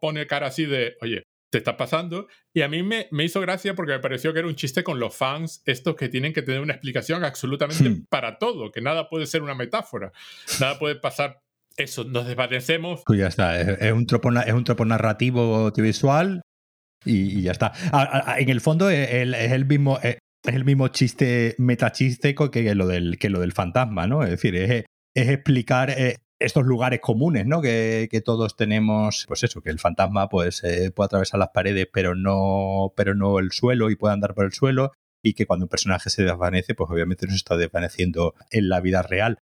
pone 0.00 0.26
cara 0.26 0.48
así 0.48 0.66
de, 0.66 0.96
oye, 1.00 1.22
te 1.52 1.58
está 1.58 1.76
pasando. 1.76 2.28
Y 2.54 2.62
a 2.62 2.68
mí 2.68 2.82
me, 2.82 3.08
me, 3.10 3.24
hizo 3.24 3.40
gracia 3.40 3.74
porque 3.74 3.92
me 3.92 3.98
pareció 3.98 4.32
que 4.32 4.38
era 4.38 4.48
un 4.48 4.56
chiste 4.56 4.82
con 4.82 4.98
los 4.98 5.14
fans, 5.14 5.62
estos 5.66 5.94
que 5.96 6.08
tienen 6.08 6.32
que 6.32 6.40
tener 6.40 6.62
una 6.62 6.72
explicación 6.72 7.24
absolutamente 7.24 7.90
hmm. 7.90 8.06
para 8.08 8.38
todo, 8.38 8.72
que 8.72 8.80
nada 8.80 9.10
puede 9.10 9.26
ser 9.26 9.42
una 9.42 9.54
metáfora, 9.54 10.12
nada 10.58 10.78
puede 10.78 10.96
pasar. 10.96 11.40
Eso, 11.76 12.04
nos 12.04 12.26
desvanecemos. 12.26 13.02
Pues 13.06 13.18
ya 13.18 13.28
está, 13.28 13.60
es 13.60 13.92
un 13.92 14.06
tropo, 14.06 14.30
es 14.32 14.52
un 14.52 14.64
tropo 14.64 14.84
narrativo 14.84 15.56
audiovisual 15.56 16.42
y, 17.04 17.38
y 17.38 17.42
ya 17.42 17.52
está. 17.52 17.72
en 18.38 18.48
el 18.48 18.60
fondo 18.60 18.90
es 18.90 19.10
el, 19.10 19.34
es 19.34 19.52
el 19.52 19.66
mismo. 19.66 19.98
Es, 20.02 20.18
el 20.44 20.64
mismo 20.64 20.88
chiste 20.88 21.54
metachiste 21.58 22.34
que 22.34 22.74
lo 22.74 22.88
del, 22.88 23.16
que 23.16 23.30
lo 23.30 23.38
del 23.38 23.52
fantasma, 23.52 24.08
¿no? 24.08 24.24
Es 24.24 24.30
decir, 24.30 24.56
es, 24.56 24.84
es 25.14 25.28
explicar 25.28 25.90
eh, 25.90 26.16
estos 26.44 26.64
lugares 26.64 27.00
comunes, 27.00 27.46
¿no? 27.46 27.60
Que, 27.60 28.22
todos 28.24 28.56
tenemos, 28.56 29.24
pues 29.28 29.42
eso, 29.42 29.60
que 29.60 29.70
el 29.70 29.78
fantasma 29.78 30.28
pues 30.28 30.62
eh, 30.64 30.90
puede 30.90 31.06
atravesar 31.06 31.38
las 31.38 31.50
paredes, 31.50 31.88
pero 31.92 32.14
no, 32.14 32.92
pero 32.96 33.14
no 33.14 33.38
el 33.38 33.52
suelo 33.52 33.90
y 33.90 33.96
puede 33.96 34.14
andar 34.14 34.34
por 34.34 34.44
el 34.44 34.52
suelo 34.52 34.92
y 35.22 35.34
que 35.34 35.46
cuando 35.46 35.66
un 35.66 35.68
personaje 35.68 36.10
se 36.10 36.24
desvanece, 36.24 36.74
pues 36.74 36.90
obviamente 36.90 37.26
no 37.26 37.32
se 37.32 37.36
está 37.36 37.56
desvaneciendo 37.56 38.34
en 38.50 38.68
la 38.68 38.80
vida 38.80 39.02
real. 39.02 39.38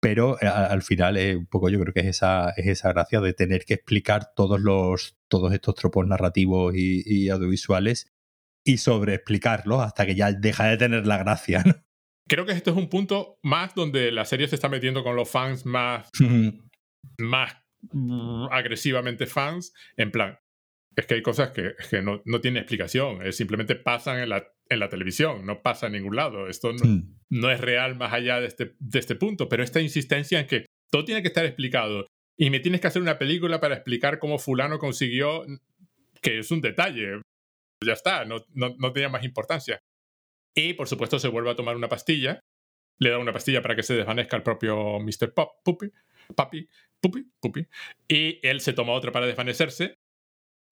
Pero 0.00 0.36
eh, 0.40 0.46
al 0.46 0.82
final, 0.82 1.16
eh, 1.16 1.36
un 1.36 1.46
poco 1.46 1.70
yo 1.70 1.80
creo 1.80 1.94
que 1.94 2.00
es 2.00 2.06
esa, 2.06 2.50
es 2.50 2.66
esa 2.66 2.92
gracia 2.92 3.20
de 3.20 3.32
tener 3.32 3.64
que 3.64 3.74
explicar 3.74 4.32
todos 4.36 4.60
los, 4.60 5.16
todos 5.28 5.52
estos 5.52 5.74
tropos 5.74 6.06
narrativos 6.06 6.74
y, 6.76 7.28
audiovisuales 7.30 8.12
y 8.64 8.78
sobre 8.78 9.14
explicarlos 9.14 9.80
hasta 9.82 10.06
que 10.06 10.14
ya 10.14 10.32
deja 10.32 10.66
de 10.66 10.76
tener 10.76 11.06
la 11.06 11.18
gracia. 11.18 11.64
Creo 12.28 12.46
que 12.46 12.52
este 12.52 12.70
es 12.70 12.76
un 12.76 12.88
punto 12.88 13.38
más 13.42 13.74
donde 13.74 14.12
la 14.12 14.24
serie 14.24 14.48
se 14.48 14.54
está 14.54 14.68
metiendo 14.68 15.02
con 15.02 15.16
los 15.16 15.30
fans 15.30 15.66
más, 15.66 16.10
más 17.18 17.56
agresivamente 18.50 19.26
fans, 19.26 19.72
en 19.96 20.10
plan, 20.10 20.38
es 20.96 21.06
que 21.06 21.14
hay 21.14 21.22
cosas 21.22 21.50
que, 21.50 21.74
que 21.90 22.02
no, 22.02 22.22
no 22.24 22.40
tienen 22.40 22.62
explicación, 22.62 23.32
simplemente 23.32 23.74
pasan 23.74 24.20
en 24.20 24.28
la, 24.28 24.46
en 24.68 24.78
la, 24.78 24.88
televisión, 24.88 25.44
no 25.44 25.62
pasa 25.62 25.86
en 25.86 25.94
ningún 25.94 26.16
lado. 26.16 26.48
Esto 26.48 26.72
no, 26.72 27.02
no, 27.30 27.50
es 27.50 27.60
real 27.60 27.96
más 27.96 28.12
allá 28.12 28.40
de 28.40 28.46
este, 28.46 28.74
de 28.78 28.98
este 28.98 29.16
punto, 29.16 29.48
pero 29.48 29.62
esta 29.62 29.80
insistencia 29.80 30.40
en 30.40 30.46
que 30.46 30.66
todo 30.90 31.04
tiene 31.04 31.22
que 31.22 31.28
estar 31.28 31.44
explicado 31.44 32.06
y 32.38 32.50
me 32.50 32.60
tienes 32.60 32.80
que 32.80 32.86
hacer 32.86 33.02
una 33.02 33.18
película 33.18 33.60
para 33.60 33.74
explicar 33.74 34.18
cómo 34.18 34.38
fulano 34.38 34.78
consiguió, 34.78 35.44
que 36.20 36.38
es 36.38 36.50
un 36.50 36.60
detalle, 36.60 37.20
ya 37.84 37.92
está, 37.92 38.24
no, 38.24 38.44
no, 38.54 38.74
no 38.78 38.92
tenía 38.92 39.08
más 39.08 39.24
importancia. 39.24 39.80
Y 40.54 40.74
por 40.74 40.88
supuesto 40.88 41.18
se 41.18 41.28
vuelve 41.28 41.50
a 41.50 41.56
tomar 41.56 41.76
una 41.76 41.88
pastilla. 41.88 42.40
Le 42.98 43.10
da 43.10 43.18
una 43.18 43.32
pastilla 43.32 43.60
para 43.60 43.74
que 43.74 43.82
se 43.82 43.94
desvanezca 43.94 44.36
el 44.36 44.42
propio 44.42 45.00
Mr. 45.00 45.34
Pop, 45.34 45.50
Puppy, 45.64 45.90
Papi, 46.34 46.68
Puppy, 47.00 47.26
Puppy. 47.40 47.66
Y 48.08 48.38
él 48.46 48.60
se 48.60 48.72
toma 48.72 48.92
otra 48.92 49.12
para 49.12 49.26
desvanecerse. 49.26 49.96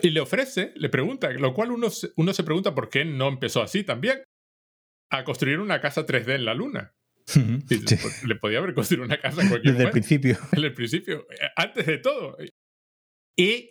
Y 0.00 0.10
le 0.10 0.20
ofrece, 0.20 0.72
le 0.76 0.88
pregunta, 0.88 1.30
lo 1.32 1.52
cual 1.52 1.72
uno, 1.72 1.88
uno 2.16 2.32
se 2.32 2.44
pregunta 2.44 2.74
por 2.74 2.88
qué 2.88 3.04
no 3.04 3.28
empezó 3.28 3.62
así 3.62 3.84
también. 3.84 4.24
A 5.10 5.24
construir 5.24 5.58
una 5.58 5.80
casa 5.80 6.06
3D 6.06 6.36
en 6.36 6.44
la 6.44 6.54
luna. 6.54 6.94
Le 8.26 8.36
podía 8.36 8.58
haber 8.58 8.74
construido 8.74 9.04
una 9.04 9.20
casa 9.20 9.42
en 9.42 9.48
cualquier 9.48 9.74
Desde 9.74 9.86
el 9.86 9.90
principio. 9.90 10.38
Desde 10.52 10.66
el 10.66 10.74
principio. 10.74 11.26
Antes 11.56 11.86
de 11.86 11.98
todo. 11.98 12.36
Y 13.36 13.70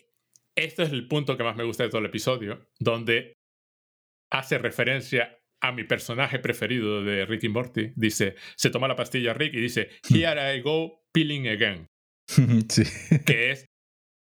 esto 0.56 0.84
es 0.84 0.92
el 0.92 1.08
punto 1.08 1.38
que 1.38 1.44
más 1.44 1.56
me 1.56 1.64
gusta 1.64 1.84
de 1.84 1.90
todo 1.90 2.00
el 2.00 2.08
episodio, 2.08 2.70
donde 2.80 3.34
hace 4.32 4.58
referencia 4.58 5.41
a 5.62 5.72
mi 5.72 5.84
personaje 5.84 6.40
preferido 6.40 7.04
de 7.04 7.26
Rick 7.26 7.44
y 7.44 7.50
Morty. 7.50 7.92
Dice, 7.96 8.36
se 8.56 8.70
toma 8.70 8.88
la 8.88 8.96
pastilla 8.96 9.34
Rick 9.34 9.54
y 9.54 9.62
dice, 9.62 9.90
Here 10.10 10.56
I 10.56 10.62
go 10.62 11.04
peeling 11.14 11.48
again. 11.48 11.88
Sí. 12.70 12.84
Que 13.26 13.52
es 13.52 13.66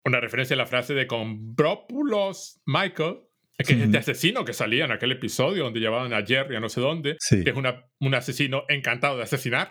una 0.04 0.20
referencia 0.20 0.54
a 0.54 0.58
la 0.58 0.66
frase 0.66 0.94
de 0.94 1.06
Comprópulos 1.06 2.60
Michael, 2.66 3.20
que 3.58 3.74
es 3.74 3.80
este 3.80 3.98
asesino 3.98 4.44
que 4.44 4.52
salía 4.52 4.84
en 4.84 4.90
aquel 4.90 5.12
episodio 5.12 5.64
donde 5.64 5.78
llevaban 5.78 6.12
a 6.12 6.26
Jerry 6.26 6.56
a 6.56 6.60
no 6.60 6.68
sé 6.68 6.80
dónde, 6.80 7.16
que 7.30 7.48
es 7.48 7.56
una, 7.56 7.86
un 8.00 8.14
asesino 8.14 8.64
encantado 8.68 9.16
de 9.16 9.22
asesinar. 9.22 9.70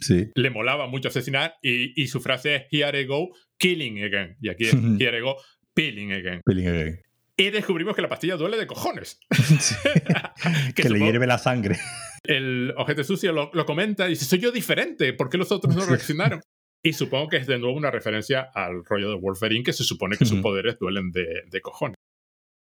Sí. 0.00 0.30
Le 0.34 0.50
molaba 0.50 0.88
mucho 0.88 1.08
asesinar 1.08 1.54
y, 1.62 2.02
y, 2.02 2.08
su 2.08 2.20
frase 2.20 2.54
es 2.56 2.62
Here 2.70 3.00
I 3.00 3.04
go 3.04 3.28
killing 3.58 4.02
again. 4.02 4.36
Y 4.40 4.48
aquí 4.48 4.64
es 4.64 4.74
Here 4.74 5.16
I 5.16 5.20
go 5.20 5.36
peeling 5.74 6.12
again. 6.12 6.40
Peeling 6.44 6.66
again. 6.66 7.00
Y 7.36 7.50
descubrimos 7.50 7.96
que 7.96 8.02
la 8.02 8.08
pastilla 8.08 8.36
duele 8.36 8.56
de 8.58 8.66
cojones. 8.66 9.20
que, 10.74 10.88
le 10.88 10.98
hierve 10.98 11.26
la 11.26 11.38
sangre. 11.38 11.78
El 12.24 12.74
ojete 12.76 13.04
sucio 13.04 13.32
lo, 13.32 13.66
comenta 13.66 14.06
y 14.06 14.10
dice, 14.10 14.24
soy 14.24 14.38
yo 14.38 14.52
diferente, 14.52 15.12
¿por 15.12 15.28
qué 15.28 15.38
los 15.38 15.50
otros 15.50 15.74
no 15.74 15.84
reaccionaron? 15.84 16.40
y 16.84 16.94
supongo 16.94 17.28
que 17.28 17.36
es 17.36 17.46
de 17.46 17.60
nuevo 17.60 17.76
una 17.76 17.92
referencia 17.92 18.50
al 18.54 18.84
rollo 18.84 19.10
de 19.10 19.16
Wolverine, 19.16 19.62
que 19.62 19.72
se 19.72 19.84
supone 19.84 20.16
que 20.16 20.24
sus 20.24 20.40
poderes 20.40 20.78
duelen 20.80 21.12
de, 21.12 21.44
de, 21.48 21.60
cojones. 21.60 21.94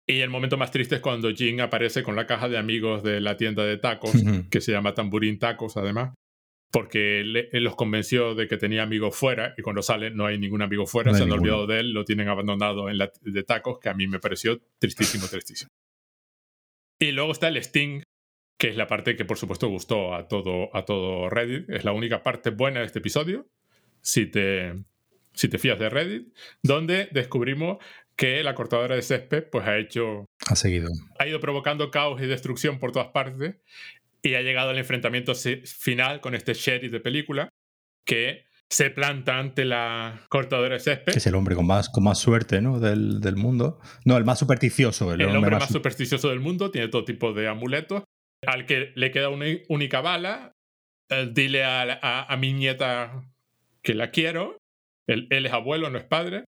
Y 0.07 0.21
el 0.21 0.31
momento 0.31 0.57
más 0.57 0.71
triste 0.71 0.95
es 0.95 1.01
cuando 1.03 1.31
Jin 1.31 1.61
aparece 1.61 2.03
con 2.03 2.17
la 2.17 2.27
caja 2.27 2.49
de 2.49 2.57
amigos 2.57 3.03
de 3.03 3.21
la 3.21 3.37
tienda 3.37 3.65
de 3.65 3.77
tacos, 3.77 4.13
que 4.51 4.63
se 4.63 4.73
llama 4.73 4.95
Tamburín 4.95 5.39
Tacos, 5.39 5.77
además, 5.77 6.15
porque 6.71 7.21
él, 7.21 7.49
los 7.53 7.77
convenció 7.77 8.35
de 8.35 8.47
que 8.47 8.57
tenía 8.57 8.83
amigos 8.83 9.17
fuera 9.17 9.55
y 9.57 9.63
cuando 9.63 9.83
sale 9.83 10.11
no 10.11 10.27
hay 10.27 10.39
ningún 10.39 10.63
amigo 10.63 10.87
fuera, 10.87 11.15
se 11.15 11.23
han 11.23 11.33
olvidado 11.33 11.67
de 11.67 11.81
él, 11.81 11.93
lo 11.93 12.05
tienen 12.05 12.29
abandonado 12.29 12.89
en 12.91 12.99
la 12.99 13.11
de 13.23 13.43
tacos, 13.43 13.79
que 13.79 13.89
a 13.89 13.95
mí 13.95 14.07
me 14.07 14.21
pareció 14.21 14.61
tristísimo, 14.79 15.27
tristísimo. 15.29 15.71
Y 16.99 17.13
luego 17.13 17.33
está 17.33 17.49
el 17.49 17.57
Sting, 17.57 18.03
que 18.59 18.69
es 18.69 18.77
la 18.77 18.87
parte 18.87 19.17
que 19.17 19.25
por 19.25 19.39
supuesto 19.39 19.69
gustó 19.69 20.15
a 20.15 20.29
todo, 20.29 20.75
a 20.77 20.85
todo 20.85 21.31
Reddit, 21.31 21.71
es 21.71 21.85
la 21.85 21.93
única 21.93 22.23
parte 22.23 22.51
buena 22.51 22.81
de 22.81 22.87
este 22.87 22.99
episodio, 22.99 23.47
si 24.03 24.27
te, 24.27 24.75
si 25.33 25.49
te 25.49 25.59
fías 25.59 25.79
de 25.79 25.89
Reddit, 25.89 26.35
donde 26.63 27.09
descubrimos 27.13 27.79
que 28.17 28.43
la 28.43 28.57
cortadora 28.57 28.97
de 28.97 29.03
césped 29.03 29.45
pues 29.45 29.65
ha 29.67 29.79
hecho... 29.79 30.27
Ha 30.49 30.57
seguido. 30.57 30.89
Ha 31.21 31.29
ido 31.29 31.39
provocando 31.39 31.93
caos 31.93 32.21
y 32.21 32.27
destrucción 32.27 32.81
por 32.81 32.91
todas 32.91 33.09
partes 33.09 33.55
y 34.23 34.35
ha 34.35 34.43
llegado 34.43 34.71
al 34.71 34.79
enfrentamiento 34.79 35.35
final 35.35 36.21
con 36.21 36.35
este 36.35 36.55
sheriff 36.55 36.93
de 36.93 37.01
película 37.01 37.49
que 38.05 38.49
se 38.71 38.91
planta 38.91 39.39
ante 39.39 39.65
la 39.65 40.21
cortadora 40.29 40.75
de 40.75 40.81
césped. 40.81 41.13
Que 41.13 41.19
es 41.19 41.27
el 41.27 41.35
hombre 41.35 41.55
con 41.55 41.67
más, 41.67 41.89
con 41.89 42.05
más 42.05 42.19
suerte 42.19 42.61
¿no? 42.61 42.81
del, 42.81 43.21
del 43.21 43.37
mundo. 43.37 43.81
No, 44.05 44.17
el 44.17 44.25
más 44.25 44.39
supersticioso. 44.39 45.13
El, 45.13 45.25
hombre, 45.25 45.53
más, 45.53 45.69
supersticioso 45.69 46.29
del 46.29 46.41
mundo, 46.41 46.71
tiene 46.71 46.89
todo 46.89 47.05
tipo 47.05 47.33
de 47.33 47.49
amuletos. 47.49 48.05
Al 48.47 48.67
que 48.67 48.93
le 48.95 49.11
queda 49.11 49.31
una 49.31 49.47
única 49.69 50.01
bala, 50.01 50.53
eh, 51.09 51.29
dile 51.33 51.65
a, 51.65 52.25
a, 52.25 52.37
mi 52.37 52.53
nieta 52.53 53.25
que 53.83 53.95
la 53.95 54.11
quiero. 54.11 54.59
Él, 55.07 55.27
él, 55.31 55.47
es 55.47 55.53
abuelo, 55.53 55.89
no 55.91 55.99
es 55.99 56.05
padre. 56.05 56.45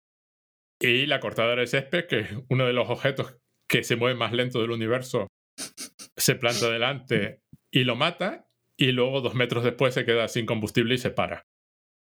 Y 0.81 1.05
la 1.05 1.19
cortadora 1.19 1.61
de 1.61 1.67
césped, 1.67 2.07
que 2.07 2.19
es 2.19 2.29
uno 2.49 2.65
de 2.65 2.73
los 2.73 2.89
objetos 2.89 3.37
que 3.69 3.83
se 3.83 3.95
mueve 3.95 4.17
más 4.17 4.33
lento 4.33 4.61
del 4.61 4.71
universo, 4.71 5.27
se 6.17 6.35
planta 6.35 6.69
delante 6.69 7.41
y 7.71 7.83
lo 7.83 7.95
mata. 7.95 8.49
Y 8.75 8.91
luego, 8.91 9.21
dos 9.21 9.33
metros 9.33 9.63
después, 9.63 9.93
se 9.93 10.05
queda 10.05 10.27
sin 10.27 10.45
combustible 10.45 10.95
y 10.95 10.97
se 10.97 11.09
para. 11.09 11.47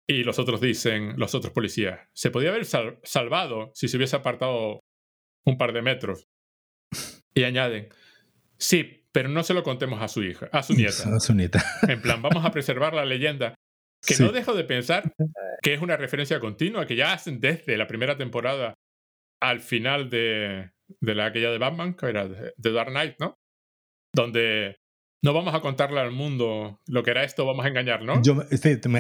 Y 0.08 0.24
los 0.24 0.40
otros 0.40 0.62
dicen, 0.62 1.14
los 1.18 1.36
otros 1.36 1.54
policías, 1.54 2.08
se 2.14 2.32
podía 2.32 2.50
haber 2.50 2.66
salvado 2.66 3.72
si 3.74 3.88
se 3.88 3.98
hubiese 3.98 4.16
apartado 4.16 4.82
un 5.46 5.58
par 5.58 5.74
de 5.74 5.82
metros. 5.82 6.28
Y 7.34 7.44
añaden, 7.44 7.90
sí, 8.58 9.08
pero 9.12 9.30
no 9.30 9.44
se 9.44 9.54
lo 9.54 9.64
contemos 9.64 10.02
a 10.02 10.08
su 10.08 10.24
hija, 10.24 10.50
a 10.52 10.64
su 10.64 10.74
nieta. 10.76 11.16
A 11.16 11.20
su 11.20 11.34
nieta. 11.34 11.64
En 11.88 12.02
plan, 12.02 12.22
vamos 12.22 12.46
a 12.46 12.52
preservar 12.52 12.94
la 12.94 13.06
leyenda. 13.06 13.56
Que 14.06 14.18
no 14.20 14.32
dejo 14.32 14.54
de 14.54 14.64
pensar 14.64 15.12
que 15.64 15.74
es 15.74 15.82
una 15.82 15.98
referencia 15.98 16.40
continua 16.40 16.86
que 16.86 16.96
ya 16.96 17.12
hacen 17.12 17.40
desde 17.40 17.76
la 17.76 17.88
primera 17.88 18.18
temporada 18.18 18.76
al 19.42 19.62
final 19.62 20.12
de, 20.12 20.70
de 21.02 21.16
la 21.16 21.26
aquella 21.26 21.50
de 21.50 21.58
Batman, 21.58 21.96
que 21.96 22.06
era 22.06 22.28
de 22.28 22.72
Dark 22.72 22.92
Knight, 22.92 23.16
¿no? 23.20 23.36
Donde 24.16 24.78
no 25.26 25.34
vamos 25.34 25.56
a 25.56 25.60
contarle 25.60 26.00
al 26.00 26.12
mundo 26.12 26.80
lo 26.88 27.02
que 27.02 27.10
era 27.10 27.24
esto, 27.24 27.48
vamos 27.48 27.66
a 27.66 27.70
engañar, 27.70 28.04
¿no? 28.04 28.22
Yo, 28.22 28.44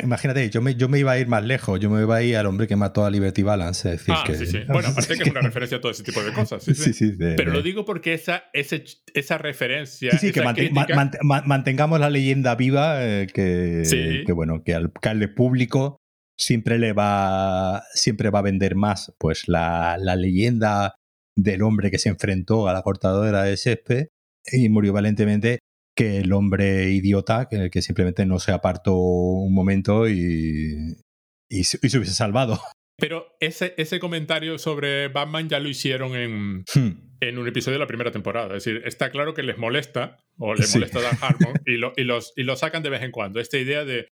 imagínate, 0.03 0.49
yo 0.49 0.59
me, 0.59 0.73
yo 0.73 0.89
me 0.89 0.97
iba 0.97 1.11
a 1.11 1.19
ir 1.19 1.27
más 1.27 1.43
lejos, 1.43 1.79
yo 1.79 1.91
me 1.91 2.01
iba 2.01 2.15
a 2.15 2.23
ir 2.23 2.35
al 2.35 2.47
hombre 2.47 2.65
que 2.65 2.75
mató 2.75 3.05
a 3.05 3.11
Liberty 3.11 3.43
Balance. 3.43 3.93
Es 3.93 3.99
decir, 3.99 4.15
ah, 4.17 4.23
que... 4.25 4.33
sí, 4.33 4.47
sí. 4.47 4.59
Bueno, 4.67 4.89
aparte 4.89 5.17
que 5.17 5.23
es 5.23 5.29
una 5.29 5.41
referencia 5.41 5.77
a 5.77 5.81
todo 5.81 5.91
ese 5.91 6.01
tipo 6.01 6.23
de 6.23 6.33
cosas. 6.33 6.63
Sí, 6.63 6.73
sí. 6.73 6.93
sí 6.93 7.13
Pero 7.19 7.51
lo 7.51 7.61
digo 7.61 7.85
porque 7.85 8.15
esa, 8.15 8.45
esa 8.53 9.37
referencia. 9.37 10.11
Sí, 10.13 10.17
sí, 10.17 10.31
que 10.31 10.41
mantengamos 11.21 11.99
la 11.99 12.09
leyenda 12.09 12.55
viva, 12.55 13.05
eh, 13.05 13.27
que, 13.31 14.23
que, 14.25 14.33
bueno, 14.33 14.63
que 14.63 14.73
al, 14.73 14.91
que 14.91 15.27
público 15.27 15.97
siempre 16.39 16.79
le 16.79 16.93
va, 16.93 17.83
siempre 17.93 18.31
va 18.31 18.39
a 18.39 18.41
vender 18.41 18.75
más 18.75 19.13
pues 19.19 19.47
la, 19.47 19.97
la 19.99 20.15
leyenda 20.15 20.95
del 21.37 21.61
hombre 21.61 21.91
que 21.91 21.99
se 21.99 22.09
enfrentó 22.09 22.67
a 22.67 22.73
la 22.73 22.81
cortadora 22.81 23.43
de 23.43 23.57
césped 23.57 24.07
y 24.51 24.69
murió 24.69 24.93
valientemente 24.93 25.59
que 25.95 26.19
el 26.19 26.33
hombre 26.33 26.89
idiota 26.91 27.47
que, 27.49 27.69
que 27.69 27.81
simplemente 27.81 28.25
no 28.25 28.39
se 28.39 28.51
apartó 28.51 28.95
un 28.95 29.53
momento 29.53 30.09
y, 30.09 30.97
y, 31.49 31.63
se, 31.63 31.77
hubiese 31.77 32.13
salvado. 32.13 32.59
Pero 32.97 33.35
ese, 33.39 33.73
ese 33.77 33.99
comentario 33.99 34.57
sobre 34.57 35.09
Batman 35.09 35.49
ya 35.49 35.59
lo 35.59 35.67
hicieron 35.67 36.15
en, 36.15 36.63
hmm. 36.73 37.17
en 37.19 37.37
un 37.37 37.47
episodio 37.47 37.75
de 37.75 37.83
la 37.83 37.87
primera 37.87 38.11
temporada. 38.11 38.55
Es 38.55 38.63
decir, 38.63 38.83
está 38.85 39.09
claro 39.09 39.33
que 39.33 39.43
les 39.43 39.57
molesta, 39.57 40.17
o 40.37 40.53
les 40.53 40.73
molesta 40.73 41.01
Dan 41.01 41.17
Harmon, 41.21 41.53
y 41.65 41.77
lo, 41.77 41.93
y, 41.97 42.03
los, 42.03 42.31
y 42.35 42.43
lo 42.43 42.55
sacan 42.55 42.83
de 42.83 42.89
vez 42.89 43.01
en 43.01 43.11
cuando. 43.11 43.39
Esta 43.39 43.57
idea 43.57 43.83
de 43.83 44.07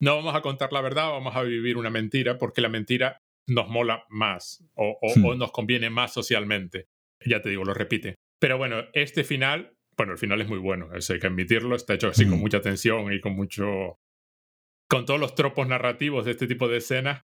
no 0.00 0.16
vamos 0.16 0.34
a 0.36 0.42
contar 0.42 0.72
la 0.72 0.80
verdad, 0.80 1.10
vamos 1.10 1.34
a 1.34 1.42
vivir 1.42 1.76
una 1.76 1.90
mentira, 1.90 2.38
porque 2.38 2.60
la 2.60 2.68
mentira 2.68 3.18
nos 3.48 3.68
mola 3.68 4.04
más 4.08 4.64
o, 4.74 4.98
o, 5.00 5.18
hmm. 5.18 5.24
o 5.24 5.34
nos 5.34 5.50
conviene 5.50 5.90
más 5.90 6.12
socialmente. 6.12 6.86
Ya 7.24 7.42
te 7.42 7.48
digo, 7.48 7.64
lo 7.64 7.74
repite. 7.74 8.16
Pero 8.42 8.58
bueno, 8.58 8.82
este 8.92 9.22
final 9.22 9.76
bueno, 9.96 10.12
el 10.14 10.18
final 10.18 10.40
es 10.40 10.48
muy 10.48 10.58
bueno, 10.58 10.92
eso 10.94 11.12
hay 11.12 11.20
que 11.20 11.26
admitirlo, 11.26 11.76
está 11.76 11.94
hecho 11.94 12.08
así 12.08 12.26
con 12.26 12.40
mucha 12.40 12.60
tensión 12.60 13.12
y 13.12 13.20
con 13.20 13.34
mucho... 13.34 14.00
con 14.88 15.04
todos 15.06 15.20
los 15.20 15.34
tropos 15.34 15.68
narrativos 15.68 16.24
de 16.24 16.32
este 16.32 16.46
tipo 16.46 16.66
de 16.66 16.78
escenas, 16.78 17.22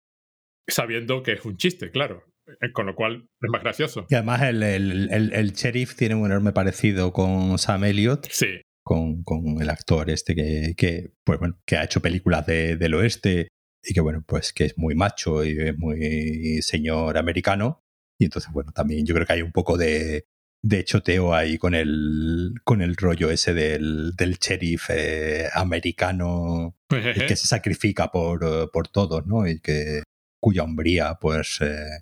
sabiendo 0.68 1.22
que 1.22 1.32
es 1.32 1.44
un 1.44 1.56
chiste, 1.56 1.90
claro, 1.90 2.24
eh, 2.60 2.72
con 2.72 2.86
lo 2.86 2.94
cual 2.94 3.28
es 3.40 3.50
más 3.50 3.62
gracioso. 3.62 4.06
Y 4.08 4.14
además 4.14 4.42
el, 4.42 4.62
el, 4.62 5.32
el, 5.32 5.52
sheriff 5.52 5.94
tiene 5.94 6.14
un 6.14 6.26
enorme 6.26 6.52
parecido 6.52 7.12
con 7.12 7.58
Sam 7.58 7.84
Elliott. 7.84 8.26
Sí. 8.30 8.62
Con, 8.82 9.22
con 9.22 9.62
el 9.62 9.70
actor 9.70 10.10
este 10.10 10.34
que, 10.34 10.74
que, 10.76 11.12
pues 11.24 11.38
bueno, 11.38 11.58
que 11.64 11.76
ha 11.76 11.84
hecho 11.84 12.02
películas 12.02 12.44
de, 12.44 12.76
del 12.76 12.94
oeste 12.94 13.48
y 13.82 13.94
que 13.94 14.00
bueno, 14.00 14.22
pues 14.26 14.52
que 14.52 14.64
es 14.64 14.76
muy 14.76 14.94
macho 14.94 15.44
y 15.44 15.56
es 15.58 15.78
muy 15.78 16.60
señor 16.60 17.16
americano. 17.16 17.80
Y 18.18 18.24
entonces, 18.24 18.52
bueno, 18.52 18.72
también 18.72 19.06
yo 19.06 19.14
creo 19.14 19.26
que 19.26 19.32
hay 19.32 19.42
un 19.42 19.52
poco 19.52 19.78
de, 19.78 20.26
de 20.64 20.82
choteo 20.82 21.34
ahí 21.34 21.58
con 21.58 21.74
el, 21.74 22.54
con 22.64 22.80
el 22.80 22.96
rollo 22.96 23.30
ese 23.30 23.52
del, 23.52 24.16
del 24.16 24.38
sheriff 24.38 24.88
eh, 24.88 25.46
americano 25.52 26.74
que 26.88 27.36
se 27.36 27.46
sacrifica 27.46 28.10
por, 28.10 28.70
por 28.70 28.88
todos, 28.88 29.26
¿no? 29.26 29.46
Y 29.46 29.60
que 29.60 30.02
cuya 30.40 30.62
hombría 30.62 31.18
pues 31.20 31.58
eh, 31.60 32.00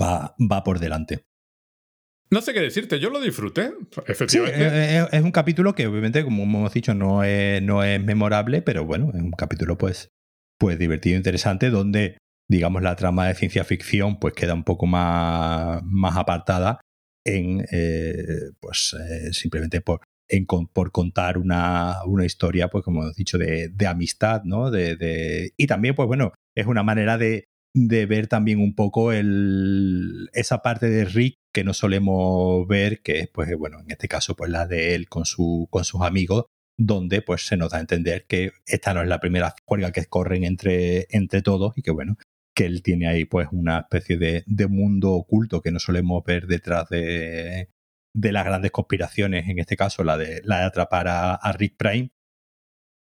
va, 0.00 0.34
va 0.40 0.64
por 0.64 0.78
delante. 0.78 1.26
No 2.30 2.40
sé 2.40 2.54
qué 2.54 2.60
decirte, 2.60 2.98
yo 2.98 3.10
lo 3.10 3.20
disfruté, 3.20 3.70
efectivamente. 4.06 5.06
es, 5.12 5.22
un 5.22 5.30
capítulo 5.30 5.74
que 5.74 5.86
obviamente, 5.86 6.24
como 6.24 6.44
hemos 6.44 6.72
dicho, 6.72 6.94
no 6.94 7.22
es, 7.22 7.60
no 7.62 7.84
es 7.84 8.02
memorable, 8.02 8.62
pero 8.62 8.86
bueno, 8.86 9.10
es 9.12 9.20
un 9.20 9.32
capítulo 9.32 9.76
pues, 9.76 10.08
pues 10.58 10.78
divertido, 10.78 11.18
interesante, 11.18 11.68
donde 11.68 12.16
digamos 12.48 12.82
la 12.82 12.96
trama 12.96 13.28
de 13.28 13.34
ciencia 13.34 13.62
ficción 13.64 14.18
pues 14.18 14.32
queda 14.32 14.54
un 14.54 14.64
poco 14.64 14.86
más, 14.86 15.82
más 15.84 16.16
apartada 16.16 16.80
en 17.24 17.66
eh, 17.70 18.50
pues 18.60 18.94
eh, 18.98 19.32
simplemente 19.32 19.80
por, 19.80 20.00
por 20.72 20.92
contar 20.92 21.38
una, 21.38 22.04
una, 22.06 22.24
historia, 22.24 22.68
pues 22.68 22.84
como 22.84 23.06
he 23.06 23.12
dicho, 23.16 23.38
de, 23.38 23.68
de 23.68 23.86
amistad, 23.86 24.42
¿no? 24.44 24.70
De, 24.70 24.96
de, 24.96 25.52
y 25.56 25.66
también, 25.66 25.94
pues 25.94 26.06
bueno, 26.06 26.32
es 26.54 26.66
una 26.66 26.82
manera 26.82 27.18
de, 27.18 27.48
de 27.74 28.06
ver 28.06 28.26
también 28.28 28.60
un 28.60 28.74
poco 28.74 29.12
el, 29.12 30.30
esa 30.32 30.62
parte 30.62 30.88
de 30.88 31.04
Rick 31.04 31.36
que 31.52 31.64
no 31.64 31.72
solemos 31.72 32.66
ver, 32.66 33.00
que 33.02 33.20
es, 33.20 33.28
pues 33.28 33.54
bueno, 33.56 33.80
en 33.80 33.90
este 33.90 34.08
caso, 34.08 34.34
pues 34.36 34.50
la 34.50 34.66
de 34.66 34.94
él 34.94 35.08
con, 35.08 35.24
su, 35.24 35.68
con 35.70 35.84
sus 35.84 36.02
amigos, 36.02 36.46
donde 36.76 37.22
pues 37.22 37.46
se 37.46 37.56
nos 37.56 37.70
da 37.70 37.78
a 37.78 37.80
entender 37.80 38.26
que 38.26 38.52
esta 38.66 38.94
no 38.94 39.02
es 39.02 39.08
la 39.08 39.20
primera 39.20 39.54
juega 39.64 39.92
que 39.92 40.04
corren 40.06 40.44
entre, 40.44 41.06
entre 41.10 41.42
todos 41.42 41.76
y 41.76 41.82
que 41.82 41.92
bueno, 41.92 42.16
que 42.54 42.66
él 42.66 42.82
tiene 42.82 43.08
ahí 43.08 43.24
pues 43.24 43.48
una 43.52 43.80
especie 43.80 44.16
de, 44.16 44.44
de 44.46 44.66
mundo 44.68 45.12
oculto 45.12 45.60
que 45.60 45.72
no 45.72 45.78
solemos 45.78 46.22
ver 46.24 46.46
detrás 46.46 46.88
de, 46.88 47.70
de, 48.14 48.32
las 48.32 48.44
grandes 48.44 48.70
conspiraciones, 48.70 49.48
en 49.48 49.58
este 49.58 49.76
caso 49.76 50.04
la 50.04 50.16
de, 50.16 50.40
la 50.44 50.58
de 50.58 50.64
atrapar 50.64 51.06
a, 51.08 51.52
Rick 51.52 51.76
Prime. 51.76 52.10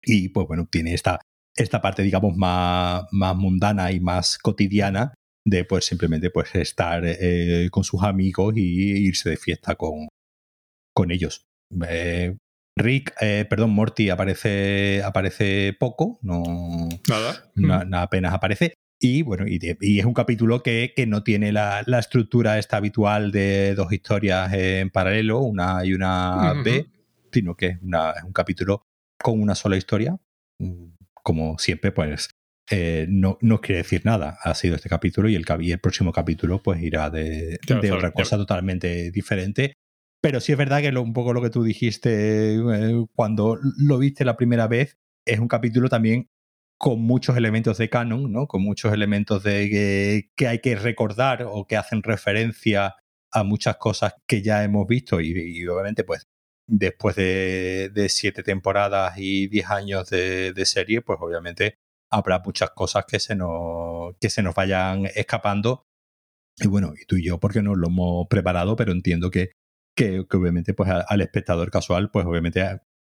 Y 0.04 0.30
pues 0.30 0.48
bueno, 0.48 0.68
tiene 0.72 0.94
esta, 0.94 1.20
esta 1.56 1.82
parte, 1.82 2.04
digamos, 2.04 2.38
más, 2.38 3.04
más 3.12 3.36
mundana 3.36 3.92
y 3.92 4.00
más 4.00 4.38
cotidiana 4.38 5.14
de 5.46 5.66
pues 5.66 5.86
simplemente 5.86 6.30
pues 6.30 6.54
estar 6.56 7.04
eh, 7.06 7.70
con 7.72 7.84
sus 7.84 8.04
amigos 8.04 8.54
y 8.56 9.08
irse 9.08 9.32
de 9.32 9.38
fiesta 9.38 9.76
con, 9.76 10.08
con 10.94 11.12
ellos. 11.12 11.44
Eh, 11.88 12.36
Rick, 12.78 13.14
eh, 13.20 13.46
perdón, 13.50 13.72
Morty 13.72 14.10
aparece, 14.10 15.02
aparece 15.04 15.76
poco, 15.78 16.20
no, 16.22 16.88
Nada. 17.56 18.02
apenas 18.02 18.34
aparece. 18.34 18.74
Y 19.02 19.22
bueno, 19.22 19.46
y, 19.48 19.60
es 20.00 20.06
un 20.06 20.14
capítulo 20.14 20.62
que, 20.62 20.92
que 20.94 21.08
no 21.08 21.24
tiene 21.24 21.54
la, 21.54 21.84
la, 21.86 22.00
estructura 22.00 22.60
esta 22.60 22.78
habitual 22.78 23.32
de 23.32 23.74
dos 23.74 23.94
historias 23.94 24.52
en 24.54 24.90
paralelo, 24.90 25.40
una 25.40 25.86
y 25.86 25.94
una 25.94 26.54
B, 26.64 26.86
sino 27.32 27.56
que 27.56 27.68
es, 27.68 27.82
una, 27.82 28.12
es, 28.12 28.24
un 28.24 28.34
capítulo 28.34 28.84
con 29.18 29.42
una 29.42 29.56
sola 29.56 29.78
historia. 29.78 30.18
Como 31.24 31.58
siempre, 31.60 31.94
pues 31.94 32.30
eh, 32.70 33.06
no, 33.10 33.38
no 33.42 33.62
quiere 33.62 33.84
decir 33.84 34.02
nada. 34.04 34.38
Ha 34.44 34.54
sido 34.54 34.76
este 34.76 34.90
capítulo 34.90 35.30
y 35.30 35.36
el, 35.36 35.46
y 35.62 35.72
el 35.72 35.80
próximo 35.80 36.12
capítulo 36.12 36.62
pues 36.62 36.82
irá 36.82 37.10
de, 37.10 37.58
de 37.82 37.92
otra 37.94 38.12
cosa 38.12 38.36
totalmente 38.36 39.12
diferente. 39.12 39.76
Pero 40.22 40.42
sí 40.42 40.52
es 40.52 40.58
verdad 40.58 40.82
que 40.82 40.92
lo, 40.92 41.02
un 41.02 41.14
poco 41.14 41.32
lo 41.32 41.42
que 41.42 41.50
tú 41.50 41.64
dijiste 41.64 42.56
eh, 42.56 43.06
cuando 43.16 43.58
lo 43.78 43.98
viste 43.98 44.26
la 44.26 44.36
primera 44.36 44.68
vez, 44.68 44.98
es 45.26 45.40
un 45.40 45.48
capítulo 45.48 45.88
también 45.88 46.28
con 46.80 47.02
muchos 47.02 47.36
elementos 47.36 47.78
de 47.78 47.90
canon, 47.90 48.32
¿no? 48.32 48.48
Con 48.48 48.64
muchos 48.64 48.94
elementos 48.94 49.44
de 49.44 50.30
que, 50.36 50.48
hay 50.48 50.60
que 50.60 50.76
recordar 50.78 51.46
o 51.46 51.68
que 51.68 51.76
hacen 51.76 52.02
referencia 52.04 52.96
a 53.32 53.44
muchas 53.44 53.76
cosas 53.78 54.14
que 54.26 54.42
ya 54.42 54.64
hemos 54.64 54.88
visto 54.88 55.20
y, 55.20 55.68
obviamente 55.68 56.06
pues 56.06 56.28
después 56.68 57.18
de, 57.18 58.08
siete 58.10 58.44
temporadas 58.44 59.16
y 59.18 59.48
diez 59.48 59.70
años 59.70 60.10
de, 60.10 60.54
serie, 60.66 61.02
pues 61.02 61.20
obviamente 61.22 61.80
habrá 62.10 62.40
muchas 62.40 62.72
cosas 62.72 63.04
que 63.06 63.20
se 63.20 63.36
nos, 63.36 64.16
que 64.22 64.30
se 64.30 64.42
nos 64.42 64.56
vayan 64.56 65.06
escapando. 65.16 65.86
Y 66.58 66.68
bueno, 66.68 66.94
y 67.00 67.06
tú 67.06 67.18
y 67.18 67.26
yo 67.26 67.40
porque 67.40 67.62
nos 67.62 67.78
lo 67.78 67.88
hemos 67.88 68.28
preparado, 68.30 68.78
pero 68.78 68.94
entiendo 68.94 69.32
que, 69.32 69.52
que, 69.96 70.22
obviamente 70.32 70.74
pues 70.74 70.90
al 70.90 71.22
espectador 71.22 71.72
casual, 71.72 72.10
pues 72.10 72.26
obviamente 72.26 72.64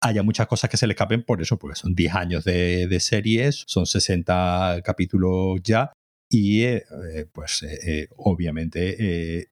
haya 0.03 0.21
muchas 0.21 0.47
cosas 0.47 0.69
que 0.69 0.77
se 0.77 0.85
le 0.85 0.93
escapen 0.93 1.23
por 1.23 1.41
eso, 1.41 1.57
porque 1.57 1.75
son 1.75 1.95
10 1.95 2.13
años 2.13 2.43
de, 2.43 2.97
series, 2.99 3.63
son 3.67 3.85
60 3.85 4.81
capítulos 4.83 5.61
ya 5.63 5.93
y 6.29 6.63
eh, 6.63 6.83
eh, 7.13 7.25
pues 7.31 7.63
eh, 7.63 8.07
obviamente 8.17 9.49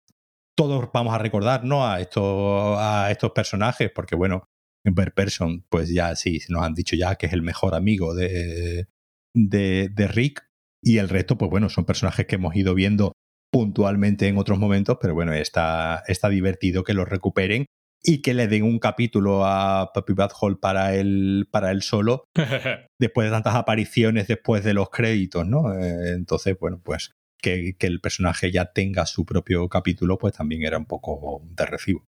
todos 0.56 0.90
vamos 0.94 1.14
a 1.14 1.18
recordar 1.18 1.64
¿no? 1.64 1.88
a, 1.88 2.02
estos, 2.02 2.78
a 2.78 3.10
estos 3.12 3.32
personajes 3.32 3.92
porque 3.94 4.16
bueno, 4.16 4.44
Per 4.84 5.14
Person 5.14 5.64
pues 5.70 5.90
ya 5.90 6.16
sí, 6.16 6.40
nos 6.50 6.64
han 6.64 6.74
dicho 6.74 6.96
ya 6.96 7.16
que 7.16 7.28
es 7.28 7.34
el 7.34 7.42
mejor 7.42 7.74
amigo 7.74 8.14
de, 8.14 8.88
de, 9.34 9.90
de 9.90 10.08
Rick 10.08 10.46
y 10.84 10.98
el 10.98 11.10
resto, 11.10 11.38
pues 11.38 11.50
bueno, 11.50 11.70
son 11.70 11.86
personajes 11.86 12.26
que 12.26 12.36
hemos 12.36 12.56
ido 12.56 12.74
viendo 12.74 13.14
puntualmente 13.52 14.28
en 14.28 14.38
otros 14.38 14.58
momentos, 14.58 14.98
pero 15.00 15.14
bueno, 15.14 15.34
está, 15.34 16.04
está 16.08 16.30
divertido 16.30 16.84
que 16.84 16.94
los 16.94 17.08
recuperen 17.08 17.68
y 18.04 18.22
que 18.22 18.34
le 18.34 18.48
den 18.48 18.64
un 18.64 18.80
capítulo 18.80 19.46
a 19.46 19.92
Puppy 19.94 20.14
Bad 20.14 20.32
Hole 20.40 20.58
para 20.60 20.96
él, 20.96 21.48
para 21.52 21.72
él 21.72 21.82
solo, 21.82 22.26
después 23.00 23.28
de 23.28 23.32
tantas 23.32 23.56
apariciones 23.56 24.28
después 24.28 24.64
de 24.64 24.74
los 24.74 24.90
créditos, 24.90 25.46
¿no? 25.48 25.74
Eh, 25.74 26.14
entonces, 26.14 26.58
bueno, 26.60 26.82
pues 26.84 27.12
que, 27.42 27.76
que, 27.78 27.88
el 27.88 28.02
personaje 28.02 28.52
ya 28.52 28.72
tenga 28.72 29.06
su 29.06 29.26
propio 29.26 29.68
capítulo, 29.70 30.18
pues 30.18 30.34
también 30.34 30.64
era 30.64 30.78
un 30.78 30.86
poco 30.86 31.42
de 31.46 31.66
recibo. 31.66 32.06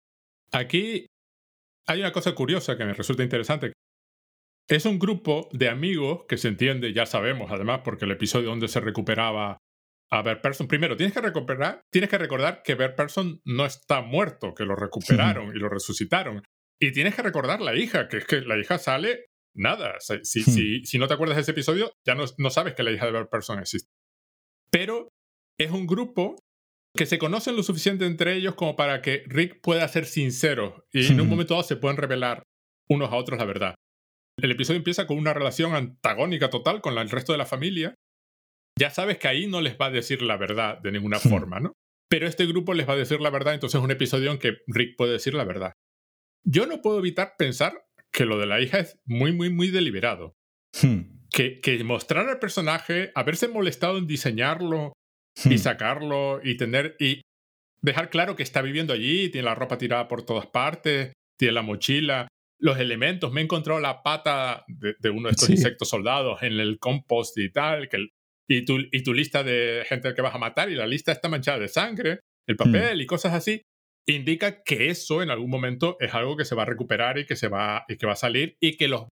Aquí 0.53 1.07
hay 1.86 2.01
una 2.01 2.12
cosa 2.12 2.34
curiosa 2.34 2.76
que 2.76 2.84
me 2.84 2.95
resulta 2.95 3.22
interesante. 3.22 3.72
Es 4.68 4.86
un 4.86 5.01
grupo 5.01 5.49
de 5.53 5.68
amigos 5.68 6.26
que 6.28 6.36
se 6.36 6.47
entiende, 6.47 6.93
ya 6.93 7.05
sabemos, 7.05 7.51
además, 7.51 7.80
porque 7.84 8.05
el 8.05 8.12
episodio 8.12 8.51
donde 8.51 8.68
se 8.68 8.78
recuperaba 8.78 9.59
a 10.13 10.23
Bert 10.23 10.43
Person. 10.43 10.67
Primero, 10.67 10.97
tienes 10.97 11.15
que 11.15 11.21
recuperar, 11.21 11.83
tienes 11.91 12.11
que 12.11 12.19
recordar 12.19 12.63
que 12.63 12.75
Bert 12.75 12.97
Person 12.97 13.41
no 13.45 13.65
está 13.65 14.01
muerto, 14.01 14.55
que 14.55 14.65
lo 14.65 14.75
recuperaron 14.75 15.55
y 15.55 15.59
lo 15.59 15.69
resucitaron. 15.69 16.43
Y 16.81 16.93
tienes 16.93 17.15
que 17.15 17.23
recordar 17.23 17.61
la 17.61 17.77
hija, 17.77 18.09
que 18.09 18.19
es 18.19 18.27
que 18.27 18.41
la 18.41 18.59
hija 18.59 18.79
sale 18.79 19.27
nada. 19.55 19.97
Si, 20.01 20.43
si, 20.43 20.85
si 20.85 20.99
no 20.99 21.07
te 21.07 21.15
acuerdas 21.15 21.37
de 21.37 21.43
ese 21.43 21.51
episodio, 21.53 21.93
ya 22.07 22.15
no, 22.15 22.25
no 22.39 22.51
sabes 22.51 22.75
que 22.75 22.83
la 22.83 22.91
hija 22.91 23.07
de 23.07 23.13
Bert 23.13 23.31
Person 23.31 23.59
existe. 23.59 23.91
Pero 24.71 25.09
es 25.59 25.71
un 25.71 25.87
grupo 25.87 26.37
que 26.97 27.07
se 27.07 27.19
conocen 27.19 27.57
lo 27.57 27.63
suficiente 27.63 28.07
entre 28.07 28.35
ellos 28.35 28.55
como 28.55 28.77
para 28.77 29.03
que 29.03 29.23
Rick 29.27 29.61
pueda 29.61 29.87
ser 29.89 30.07
sincero 30.07 30.87
y 30.93 31.07
en 31.07 31.21
un 31.21 31.29
momento 31.29 31.55
dado 31.55 31.63
se 31.63 31.77
pueden 31.77 31.97
revelar 31.97 32.43
unos 32.89 33.13
a 33.13 33.17
otros 33.17 33.39
la 33.39 33.45
verdad. 33.45 33.75
El 34.39 34.51
episodio 34.51 34.79
empieza 34.79 35.07
con 35.07 35.19
una 35.19 35.35
relación 35.35 35.75
antagónica 35.75 36.51
total 36.51 36.81
con 36.81 36.99
el 36.99 37.11
resto 37.11 37.33
de 37.33 37.39
la 37.39 37.47
familia 37.47 37.95
ya 38.81 38.89
sabes 38.89 39.18
que 39.18 39.28
ahí 39.28 39.47
no 39.47 39.61
les 39.61 39.76
va 39.76 39.87
a 39.87 39.91
decir 39.91 40.22
la 40.22 40.39
verdad 40.39 40.78
de 40.78 40.91
ninguna 40.91 41.18
forma, 41.20 41.61
¿no? 41.61 41.74
Pero 42.09 42.26
este 42.26 42.47
grupo 42.47 42.72
les 42.72 42.89
va 42.89 42.95
a 42.95 42.97
decir 42.97 43.20
la 43.20 43.28
verdad, 43.28 43.53
entonces 43.53 43.78
es 43.78 43.85
un 43.85 43.91
episodio 43.91 44.33
en 44.33 44.39
que 44.39 44.57
Rick 44.66 44.97
puede 44.97 45.12
decir 45.12 45.35
la 45.35 45.45
verdad. 45.45 45.74
Yo 46.45 46.66
no 46.66 46.81
puedo 46.81 46.99
evitar 46.99 47.35
pensar 47.37 47.85
que 48.11 48.24
lo 48.24 48.39
de 48.39 48.47
la 48.47 48.59
hija 48.61 48.78
es 48.78 48.99
muy, 49.05 49.33
muy, 49.33 49.51
muy 49.51 49.70
deliberado. 49.70 50.33
Hmm. 50.83 51.20
Que, 51.31 51.61
que, 51.61 51.85
mostrar 51.85 52.28
al 52.28 52.39
personaje, 52.39 53.12
haberse 53.14 53.49
molestado 53.49 53.99
en 53.99 54.07
diseñarlo 54.07 54.95
y 55.45 55.55
hmm. 55.55 55.59
sacarlo 55.59 56.41
y 56.43 56.57
tener 56.57 56.97
y 56.99 57.20
dejar 57.83 58.09
claro 58.09 58.35
que 58.35 58.43
está 58.43 58.62
viviendo 58.62 58.95
allí, 58.95 59.28
tiene 59.28 59.45
la 59.45 59.55
ropa 59.55 59.78
tirada 59.78 60.09
por 60.09 60.24
todas 60.24 60.47
partes, 60.47 61.12
tiene 61.39 61.53
la 61.53 61.62
mochila, 61.62 62.28
los 62.59 62.78
elementos. 62.78 63.31
Me 63.31 63.43
he 63.43 63.45
encontrado 63.45 63.78
la 63.78 64.03
pata 64.03 64.64
de, 64.68 65.11
uno 65.11 65.28
de 65.28 65.33
estos 65.33 65.51
insectos 65.51 65.91
soldados 65.91 66.43
en 66.43 66.55
el 66.55 66.78
compost 66.78 67.37
y 67.39 67.53
tal, 67.53 67.89
que 67.89 68.09
y 68.51 68.64
tu, 68.64 68.78
y 68.90 69.03
tu 69.05 69.14
lista 69.14 69.44
de 69.44 69.84
gente 69.88 70.12
que 70.12 70.22
vas 70.22 70.34
a 70.34 70.38
matar 70.38 70.70
y 70.70 70.74
la 70.74 70.86
lista 70.86 71.12
está 71.12 71.28
manchada 71.28 71.61
de 71.61 71.68
sangre, 71.68 72.20
el 72.48 72.57
papel 72.57 72.98
mm. 72.98 73.01
y 73.01 73.07
cosas 73.07 73.32
así, 73.32 73.62
indica 74.09 74.64
que 74.64 74.90
eso 74.90 75.22
en 75.22 75.30
algún 75.30 75.51
momento 75.51 75.96
es 76.01 76.14
algo 76.14 76.36
que 76.36 76.44
se 76.44 76.57
va 76.57 76.62
a 76.62 76.66
recuperar 76.66 77.18
y 77.18 77.26
que, 77.26 77.36
se 77.36 77.46
va, 77.46 77.84
y 77.88 77.96
que 77.96 78.07
va 78.07 78.14
a 78.14 78.16
salir 78.16 78.57
y 78.61 78.76
que, 78.76 78.88
los, 78.88 79.05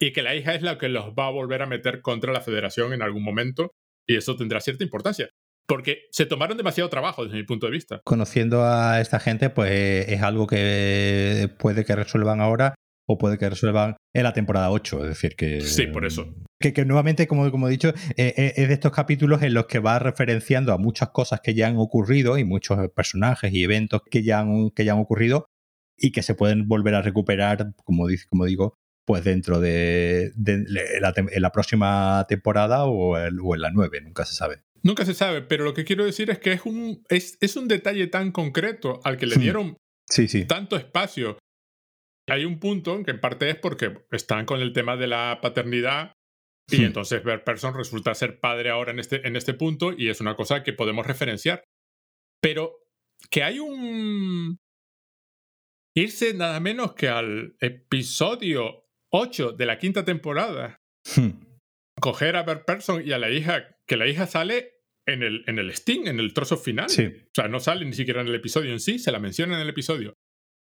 y 0.00 0.12
que 0.12 0.22
la 0.22 0.34
hija 0.34 0.54
es 0.54 0.62
la 0.62 0.78
que 0.78 0.88
los 0.88 1.10
va 1.10 1.26
a 1.26 1.30
volver 1.30 1.60
a 1.60 1.66
meter 1.66 2.00
contra 2.00 2.32
la 2.32 2.40
federación 2.40 2.94
en 2.94 3.02
algún 3.02 3.22
momento 3.22 3.70
y 4.08 4.16
eso 4.16 4.34
tendrá 4.34 4.60
cierta 4.60 4.82
importancia. 4.82 5.28
Porque 5.66 6.06
se 6.10 6.26
tomaron 6.26 6.56
demasiado 6.56 6.90
trabajo 6.90 7.24
desde 7.24 7.36
mi 7.36 7.44
punto 7.44 7.66
de 7.66 7.72
vista. 7.72 8.00
Conociendo 8.04 8.64
a 8.64 9.00
esta 9.00 9.18
gente, 9.18 9.48
pues 9.48 10.08
es 10.08 10.22
algo 10.22 10.46
que 10.46 11.50
puede 11.58 11.84
que 11.84 11.96
resuelvan 11.96 12.40
ahora 12.40 12.74
o 13.08 13.18
puede 13.18 13.38
que 13.38 13.48
resuelvan 13.48 13.96
en 14.14 14.22
la 14.24 14.34
temporada 14.34 14.70
8. 14.70 15.02
Es 15.02 15.08
decir, 15.08 15.36
que. 15.36 15.62
Sí, 15.62 15.86
por 15.86 16.04
eso. 16.04 16.34
Que, 16.64 16.72
que 16.72 16.86
nuevamente, 16.86 17.26
como, 17.26 17.50
como 17.50 17.68
he 17.68 17.72
dicho, 17.72 17.90
eh, 18.16 18.32
eh, 18.38 18.54
es 18.56 18.68
de 18.68 18.72
estos 18.72 18.90
capítulos 18.90 19.42
en 19.42 19.52
los 19.52 19.66
que 19.66 19.80
va 19.80 19.98
referenciando 19.98 20.72
a 20.72 20.78
muchas 20.78 21.10
cosas 21.10 21.42
que 21.42 21.52
ya 21.52 21.68
han 21.68 21.76
ocurrido 21.76 22.38
y 22.38 22.44
muchos 22.44 22.78
personajes 22.96 23.52
y 23.52 23.62
eventos 23.62 24.00
que 24.10 24.22
ya 24.22 24.40
han, 24.40 24.70
que 24.70 24.86
ya 24.86 24.92
han 24.92 24.98
ocurrido 24.98 25.46
y 25.94 26.10
que 26.10 26.22
se 26.22 26.34
pueden 26.34 26.66
volver 26.66 26.94
a 26.94 27.02
recuperar, 27.02 27.74
como, 27.84 28.06
dice, 28.06 28.24
como 28.30 28.46
digo, 28.46 28.78
pues 29.04 29.24
dentro 29.24 29.60
de, 29.60 30.32
la, 30.38 31.12
en 31.14 31.42
la 31.42 31.52
próxima 31.52 32.24
temporada 32.30 32.86
o, 32.86 33.10
o, 33.10 33.54
en 33.54 33.60
la 33.60 33.70
9, 33.70 34.00
nunca 34.00 34.24
se 34.24 34.34
sabe. 34.34 34.62
Nunca 34.82 35.04
se 35.04 35.12
sabe, 35.12 35.42
pero 35.42 35.64
lo 35.64 35.74
que 35.74 35.84
quiero 35.84 36.06
decir 36.06 36.30
es 36.30 36.38
que 36.38 36.52
es 36.52 36.64
un, 36.64 37.02
es, 37.10 37.36
es 37.42 37.56
un 37.56 37.68
detalle 37.68 38.06
tan 38.06 38.32
concreto 38.32 39.00
al 39.04 39.18
que 39.18 39.26
le 39.26 39.36
hmm. 39.36 39.40
dieron 39.40 39.76
sí, 40.08 40.28
sí. 40.28 40.46
tanto 40.46 40.76
espacio 40.76 41.36
hay 42.26 42.46
un 42.46 42.58
punto 42.58 43.02
que 43.02 43.10
en 43.10 43.20
parte 43.20 43.50
es 43.50 43.56
porque 43.56 43.98
están 44.10 44.46
con 44.46 44.60
el 44.60 44.72
tema 44.72 44.96
de 44.96 45.08
la 45.08 45.40
paternidad 45.42 46.12
y 46.70 46.78
hmm. 46.78 46.84
entonces 46.84 47.22
Bert 47.22 47.44
Person 47.44 47.74
resulta 47.74 48.14
ser 48.14 48.40
padre 48.40 48.70
ahora 48.70 48.92
en 48.92 48.98
este, 48.98 49.26
en 49.26 49.36
este 49.36 49.54
punto 49.54 49.92
y 49.96 50.08
es 50.08 50.20
una 50.20 50.34
cosa 50.36 50.62
que 50.62 50.72
podemos 50.72 51.06
referenciar. 51.06 51.64
Pero 52.40 52.76
que 53.30 53.42
hay 53.42 53.58
un... 53.58 54.58
Irse 55.96 56.34
nada 56.34 56.58
menos 56.60 56.94
que 56.94 57.08
al 57.08 57.56
episodio 57.60 58.86
8 59.12 59.52
de 59.52 59.66
la 59.66 59.78
quinta 59.78 60.04
temporada. 60.04 60.82
Hmm. 61.16 61.44
Coger 62.00 62.36
a 62.36 62.42
Bert 62.42 62.66
Person 62.66 63.06
y 63.06 63.12
a 63.12 63.18
la 63.18 63.30
hija, 63.30 63.78
que 63.86 63.96
la 63.96 64.08
hija 64.08 64.26
sale 64.26 64.72
en 65.06 65.22
el, 65.22 65.44
en 65.46 65.58
el 65.58 65.70
Sting, 65.70 66.08
en 66.08 66.18
el 66.18 66.34
trozo 66.34 66.56
final. 66.56 66.88
Sí. 66.88 67.04
O 67.06 67.30
sea, 67.34 67.46
no 67.48 67.60
sale 67.60 67.84
ni 67.84 67.92
siquiera 67.92 68.22
en 68.22 68.28
el 68.28 68.34
episodio 68.34 68.72
en 68.72 68.80
sí, 68.80 68.98
se 68.98 69.12
la 69.12 69.20
menciona 69.20 69.54
en 69.54 69.60
el 69.60 69.68
episodio 69.68 70.14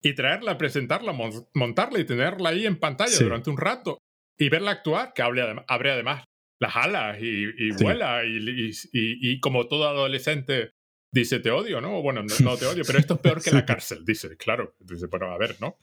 y 0.01 0.13
traerla, 0.13 0.57
presentarla, 0.57 1.13
montarla 1.53 1.99
y 1.99 2.05
tenerla 2.05 2.49
ahí 2.49 2.65
en 2.65 2.79
pantalla 2.79 3.17
durante 3.19 3.49
un 3.49 3.57
rato 3.57 3.99
y 4.39 4.49
verla 4.49 4.71
actuar, 4.71 5.13
que 5.13 5.21
abre, 5.21 5.43
abre 5.67 5.91
además 5.91 6.23
las 6.59 6.75
alas 6.75 7.17
y, 7.21 7.71
vuela 7.81 8.25
y, 8.25 8.71
y, 8.91 9.39
como 9.39 9.67
todo 9.67 9.87
adolescente 9.87 10.71
dice 11.11 11.39
te 11.39 11.51
odio, 11.51 11.81
¿no? 11.81 12.01
Bueno, 12.01 12.23
no, 12.23 12.57
te 12.57 12.65
odio, 12.65 12.83
pero 12.85 12.99
esto 12.99 13.15
es 13.15 13.19
peor 13.19 13.41
que 13.43 13.51
la 13.51 13.65
cárcel, 13.65 14.03
dice, 14.05 14.35
claro. 14.37 14.75
Dice, 14.79 15.07
pero 15.07 15.31
a 15.31 15.37
ver, 15.37 15.55
¿no? 15.59 15.77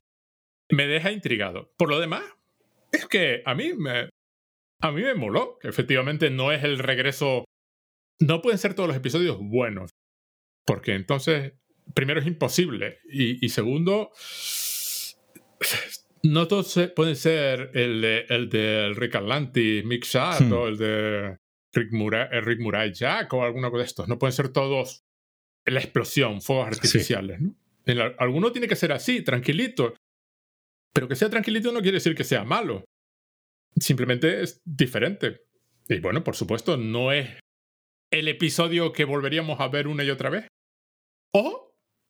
Me 0.71 0.87
deja 0.87 1.13
intrigado. 1.13 1.73
Por 1.77 1.89
lo 1.89 2.01
demás, 2.01 2.25
es 2.93 3.07
que 3.07 3.43
a 3.45 3.55
mí 3.55 3.73
me, 3.75 4.11
a 4.81 4.93
mí 4.93 5.03
me 5.03 5.15
moló, 5.15 5.59
que 5.61 5.69
efectivamente 5.69 6.31
no 6.31 6.53
es 6.53 6.65
el 6.65 6.79
regreso... 6.79 7.45
No 8.21 8.41
pueden 8.41 8.59
ser 8.59 8.75
todos 8.75 8.89
los 8.89 8.97
episodios 8.97 9.39
buenos, 9.41 9.91
porque 10.65 10.95
entonces 10.95 11.53
primero 11.95 12.21
es 12.21 12.27
imposible 12.27 12.99
y, 13.05 13.49
segundo, 13.49 14.11
no 16.23 16.49
todos 16.49 16.79
pueden 16.95 17.17
ser 17.17 17.71
el 17.75 18.01
de, 18.01 18.27
el 18.29 18.49
de 18.49 18.93
Rick 18.95 19.15
Atlantis, 19.17 19.85
Mick 19.85 20.05
Shat 20.05 20.43
hmm. 20.43 20.53
o 20.53 20.69
el 20.69 20.79
de 20.79 21.37
Rick 21.73 21.93
Murray, 21.93 22.29
eh, 22.33 22.41
Rick 22.41 22.61
Murray 22.61 22.93
Jack 22.93 23.33
o 23.33 23.43
alguno 23.43 23.71
de 23.71 23.85
estos. 23.85 24.09
No 24.09 24.19
pueden 24.19 24.33
ser 24.33 24.49
todos 24.49 25.05
la 25.65 25.81
explosión, 25.81 26.41
fuegos 26.41 26.69
artificiales. 26.69 27.41
¿no? 27.41 27.55
alguno 28.19 28.53
tiene 28.53 28.69
que 28.69 28.77
ser 28.77 28.93
así, 28.93 29.23
tranquilito. 29.23 29.95
Pero 30.93 31.09
que 31.09 31.17
sea 31.17 31.29
tranquilito 31.29 31.73
no 31.73 31.83
quiere 31.83 31.97
decir 31.97 32.15
que 32.15 32.25
sea 32.25 32.45
malo. 32.45 32.85
Simplemente 33.79 34.43
es 34.43 34.61
diferente. 34.65 35.43
Y 35.89 36.01
bueno, 36.01 36.25
por 36.25 36.37
supuesto, 36.37 36.77
no 36.77 37.13
es 37.13 37.29
el 38.11 38.29
episodio 38.29 38.93
que 38.93 39.05
volveríamos 39.05 39.61
a 39.61 39.69
ver 39.69 39.89
una 39.89 40.05
y 40.05 40.11
otra 40.11 40.31
vez. 40.31 40.49
O 41.35 41.66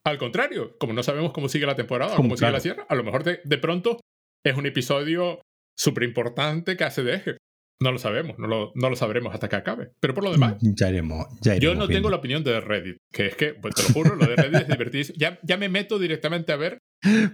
al 0.06 0.18
contrario, 0.18 0.76
como 0.78 0.92
no 0.92 1.02
sabemos 1.02 1.32
cómo 1.32 1.48
sigue 1.48 1.66
la 1.66 1.74
temporada, 1.74 2.14
cómo 2.14 2.36
sigue 2.36 2.52
la 2.52 2.60
sierra, 2.60 2.86
a 2.88 2.94
lo 2.94 3.02
mejor 3.02 3.24
de, 3.24 3.58
pronto 3.58 3.98
es 4.44 4.56
un 4.56 4.64
episodio 4.64 5.42
súper 5.76 6.04
importante 6.04 6.76
que 6.76 6.84
hace 6.84 7.02
de 7.02 7.14
eje. 7.14 7.36
No 7.82 7.90
lo 7.90 7.98
sabemos, 7.98 8.38
no 8.38 8.46
lo, 8.46 8.72
no 8.76 8.88
lo, 8.88 8.96
sabremos 8.96 9.34
hasta 9.34 9.48
que 9.48 9.56
acabe. 9.56 9.90
Pero 10.00 10.14
por 10.14 10.22
lo 10.22 10.30
demás, 10.30 10.56
ya 10.60 10.88
iremos, 10.88 11.26
yo 11.60 11.74
no 11.74 11.88
tengo 11.88 12.08
la 12.08 12.16
opinión 12.16 12.44
de 12.44 12.60
Reddit, 12.60 12.98
que 13.12 13.26
es 13.26 13.34
que, 13.34 13.52
pues 13.54 13.74
te 13.74 13.82
lo 13.82 13.88
juro, 13.88 14.14
lo 14.14 14.26
de 14.26 14.36
Reddit 14.36 14.60
es 14.62 14.68
divertidísimo. 14.78 15.18
Ya, 15.18 15.40
ya 15.42 15.56
me 15.56 15.68
meto 15.68 15.98
directamente 15.98 16.52
a 16.52 16.56
ver. 16.56 16.78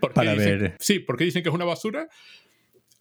Porque 0.01 0.15
Para 0.15 0.33
dicen, 0.33 0.59
ver. 0.59 0.77
Sí, 0.81 0.99
porque 0.99 1.25
dicen 1.25 1.43
que 1.43 1.51
es 1.51 1.55
una 1.55 1.67
basura. 1.67 2.09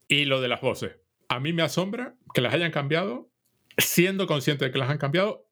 Y 0.07 0.25
lo 0.25 0.41
de 0.41 0.49
las 0.49 0.59
voces. 0.59 0.97
A 1.29 1.39
mí 1.39 1.53
me 1.53 1.63
asombra 1.63 2.15
que 2.33 2.41
las 2.41 2.53
hayan 2.53 2.71
cambiado, 2.71 3.29
siendo 3.77 4.27
consciente 4.27 4.65
de 4.65 4.71
que 4.71 4.77
las 4.77 4.89
han 4.89 4.97
cambiado 4.97 5.47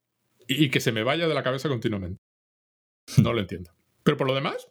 y 0.45 0.69
que 0.69 0.81
se 0.81 0.91
me 0.91 1.03
vaya 1.03 1.27
de 1.27 1.33
la 1.33 1.43
cabeza 1.43 1.69
continuamente. 1.69 2.19
No 3.17 3.33
lo 3.33 3.39
entiendo. 3.39 3.71
Pero 4.09 4.17
por 4.17 4.25
lo 4.25 4.33
demás, 4.33 4.67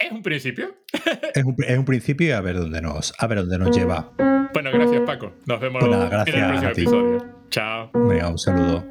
es 0.00 0.10
un 0.10 0.20
principio. 0.20 0.74
es, 1.34 1.44
un, 1.44 1.84
principio 1.84 2.26
y 2.26 2.30
a 2.32 2.40
ver 2.40 2.56
dónde 2.56 2.82
nos, 2.82 3.14
a 3.16 3.28
ver 3.28 3.38
dónde 3.38 3.56
nos 3.56 3.76
lleva. 3.76 4.12
Bueno, 4.52 4.72
gracias 4.72 5.02
Paco. 5.02 5.32
Nos 5.46 5.60
vemos 5.60 5.78
pues 5.78 5.94
en 5.94 6.02
el 6.02 6.08
próximo 6.08 6.68
episodio. 6.70 7.24
Chao. 7.50 7.92
Venga, 7.94 8.30
un 8.30 8.38
saludo. 8.38 8.84